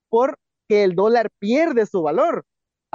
porque 0.09 0.37
el 0.69 0.95
dólar 0.95 1.29
pierde 1.39 1.85
su 1.85 2.03
valor. 2.03 2.45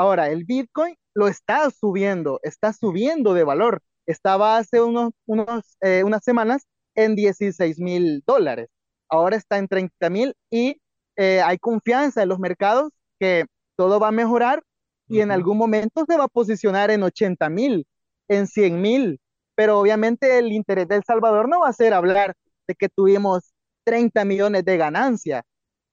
Ahora, 0.01 0.31
el 0.31 0.45
Bitcoin 0.47 0.97
lo 1.15 1.29
está 1.29 1.69
subiendo, 1.71 2.41
está 2.43 2.73
subiendo 2.73 3.35
de 3.35 3.45
valor. 3.45 3.83
Estaba 4.07 4.57
hace 4.57 4.81
unos, 4.81 5.13
unos, 5.27 5.77
eh, 5.83 6.05
unas 6.05 6.25
semanas 6.25 6.67
en 6.95 7.15
16 7.15 7.79
mil 7.79 8.23
dólares. 8.27 8.69
Ahora 9.11 9.37
está 9.37 9.59
en 9.59 9.69
30 9.69 10.09
mil 10.09 10.35
y 10.51 10.81
eh, 11.17 11.43
hay 11.43 11.59
confianza 11.59 12.23
en 12.23 12.31
los 12.31 12.39
mercados 12.39 12.93
que 13.19 13.45
todo 13.77 14.01
va 14.01 14.09
a 14.09 14.13
mejorar 14.13 14.63
y 15.07 15.21
en 15.21 15.33
algún 15.33 15.59
momento 15.59 16.07
se 16.09 16.17
va 16.17 16.25
a 16.25 16.29
posicionar 16.29 16.91
en 16.91 17.03
80 17.03 17.51
mil, 17.51 17.87
en 18.29 18.47
100 18.47 18.81
mil. 18.81 19.21
Pero 19.55 19.79
obviamente 19.79 20.39
el 20.39 20.51
interés 20.51 20.89
de 20.89 20.97
El 20.97 21.05
Salvador 21.05 21.47
no 21.47 21.61
va 21.61 21.69
a 21.69 21.75
ser 21.75 21.93
hablar 21.93 22.35
de 22.67 22.75
que 22.75 22.89
tuvimos 22.89 23.53
30 23.85 24.25
millones 24.25 24.65
de 24.65 24.79
ganancia, 24.79 25.43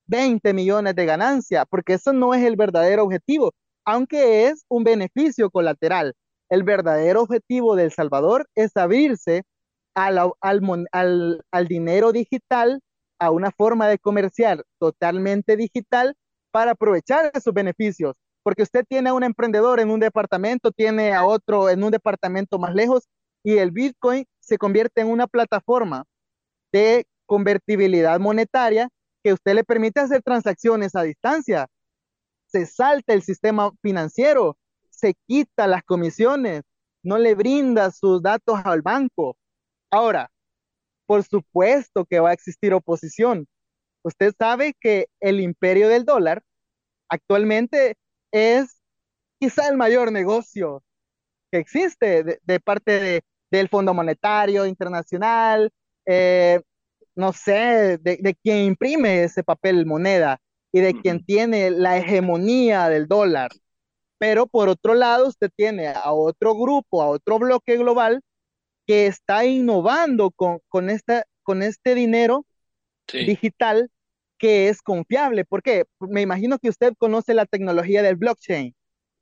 20 0.06 0.54
millones 0.54 0.96
de 0.96 1.06
ganancia, 1.06 1.66
porque 1.66 1.96
eso 1.96 2.14
no 2.14 2.34
es 2.34 2.46
el 2.46 2.56
verdadero 2.56 3.04
objetivo, 3.04 3.52
aunque 3.88 4.48
es 4.48 4.66
un 4.68 4.84
beneficio 4.84 5.50
colateral. 5.50 6.14
El 6.50 6.64
verdadero 6.64 7.22
objetivo 7.22 7.78
de 7.78 7.86
El 7.86 7.92
Salvador 7.94 8.46
es 8.54 8.76
abrirse 8.76 9.44
al, 9.96 10.34
dinero 11.68 12.12
digital, 12.12 12.82
a 13.18 13.32
una 13.32 13.50
forma 13.50 13.88
de 13.88 13.98
comerciar 13.98 14.64
totalmente 14.78 15.56
digital 15.56 16.16
para 16.52 16.72
aprovechar 16.72 17.32
esos 17.34 17.54
beneficios. 17.54 18.14
Porque 18.44 18.64
usted 18.64 18.84
tiene 18.88 19.10
a 19.10 19.14
un 19.14 19.24
emprendedor 19.24 19.80
en 19.80 19.90
un 19.90 20.02
departamento, 20.02 20.72
tiene 20.72 21.14
a 21.14 21.26
otro 21.26 21.70
en 21.70 21.82
un 21.82 21.92
departamento 21.92 22.60
más 22.60 22.76
lejos 22.76 23.08
y 23.42 23.58
el 23.58 23.72
Bitcoin 23.72 24.26
se 24.42 24.58
convierte 24.58 25.00
en 25.00 25.08
una 25.08 25.28
plataforma 25.28 26.04
de 26.74 27.06
convertibilidad 27.26 28.20
monetaria 28.20 28.90
que 29.24 29.32
usted 29.32 29.56
le 29.56 29.64
permite 29.64 30.02
hacer 30.02 30.22
transacciones 30.22 30.94
a 30.94 31.04
distancia. 31.04 31.68
Se 32.48 32.66
salta 32.66 33.14
el 33.14 33.22
sistema 33.24 33.72
financiero, 33.82 34.58
se 34.90 35.16
quita 35.28 35.68
las 35.68 35.84
comisiones, 35.84 36.64
no 37.04 37.18
le 37.18 37.36
brinda 37.36 37.92
sus 37.92 38.22
datos 38.22 38.60
al 38.66 38.82
banco. 38.82 39.38
Ahora, 39.92 40.32
por 41.06 41.24
supuesto 41.24 42.06
que 42.06 42.20
va 42.20 42.32
a 42.32 42.34
existir 42.34 42.74
oposición. 42.74 43.48
Usted 44.04 44.34
sabe 44.38 44.76
que 44.80 45.08
el 45.22 45.40
imperio 45.42 45.90
del 45.90 46.06
dólar 46.06 46.44
actualmente 47.10 47.96
es 48.32 48.82
quizá 49.40 49.70
el 49.70 49.78
mayor 49.78 50.12
negocio 50.12 50.84
que 51.52 51.60
existe 51.60 52.24
de, 52.44 52.60
parte 52.60 53.00
de- 53.00 53.22
del 53.52 53.70
Fondo 53.70 53.94
Monetario 53.94 54.66
Internacional, 54.66 55.72
eh, 56.06 56.62
no 57.16 57.34
sé, 57.34 57.98
de, 58.00 58.18
de 58.22 58.36
quien 58.44 58.60
imprime 58.60 59.24
ese 59.24 59.44
papel 59.44 59.86
moneda 59.86 60.40
y 60.78 60.80
de 60.80 60.94
quien 60.94 61.26
tiene 61.26 61.72
la 61.72 61.98
hegemonía 61.98 62.88
del 62.88 63.08
dólar. 63.08 63.50
Pero 64.20 64.46
por 64.46 64.70
otro 64.70 64.94
lado, 64.94 65.28
usted 65.28 65.50
tiene 65.56 65.88
a 65.88 66.14
otro 66.14 66.54
grupo, 66.54 67.02
a 67.02 67.08
otro 67.08 67.40
bloque 67.40 67.78
global 67.78 68.22
que 68.86 69.08
está 69.08 69.44
innovando 69.46 70.30
con, 70.30 70.60
con, 70.70 70.92
esta, 70.92 71.24
con 71.42 71.64
este 71.64 71.96
dinero 71.96 72.46
digital 73.12 73.90
que 74.38 74.70
es 74.70 74.84
confiable. 74.84 75.46
¿Por 75.46 75.64
qué? 75.64 75.86
Me 76.00 76.22
imagino 76.22 76.60
que 76.60 76.70
usted 76.70 76.94
conoce 77.00 77.34
la 77.34 77.48
tecnología 77.48 78.04
del 78.04 78.18
blockchain. 78.18 78.76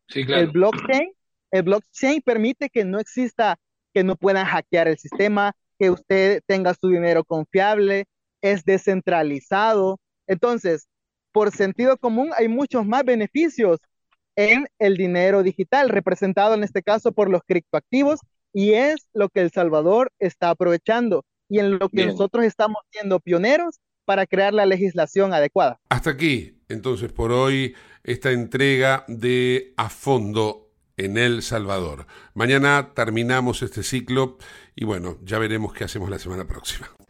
Sí, 0.10 0.26
claro. 0.26 0.42
El 0.44 0.52
blockchain, 0.52 1.14
el 1.52 1.64
blockchain 1.64 2.22
permite 2.22 2.70
que 2.70 2.84
no 2.84 3.00
exista, 3.00 3.58
que 3.94 4.04
no 4.04 4.18
puedan 4.18 4.46
hackear 4.46 4.90
el 4.90 4.98
sistema, 4.98 5.54
que 5.80 5.90
usted 5.90 6.42
tenga 6.48 6.74
su 6.74 6.90
dinero 6.90 7.24
confiable, 7.24 8.08
es 8.42 8.66
descentralizado. 8.66 10.02
Entonces, 10.28 10.90
por 11.36 11.52
sentido 11.52 11.98
común, 11.98 12.30
hay 12.38 12.48
muchos 12.48 12.86
más 12.86 13.04
beneficios 13.04 13.82
en 14.38 14.68
el 14.80 14.96
dinero 14.96 15.44
digital, 15.44 15.90
representado 15.90 16.54
en 16.54 16.64
este 16.64 16.82
caso 16.82 17.12
por 17.12 17.30
los 17.30 17.42
criptoactivos, 17.46 18.22
y 18.54 18.72
es 18.72 19.06
lo 19.14 19.28
que 19.28 19.42
El 19.42 19.52
Salvador 19.52 20.14
está 20.18 20.50
aprovechando 20.50 21.26
y 21.50 21.60
en 21.60 21.72
lo 21.78 21.90
que 21.90 22.04
Bien. 22.04 22.08
nosotros 22.08 22.46
estamos 22.46 22.78
siendo 22.90 23.20
pioneros 23.20 23.82
para 24.06 24.26
crear 24.26 24.54
la 24.54 24.66
legislación 24.66 25.34
adecuada. 25.34 25.78
Hasta 25.90 26.12
aquí, 26.12 26.58
entonces, 26.70 27.12
por 27.12 27.34
hoy, 27.34 27.76
esta 28.06 28.32
entrega 28.32 29.04
de 29.10 29.74
A 29.76 29.90
Fondo 29.90 30.72
en 30.96 31.18
El 31.18 31.42
Salvador. 31.42 32.08
Mañana 32.34 32.94
terminamos 32.96 33.62
este 33.62 33.84
ciclo 33.84 34.38
y 34.74 34.86
bueno, 34.86 35.18
ya 35.22 35.38
veremos 35.38 35.74
qué 35.74 35.84
hacemos 35.84 36.10
la 36.10 36.18
semana 36.18 36.48
próxima. 36.48 36.90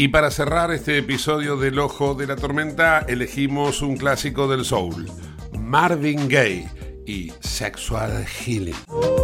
Y 0.00 0.08
para 0.08 0.30
cerrar 0.30 0.70
este 0.70 0.96
episodio 0.96 1.58
del 1.58 1.78
Ojo 1.78 2.14
de 2.14 2.26
la 2.26 2.34
Tormenta, 2.34 3.00
elegimos 3.06 3.82
un 3.82 3.98
clásico 3.98 4.48
del 4.48 4.64
soul, 4.64 5.10
Marvin 5.58 6.26
Gaye 6.26 6.66
y 7.04 7.30
Sexual 7.40 8.24
Healing. 8.24 9.19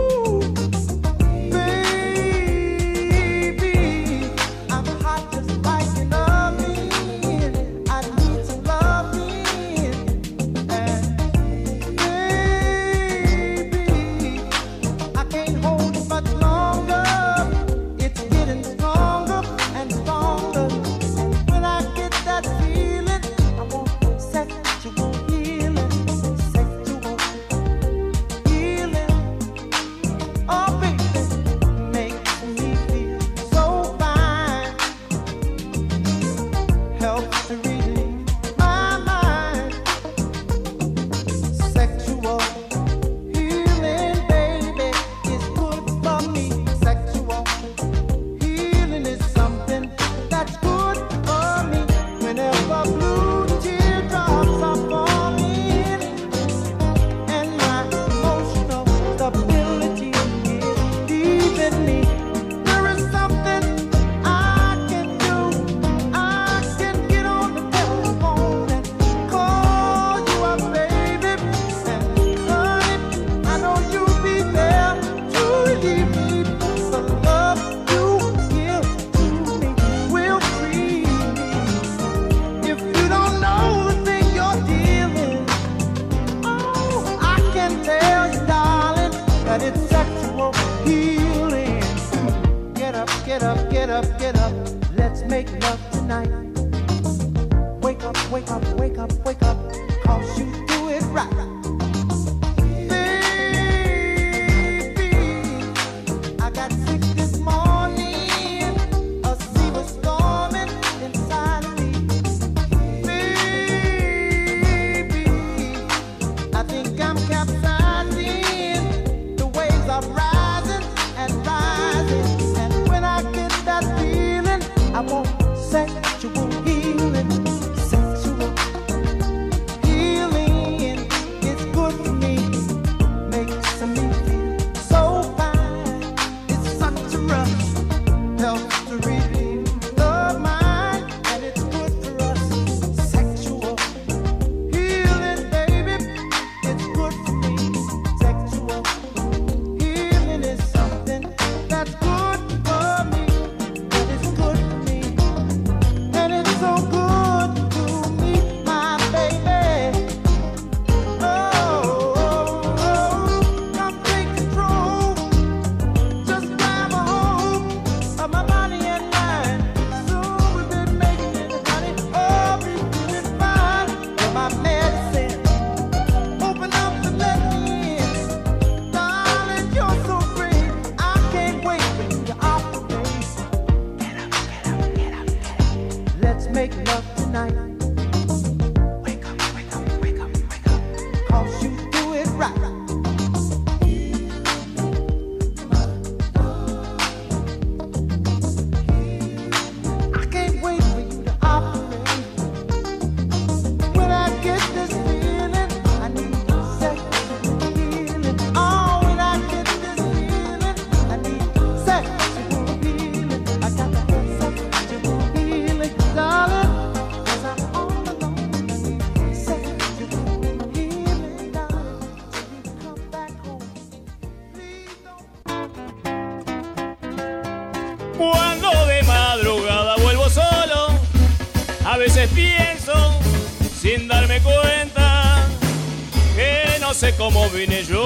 Cómo 237.26 237.50
vine 237.50 237.82
yo 237.82 238.05